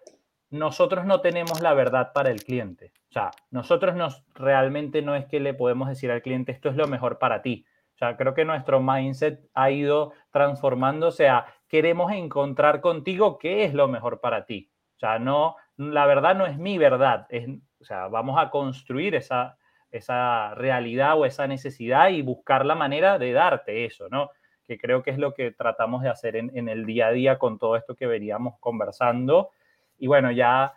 nosotros 0.51 1.05
no 1.05 1.21
tenemos 1.21 1.61
la 1.61 1.75
verdad 1.75 2.13
para 2.13 2.31
el 2.31 2.43
cliente. 2.43 2.93
O 3.11 3.13
sea, 3.13 3.31
nosotros 3.51 3.95
nos, 3.95 4.25
realmente 4.35 5.03
no 5.03 5.15
es 5.15 5.27
que 5.27 5.41
le 5.41 5.55
podemos 5.55 5.89
decir 5.89 6.11
al 6.11 6.23
cliente 6.23 6.53
esto 6.53 6.69
es 6.69 6.77
lo 6.77 6.87
mejor 6.87 7.19
para 7.19 7.43
ti. 7.43 7.67
O 7.95 7.99
sea, 7.99 8.17
creo 8.17 8.35
que 8.35 8.45
nuestro 8.45 8.81
mindset 8.81 9.49
ha 9.55 9.71
ido 9.71 10.13
transformándose 10.31 11.29
a 11.29 11.47
queremos 11.67 12.13
encontrar 12.13 12.81
contigo 12.81 13.39
qué 13.39 13.65
es 13.65 13.75
lo 13.75 13.89
mejor 13.89 14.21
para 14.21 14.45
ti. 14.45 14.71
O 14.97 14.99
sea, 14.99 15.19
no, 15.19 15.57
la 15.77 16.07
verdad 16.07 16.37
no 16.37 16.47
es 16.47 16.59
mi 16.59 16.79
verdad. 16.79 17.27
Es, 17.31 17.49
o 17.81 17.85
sea, 17.85 18.09
vamos 18.09 18.39
a 18.39 18.51
construir 18.51 19.15
esa, 19.15 19.57
esa 19.91 20.55
realidad 20.55 21.19
o 21.19 21.25
esa 21.25 21.47
necesidad 21.47 22.11
y 22.11 22.23
buscar 22.23 22.67
la 22.67 22.75
manera 22.75 23.19
de 23.19 23.33
darte 23.33 23.87
eso, 23.87 24.09
¿no? 24.11 24.31
Que 24.65 24.79
creo 24.79 25.03
que 25.03 25.11
es 25.11 25.19
lo 25.19 25.33
que 25.33 25.53
tratamos 25.53 26.03
de 26.03 26.11
hacer 26.11 26.37
en, 26.37 26.51
en 26.55 26.69
el 26.69 26.85
día 26.85 27.09
a 27.09 27.13
día 27.13 27.39
con 27.39 27.59
todo 27.59 27.77
esto 27.77 27.95
que 27.95 28.07
veníamos 28.07 28.59
conversando 28.61 29.51
y 29.99 30.07
bueno, 30.07 30.31
ya 30.31 30.75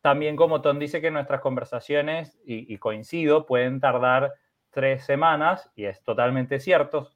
también 0.00 0.36
como 0.36 0.62
Tom 0.62 0.78
dice 0.78 1.00
que 1.00 1.10
nuestras 1.10 1.40
conversaciones, 1.40 2.38
y, 2.44 2.76
coincido, 2.78 3.46
pueden 3.46 3.80
tardar 3.80 4.32
tres 4.70 5.04
semanas, 5.04 5.70
y 5.76 5.84
es 5.84 6.02
totalmente 6.02 6.58
cierto. 6.58 7.10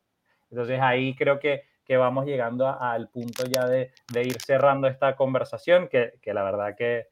Entonces 0.50 0.80
ahí 0.80 1.16
creo 1.16 1.40
que, 1.40 1.64
que 1.84 1.96
vamos 1.96 2.26
llegando 2.26 2.68
al 2.68 3.08
punto 3.08 3.44
ya 3.46 3.66
de, 3.66 3.90
de, 4.12 4.22
ir 4.22 4.40
cerrando 4.40 4.86
esta 4.86 5.16
conversación, 5.16 5.88
que, 5.88 6.14
que 6.22 6.32
la 6.32 6.44
verdad 6.44 6.76
que 6.76 7.08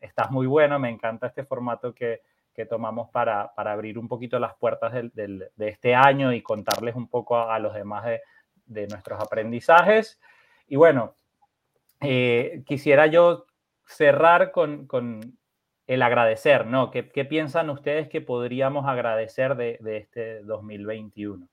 estás 0.00 0.30
muy 0.30 0.46
bueno, 0.46 0.78
me 0.78 0.88
encanta 0.88 1.26
este 1.26 1.44
formato 1.44 1.94
que, 1.94 2.22
que 2.54 2.66
tomamos 2.66 3.10
para, 3.10 3.52
para, 3.54 3.72
abrir 3.72 3.98
un 3.98 4.08
poquito 4.08 4.38
las 4.38 4.54
puertas 4.54 4.92
del, 4.92 5.10
del, 5.14 5.50
de 5.56 5.68
este 5.68 5.94
año 5.94 6.32
y 6.32 6.42
contarles 6.42 6.94
un 6.94 7.08
poco 7.08 7.36
a, 7.36 7.54
a 7.54 7.58
los 7.58 7.74
demás 7.74 8.04
de, 8.04 8.22
de, 8.66 8.86
nuestros 8.88 9.20
aprendizajes. 9.20 10.20
Y 10.66 10.76
bueno, 10.76 11.14
eh, 12.02 12.62
quisiera 12.66 13.06
yo 13.06 13.46
cerrar 13.86 14.52
con, 14.52 14.88
el 15.86 16.02
agradecer, 16.02 16.66
¿no? 16.66 16.90
¿Qué, 16.90 17.02
piensan 17.02 17.70
ustedes 17.70 18.08
que 18.08 18.20
podríamos 18.20 18.86
agradecer 18.86 19.56
de, 19.56 19.78
este 19.98 20.42
2021? 20.42 21.48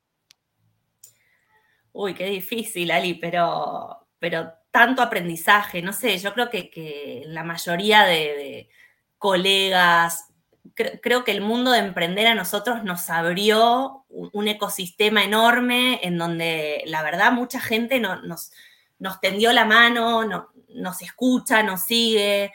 Uy, 1.92 2.14
qué 2.14 2.26
difícil, 2.26 2.92
Ali, 2.92 3.16
pero, 3.16 4.08
pero 4.20 4.54
tanto 4.72 5.02
aprendizaje, 5.02 5.82
no 5.82 5.94
sé, 5.94 6.18
yo 6.20 6.34
creo 6.34 6.50
que, 6.50 7.24
la 7.26 7.44
mayoría 7.44 8.04
de, 8.04 8.70
colegas, 9.18 10.28
creo 10.74 11.26
que 11.26 11.32
el 11.32 11.42
mundo 11.42 11.72
de 11.72 11.80
emprender 11.80 12.28
a 12.28 12.36
nosotros 12.36 12.84
nos 12.86 13.10
abrió 13.10 14.06
un, 14.08 14.48
ecosistema 14.48 15.24
enorme 15.24 16.00
en 16.04 16.18
donde 16.18 16.84
la 16.86 17.04
verdad 17.04 17.34
mucha 17.34 17.60
gente 17.60 18.00
nos, 18.00 18.52
nos 19.00 19.20
tendió 19.20 19.52
la 19.52 19.66
mano, 19.66 20.24
nos 20.70 21.02
escucha, 21.02 21.64
nos 21.64 21.84
sigue. 21.84 22.52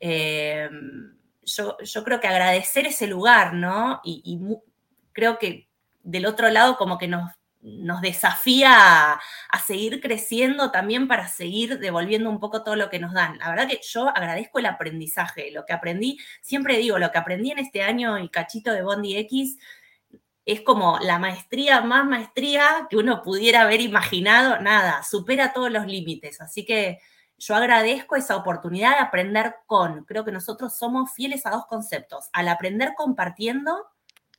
Eh, 0.00 0.68
yo, 1.44 2.04
creo 2.04 2.20
que 2.20 2.28
agradecer 2.28 2.86
ese 2.86 3.06
lugar, 3.06 3.54
¿no? 3.54 4.00
Y, 4.04 4.38
creo 5.12 5.38
que 5.38 5.68
del 6.04 6.26
otro 6.26 6.48
lado 6.48 6.76
como 6.76 6.96
que 6.96 7.08
nos, 7.08 7.32
nos 7.60 8.00
desafía 8.00 9.14
a, 9.14 9.20
seguir 9.66 10.00
creciendo 10.00 10.70
también 10.70 11.08
para 11.08 11.26
seguir 11.26 11.80
devolviendo 11.80 12.30
un 12.30 12.38
poco 12.38 12.62
todo 12.62 12.76
lo 12.76 12.88
que 12.88 13.00
nos 13.00 13.12
dan. 13.12 13.38
La 13.38 13.50
verdad 13.50 13.68
que 13.68 13.80
yo 13.82 14.08
agradezco 14.08 14.60
el 14.60 14.66
aprendizaje, 14.66 15.50
lo 15.50 15.64
que 15.64 15.72
aprendí, 15.72 16.18
siempre 16.40 16.78
digo, 16.78 16.98
lo 16.98 17.10
que 17.10 17.18
aprendí 17.18 17.50
en 17.50 17.58
este 17.58 17.82
año 17.82 18.18
y 18.18 18.28
cachito 18.28 18.72
de 18.72 18.82
Bondi 18.82 19.16
X 19.16 19.58
es 20.48 20.62
como 20.62 20.98
la 21.00 21.18
maestría 21.18 21.82
más 21.82 22.06
maestría 22.06 22.86
que 22.88 22.96
uno 22.96 23.20
pudiera 23.20 23.60
haber 23.60 23.82
imaginado, 23.82 24.58
nada, 24.62 25.02
supera 25.02 25.52
todos 25.52 25.70
los 25.70 25.86
límites. 25.86 26.40
Así 26.40 26.64
que 26.64 27.00
yo 27.36 27.54
agradezco 27.54 28.16
esa 28.16 28.34
oportunidad 28.34 28.92
de 28.92 29.02
aprender 29.02 29.56
con. 29.66 30.04
Creo 30.06 30.24
que 30.24 30.32
nosotros 30.32 30.74
somos 30.74 31.12
fieles 31.12 31.44
a 31.44 31.50
dos 31.50 31.66
conceptos, 31.66 32.30
al 32.32 32.48
aprender 32.48 32.94
compartiendo, 32.96 33.88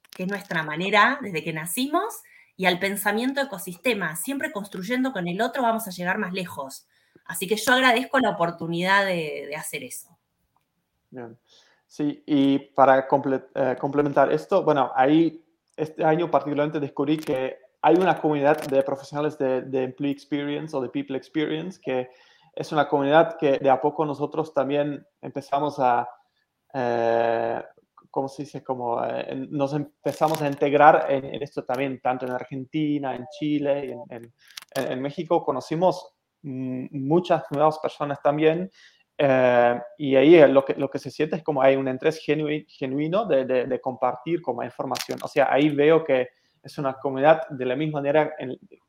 que 0.10 0.24
es 0.24 0.30
nuestra 0.30 0.64
manera 0.64 1.20
desde 1.22 1.44
que 1.44 1.54
nacimos, 1.54 2.24
y 2.58 2.66
al 2.66 2.80
pensamiento 2.80 3.40
ecosistema, 3.40 4.16
siempre 4.16 4.52
construyendo 4.52 5.14
con 5.14 5.28
el 5.28 5.40
otro 5.42 5.62
vamos 5.62 5.88
a 5.88 5.92
llegar 5.92 6.18
más 6.18 6.34
lejos. 6.34 6.88
Así 7.26 7.48
que 7.48 7.56
yo 7.56 7.72
agradezco 7.72 8.18
la 8.18 8.32
oportunidad 8.32 9.06
de, 9.06 9.56
hacer 9.56 9.84
eso. 9.84 10.18
Sí, 11.86 12.24
y 12.26 12.58
para 12.58 12.98
eh, 12.98 13.76
complementar 13.80 14.34
esto, 14.34 14.64
bueno, 14.64 14.92
ahí 14.96 15.46
este 15.80 16.04
año 16.04 16.30
particularmente 16.30 16.80
descubrí 16.80 17.18
que 17.18 17.58
hay 17.82 17.96
una 17.96 18.20
comunidad 18.20 18.62
de 18.68 18.84
profesionales 18.84 19.38
de, 19.38 19.84
Employee 19.84 20.12
Experience 20.12 20.76
o 20.76 20.82
de 20.82 20.90
People 20.90 21.18
Experience 21.18 21.80
que 21.82 22.10
es 22.54 22.72
una 22.72 22.88
comunidad 22.88 23.38
que 23.38 23.58
de 23.58 23.70
a 23.70 23.80
poco 23.80 24.06
nosotros 24.06 24.54
también 24.54 25.06
empezamos 25.22 25.80
a, 25.80 26.10
eh, 26.74 27.64
¿cómo 28.12 28.28
se 28.28 28.44
dice? 28.44 28.64
Como 28.64 29.02
eh, 29.06 29.48
nos 29.50 29.74
empezamos 29.74 30.42
a 30.42 30.48
integrar 30.48 31.06
en, 31.10 31.42
esto 31.42 31.64
también, 31.64 32.02
tanto 32.02 32.26
en 32.26 32.34
Argentina, 32.34 33.16
en 33.16 33.26
Chile, 33.40 33.96
en, 34.10 34.34
en 34.76 35.02
México. 35.02 35.46
Conocimos 35.46 36.16
muchas 36.42 37.44
nuevas 37.52 37.80
personas 37.80 38.22
también 38.22 38.70
eh, 39.22 39.82
y 39.98 40.16
ahí 40.16 40.48
lo 40.50 40.64
que, 40.64 40.76
lo 40.76 40.90
que 40.90 40.98
se 40.98 41.12
siente 41.12 41.36
es 41.36 41.44
como 41.44 41.62
hay 41.62 41.76
un 41.76 41.90
interés 41.90 42.24
genuino 42.24 43.26
de, 43.26 43.44
de, 43.44 43.82
compartir 43.82 44.42
como 44.42 44.64
información. 44.64 45.20
O 45.22 45.28
sea, 45.28 45.52
ahí 45.52 45.68
veo 45.68 46.06
que 46.06 46.30
es 46.64 46.78
una 46.78 46.94
comunidad 46.94 47.46
de 47.50 47.66
la 47.66 47.76
misma 47.76 48.00
manera 48.00 48.34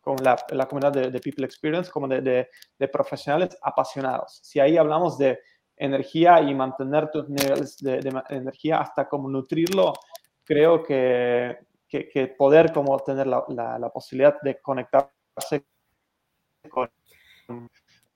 como 0.00 0.18
la, 0.22 0.36
la 0.50 0.68
comunidad 0.68 0.92
de, 0.92 1.20
People 1.20 1.44
Experience, 1.44 1.90
como 1.90 2.06
de, 2.06 2.48
profesionales 2.92 3.58
apasionados. 3.60 4.38
Si 4.44 4.60
ahí 4.60 4.76
hablamos 4.76 5.18
de 5.18 5.40
energía 5.76 6.40
y 6.42 6.54
mantener 6.54 7.10
tus 7.10 7.28
niveles 7.28 7.76
de, 7.78 7.98
energía 8.28 8.78
hasta 8.78 9.08
como 9.08 9.28
nutrirlo, 9.28 9.94
creo 10.44 10.80
que, 10.84 11.58
que, 11.88 12.08
que 12.08 12.28
poder 12.28 12.72
como 12.72 12.96
tener 13.00 13.26
la, 13.26 13.42
la, 13.48 13.80
la 13.80 13.88
posibilidad 13.90 14.40
de 14.42 14.60
conectarse 14.60 15.64
con 16.68 16.88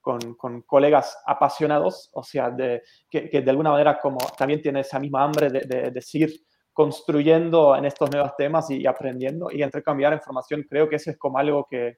con, 0.04 0.34
con, 0.34 0.60
colegas 0.62 1.16
apasionados, 1.24 2.10
o 2.12 2.22
sea, 2.22 2.50
de, 2.50 2.82
que, 3.08 3.30
que, 3.30 3.40
de 3.40 3.50
alguna 3.50 3.70
manera 3.70 3.98
como 3.98 4.18
también 4.36 4.60
tiene 4.60 4.80
esa 4.80 5.00
misma 5.00 5.24
hambre 5.24 5.48
de, 5.48 5.60
de, 5.60 5.90
de 5.90 6.02
seguir 6.02 6.30
construyendo 6.74 7.74
en 7.74 7.86
estos 7.86 8.10
nuevos 8.10 8.36
temas 8.36 8.70
y, 8.70 8.86
aprendiendo 8.86 9.50
y 9.50 9.62
intercambiar 9.62 10.12
información, 10.12 10.66
creo 10.68 10.90
que 10.90 10.96
eso 10.96 11.10
es 11.10 11.16
como 11.16 11.38
algo 11.38 11.64
que, 11.64 11.96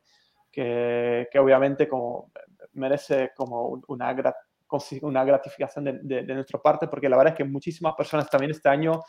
que, 0.53 1.27
que 1.33 1.39
obviamente 1.41 1.89
como 1.89 2.31
merece 2.75 3.33
como 3.35 3.83
una, 3.89 4.15
una 5.03 5.25
gratificación 5.25 5.85
de, 5.85 6.23
de, 6.23 6.35
nuestra 6.35 6.61
parte, 6.63 6.87
porque 6.87 7.09
la 7.09 7.17
verdad 7.17 7.33
es 7.33 7.39
que 7.39 7.45
muchísimas 7.45 7.95
personas 7.97 8.31
también 8.31 8.53
este 8.53 8.69
año 8.69 9.03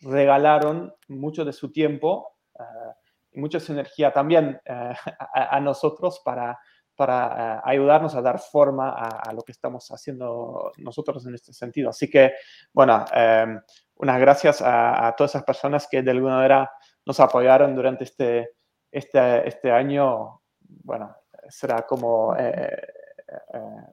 regalaron 0.00 0.94
mucho 1.08 1.44
de 1.44 1.52
su 1.52 1.70
tiempo 1.70 2.36
uh, 2.54 2.92
y 3.32 3.38
mucha 3.38 3.60
su 3.60 3.72
energía 3.72 4.14
también 4.14 4.58
uh, 4.66 4.94
a, 5.34 5.56
a, 5.56 5.60
nosotros 5.60 6.22
para, 6.24 6.58
para 7.00 7.56
eh, 7.56 7.60
ayudarnos 7.64 8.14
a 8.14 8.20
dar 8.20 8.38
forma 8.38 8.90
a, 8.90 9.32
lo 9.32 9.40
que 9.40 9.52
estamos 9.52 9.88
haciendo 9.90 10.70
nosotros 10.76 11.26
en 11.26 11.34
este 11.34 11.54
sentido. 11.54 11.88
Así 11.88 12.10
que, 12.10 12.34
bueno, 12.74 13.06
em, 13.10 13.58
unas 13.94 14.20
gracias 14.20 14.60
a, 14.62 15.14
todas 15.16 15.30
esas 15.30 15.44
personas 15.44 15.88
que 15.90 16.02
de 16.02 16.10
alguna 16.10 16.36
manera 16.36 16.70
nos 17.06 17.18
apoyaron 17.18 17.74
durante 17.74 18.04
este, 18.04 18.50
este, 18.92 19.48
este 19.48 19.72
año. 19.72 20.42
Bueno, 20.60 21.16
será 21.48 21.86
como 21.86 22.36
eh, 22.38 22.86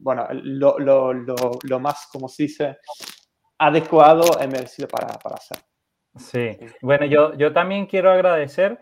bueno, 0.01 0.27
lo, 0.33 0.77
lo, 0.77 1.13
lo, 1.13 1.35
lo, 1.63 1.79
más, 1.79 2.09
como 2.11 2.27
se 2.27 2.43
dice, 2.43 2.77
adecuado 3.57 4.25
y 4.43 4.47
merecido 4.47 4.89
para, 4.89 5.17
para 5.17 5.35
hacer. 5.35 5.59
Sí, 6.17 6.57
bueno, 6.81 7.05
yo, 7.05 7.35
yo 7.35 7.53
también 7.53 7.85
quiero 7.85 8.11
agradecer 8.11 8.77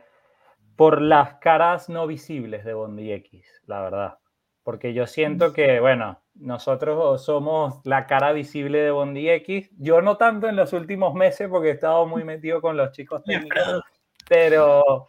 por 0.76 1.02
las 1.02 1.36
caras 1.36 1.90
no 1.90 2.08
visibles 2.08 2.66
de 2.66 2.74
Bondi 2.74 3.12
X, 3.14 3.62
la 3.66 3.82
verdad. 3.82 4.18
Porque 4.64 4.94
yo 4.94 5.06
siento 5.08 5.54
que, 5.54 5.80
bueno, 5.80 6.20
nosotros 6.34 7.24
somos 7.24 7.82
la 7.86 8.08
cara 8.08 8.32
visible 8.34 8.80
de 8.80 8.92
Bondi 8.92 9.30
X. 9.30 9.70
Yo 9.78 10.02
no 10.02 10.18
tanto 10.18 10.50
en 10.50 10.56
los 10.56 10.74
últimos 10.74 11.14
meses 11.14 11.48
porque 11.50 11.70
he 11.70 11.74
estado 11.74 12.06
muy 12.08 12.24
metido 12.26 12.62
con 12.62 12.76
los 12.76 12.92
chicos 12.92 13.24
técnicos, 13.24 13.84
pero, 14.28 15.08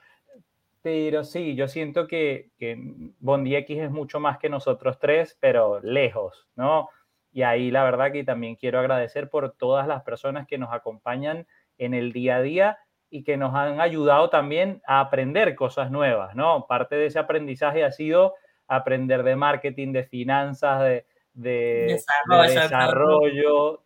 pero 0.82 1.24
sí, 1.24 1.54
yo 1.54 1.68
siento 1.68 2.06
que, 2.06 2.50
que 2.58 2.76
Bondi 3.18 3.56
X 3.56 3.78
es 3.78 3.90
mucho 3.90 4.20
más 4.20 4.38
que 4.38 4.50
nosotros 4.50 4.98
tres, 4.98 5.36
pero 5.40 5.80
lejos, 5.80 6.48
¿no? 6.54 6.90
Y 7.32 7.42
ahí 7.42 7.70
la 7.70 7.84
verdad 7.84 8.12
que 8.12 8.24
también 8.24 8.56
quiero 8.56 8.78
agradecer 8.78 9.28
por 9.30 9.52
todas 9.52 9.86
las 9.88 10.02
personas 10.02 10.46
que 10.46 10.58
nos 10.58 10.72
acompañan 10.72 11.46
en 11.78 11.92
el 11.92 12.12
día 12.12 12.36
a 12.36 12.42
día 12.42 12.78
y 13.10 13.22
que 13.22 13.36
nos 13.36 13.54
han 13.54 13.80
ayudado 13.80 14.30
también 14.30 14.82
a 14.86 15.00
aprender 15.00 15.54
cosas 15.54 15.90
nuevas, 15.90 16.34
¿no? 16.34 16.66
Parte 16.66 16.96
de 16.96 17.06
ese 17.06 17.18
aprendizaje 17.18 17.84
ha 17.84 17.92
sido 17.92 18.34
aprender 18.68 19.22
de 19.22 19.36
marketing, 19.36 19.92
de 19.92 20.04
finanzas, 20.04 20.80
de, 20.80 21.06
desarrollo, 21.34 22.04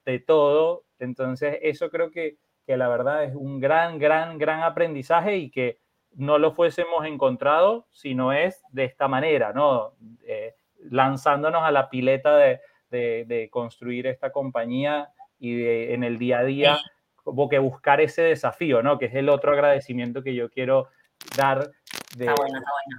de, 0.04 0.18
todo. 0.20 0.84
Entonces, 0.98 1.58
eso 1.62 1.90
creo 1.90 2.10
que, 2.10 2.36
que, 2.66 2.76
la 2.76 2.88
verdad 2.88 3.24
es 3.24 3.34
un 3.34 3.60
gran, 3.60 3.98
gran, 3.98 4.38
gran 4.38 4.62
aprendizaje 4.62 5.36
y 5.36 5.50
que 5.50 5.78
no 6.12 6.38
lo 6.38 6.52
fuésemos 6.52 7.06
encontrado 7.06 7.86
si 7.90 8.14
no 8.14 8.32
es 8.32 8.62
de 8.70 8.84
esta 8.84 9.06
manera, 9.06 9.52
¿no? 9.52 9.92
Eh, 10.26 10.54
lanzándonos 10.82 11.62
a 11.62 11.70
la 11.70 11.90
pileta 11.90 12.36
de, 12.36 12.60
de, 12.90 13.48
construir 13.50 14.06
esta 14.06 14.32
compañía 14.32 15.10
y 15.38 15.64
en 15.64 16.04
el 16.04 16.18
día 16.18 16.40
a 16.40 16.44
día 16.44 16.78
como 17.22 17.48
que 17.48 17.58
buscar 17.58 18.00
ese 18.00 18.22
desafío, 18.22 18.82
¿no? 18.82 18.98
Que 18.98 19.06
es 19.06 19.14
el 19.14 19.28
otro 19.28 19.52
agradecimiento 19.52 20.22
que 20.22 20.34
yo 20.34 20.50
quiero 20.50 20.88
dar 21.36 21.70
de, 22.16 22.32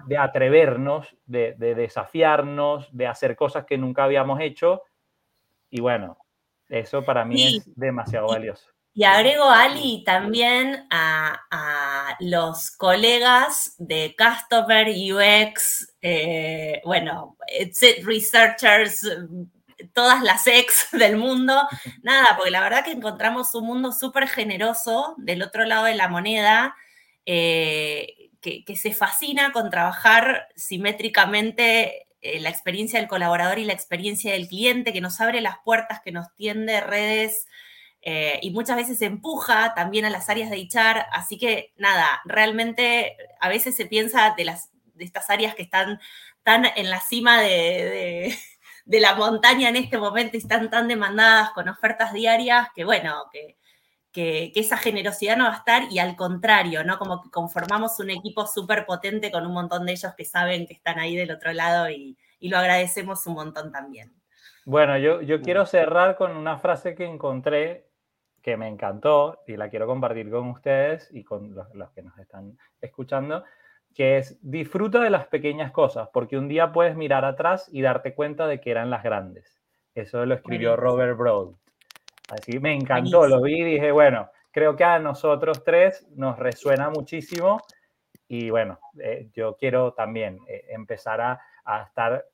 de 0.07 0.17
atrevernos, 0.17 1.15
de, 1.25 1.55
de, 1.57 1.75
desafiarnos, 1.75 2.89
de 2.95 3.07
hacer 3.07 3.35
cosas 3.35 3.65
que 3.65 3.77
nunca 3.77 4.03
habíamos 4.03 4.39
hecho. 4.39 4.83
Y 5.69 5.81
bueno, 5.81 6.17
eso 6.69 7.03
para 7.03 7.25
mí 7.25 7.57
es 7.57 7.75
demasiado 7.75 8.27
valioso. 8.27 8.71
Y 8.93 9.05
agrego, 9.05 9.49
Ali, 9.49 10.03
también 10.03 10.85
a, 10.89 11.39
a 11.49 12.17
los 12.19 12.71
colegas 12.71 13.75
de 13.77 14.13
Customer 14.17 14.85
UX, 14.89 15.95
eh, 16.01 16.81
bueno, 16.83 17.37
researchers, 18.03 19.09
todas 19.93 20.21
las 20.21 20.47
ex 20.47 20.87
del 20.91 21.17
mundo, 21.17 21.67
nada, 22.01 22.35
porque 22.35 22.51
la 22.51 22.61
verdad 22.61 22.83
que 22.83 22.91
encontramos 22.91 23.53
un 23.55 23.65
mundo 23.65 23.91
súper 23.91 24.27
generoso 24.27 25.15
del 25.17 25.41
otro 25.43 25.65
lado 25.65 25.85
de 25.85 25.95
la 25.95 26.07
moneda, 26.07 26.75
eh, 27.25 28.29
que, 28.41 28.75
se 28.75 28.93
fascina 28.93 29.51
con 29.51 29.69
trabajar 29.69 30.47
simétricamente 30.55 32.07
eh, 32.21 32.39
la 32.39 32.49
experiencia 32.49 32.99
del 32.99 33.07
colaborador 33.07 33.59
y 33.59 33.65
la 33.65 33.73
experiencia 33.73 34.33
del 34.33 34.47
cliente, 34.47 34.93
que 34.93 35.01
nos 35.01 35.21
abre 35.21 35.41
las 35.41 35.57
puertas, 35.63 36.01
que 36.01 36.11
nos 36.11 36.33
tiende 36.35 36.81
redes 36.81 37.45
eh, 38.01 38.39
y 38.41 38.49
muchas 38.49 38.77
veces 38.77 39.01
empuja 39.03 39.73
también 39.75 40.05
a 40.05 40.09
las 40.09 40.29
áreas 40.29 40.49
de 40.49 40.57
HR. 40.57 41.05
Así 41.11 41.37
que 41.37 41.73
nada, 41.77 42.21
realmente 42.25 43.15
a 43.39 43.49
veces 43.49 43.75
se 43.75 43.85
piensa 43.85 44.33
de, 44.35 44.45
las, 44.45 44.71
de 44.95 45.05
estas 45.05 45.29
áreas 45.29 45.53
que 45.53 45.63
están 45.63 45.99
tan 46.43 46.65
en 46.75 46.89
la 46.89 46.99
cima 46.99 47.39
de 47.39 47.47
de 47.49 48.37
la 48.99 49.15
montaña 49.15 49.69
en 49.69 49.75
este 49.75 49.97
momento 49.97 50.37
están 50.37 50.69
tan 50.69 50.87
demandadas 50.87 51.51
con 51.51 51.69
ofertas 51.69 52.13
diarias 52.13 52.67
que, 52.75 52.83
bueno, 52.83 53.25
que, 53.31 53.57
que, 54.11 54.51
esa 54.55 54.77
generosidad 54.77 55.37
no 55.37 55.45
va 55.45 55.53
a 55.53 55.57
estar 55.57 55.83
y 55.91 55.99
al 55.99 56.15
contrario, 56.15 56.83
¿no? 56.83 56.97
Como 56.97 57.21
que 57.21 57.29
conformamos 57.29 57.99
un 57.99 58.09
equipo 58.09 58.45
súper 58.45 58.85
potente 58.85 59.31
con 59.31 59.45
un 59.45 59.53
montón 59.53 59.85
de 59.85 59.93
ellos 59.93 60.13
que 60.15 60.25
saben 60.25 60.67
que 60.67 60.73
están 60.73 60.99
ahí 60.99 61.15
del 61.15 61.31
otro 61.31 61.53
lado 61.53 61.89
y, 61.89 62.17
lo 62.41 62.57
agradecemos 62.57 63.27
un 63.27 63.35
montón 63.35 63.71
también. 63.71 64.11
Bueno, 64.65 64.97
yo, 64.97 65.21
yo 65.21 65.41
quiero 65.41 65.67
cerrar 65.67 66.17
con 66.17 66.35
una 66.35 66.57
frase 66.57 66.95
que 66.95 67.05
encontré 67.05 67.87
que 68.41 68.57
me 68.57 68.67
encantó 68.67 69.43
y 69.45 69.55
la 69.55 69.69
quiero 69.69 69.85
compartir 69.85 70.31
con 70.31 70.49
ustedes 70.49 71.07
y 71.11 71.23
con 71.23 71.53
los, 71.53 71.73
los 71.75 71.91
que 71.91 72.01
nos 72.01 72.17
están 72.17 72.57
escuchando, 72.81 73.43
que 73.93 74.17
es 74.17 74.37
disfruta 74.41 74.99
de 74.99 75.09
las 75.09 75.27
pequeñas 75.27 75.71
cosas, 75.71 76.09
porque 76.13 76.37
un 76.37 76.47
día 76.47 76.71
puedes 76.71 76.95
mirar 76.95 77.25
atrás 77.25 77.69
y 77.71 77.81
darte 77.81 78.13
cuenta 78.13 78.47
de 78.47 78.61
que 78.61 78.71
eran 78.71 78.89
las 78.89 79.03
grandes. 79.03 79.61
Eso 79.93 80.25
lo 80.25 80.35
escribió 80.35 80.75
Robert 80.75 81.17
Broad. 81.17 81.53
Así 82.29 82.59
me 82.59 82.73
encantó, 82.73 83.27
lo 83.27 83.41
vi 83.41 83.59
y 83.59 83.63
dije, 83.63 83.91
bueno, 83.91 84.29
creo 84.51 84.75
que 84.75 84.85
a 84.85 84.99
nosotros 84.99 85.63
tres 85.63 86.07
nos 86.15 86.39
resuena 86.39 86.89
muchísimo 86.89 87.61
y 88.27 88.49
bueno, 88.49 88.79
eh, 88.97 89.29
yo 89.33 89.57
quiero 89.57 89.91
también 89.93 90.39
eh, 90.47 90.65
empezar 90.69 91.19
a, 91.19 91.41
estar 91.85 92.25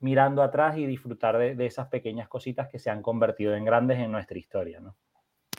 mirando 0.00 0.42
atrás 0.42 0.78
y 0.78 0.86
disfrutar 0.86 1.36
de, 1.36 1.66
esas 1.66 1.88
pequeñas 1.88 2.28
cositas 2.28 2.68
que 2.68 2.78
se 2.78 2.88
han 2.88 3.02
convertido 3.02 3.54
en 3.54 3.64
grandes 3.64 3.98
en 3.98 4.10
nuestra 4.10 4.38
historia, 4.38 4.80
¿no? 4.80 4.96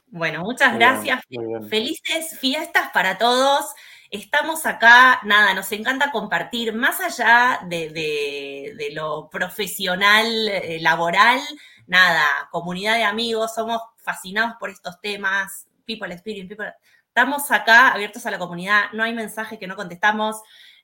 Bueno, 0.08 0.42
muchas 0.42 0.76
gracias. 0.76 1.22
Felices 1.70 2.40
fiestas 2.40 2.90
para 2.94 3.18
todos. 3.18 3.74
Estamos 4.16 4.66
acá, 4.66 5.20
nada, 5.26 5.54
nos 5.54 5.70
encanta 5.74 6.10
compartir, 6.10 6.74
más 6.74 7.02
allá 7.02 7.60
de, 7.68 8.90
lo 8.94 9.30
profesional, 9.30 10.26
eh, 10.48 10.80
laboral, 10.80 11.42
nada, 11.86 12.24
comunidad 12.50 12.96
de 12.96 13.04
amigos, 13.04 13.54
somos 13.54 13.82
fascinados 13.98 14.56
por 14.58 14.70
estos 14.70 15.02
temas, 15.02 15.68
people 15.84 16.14
experience, 16.14 16.48
people. 16.48 16.74
Estamos 17.10 17.52
acá 17.52 17.90
abiertos 17.90 18.26
a 18.26 18.32
la 18.32 18.40
comunidad, 18.40 18.86
no 18.94 19.04
hay 19.04 19.14
mensaje 19.14 19.60
que 19.60 19.68
no 19.68 19.76
contestamos. 19.76 20.38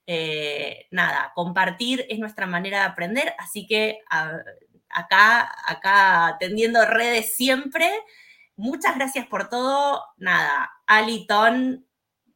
Eh, 0.06 0.88
nada, 0.92 1.32
compartir 1.34 2.06
es 2.10 2.20
nuestra 2.20 2.48
manera 2.48 2.80
de 2.80 2.86
aprender, 2.86 3.34
así 3.40 3.66
que 3.66 4.00
acá, 4.90 5.56
acá 5.66 6.36
tendiendo 6.38 6.84
redes 6.84 7.34
siempre. 7.34 7.90
Muchas 8.58 8.96
gracias 8.96 9.26
por 9.28 9.48
todo. 9.48 10.04
Nada, 10.18 10.70
Aliton, 10.86 11.88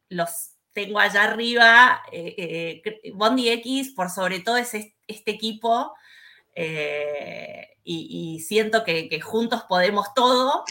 los 0.08 0.55
tengo 0.76 1.00
allá 1.00 1.24
arriba, 1.24 2.02
eh, 2.12 2.82
eh, 2.84 3.12
Bondi 3.14 3.48
X, 3.48 3.94
por 3.96 4.10
sobre 4.10 4.40
todo 4.40 4.58
es 4.58 4.74
este 4.74 5.30
equipo, 5.30 5.94
eh, 6.54 7.78
y, 7.82 8.40
siento 8.40 8.84
que, 8.84 9.18
juntos 9.22 9.62
podemos 9.66 10.12
todo, 10.12 10.64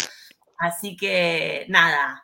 así 0.60 0.96
que 0.96 1.66
nada, 1.70 2.24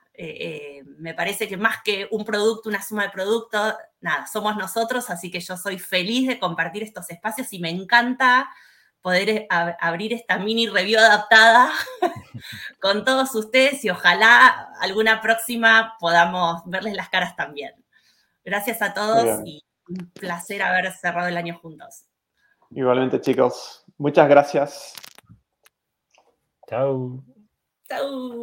me 0.99 1.15
parece 1.15 1.47
que 1.47 1.57
más 1.57 1.77
que 1.83 2.07
un 2.11 2.23
producto, 2.23 2.69
una 2.69 2.83
suma 2.83 3.03
de 3.03 3.09
productos, 3.09 3.73
nada, 3.99 4.27
somos 4.27 4.55
nosotros, 4.57 5.09
así 5.09 5.31
que 5.31 5.39
yo 5.39 5.57
soy 5.57 5.79
feliz 5.79 6.27
de 6.27 6.37
compartir 6.37 6.83
estos 6.83 7.09
espacios 7.09 7.51
y 7.51 7.57
me 7.57 7.71
encanta 7.71 8.47
poder 9.01 9.47
abrir 9.49 10.13
esta 10.13 10.37
mini 10.37 10.67
review 10.67 10.99
adaptada 10.99 11.71
con 12.81 13.03
todos 13.03 13.33
ustedes 13.35 13.83
y 13.83 13.89
ojalá 13.89 14.69
alguna 14.79 15.21
próxima 15.21 15.95
podamos 15.99 16.61
verles 16.65 16.95
las 16.95 17.09
caras 17.09 17.35
también. 17.35 17.73
Gracias 18.43 18.81
a 18.81 18.93
todos 18.93 19.41
y 19.45 19.63
un 19.87 20.11
placer 20.11 20.61
haber 20.61 20.91
cerrado 20.93 21.27
el 21.27 21.37
año 21.37 21.57
juntos. 21.59 22.05
Igualmente, 22.71 23.19
chicos. 23.19 23.83
Muchas 23.97 24.29
gracias. 24.29 24.93
Chao. 26.67 27.23
Chao. 27.87 28.39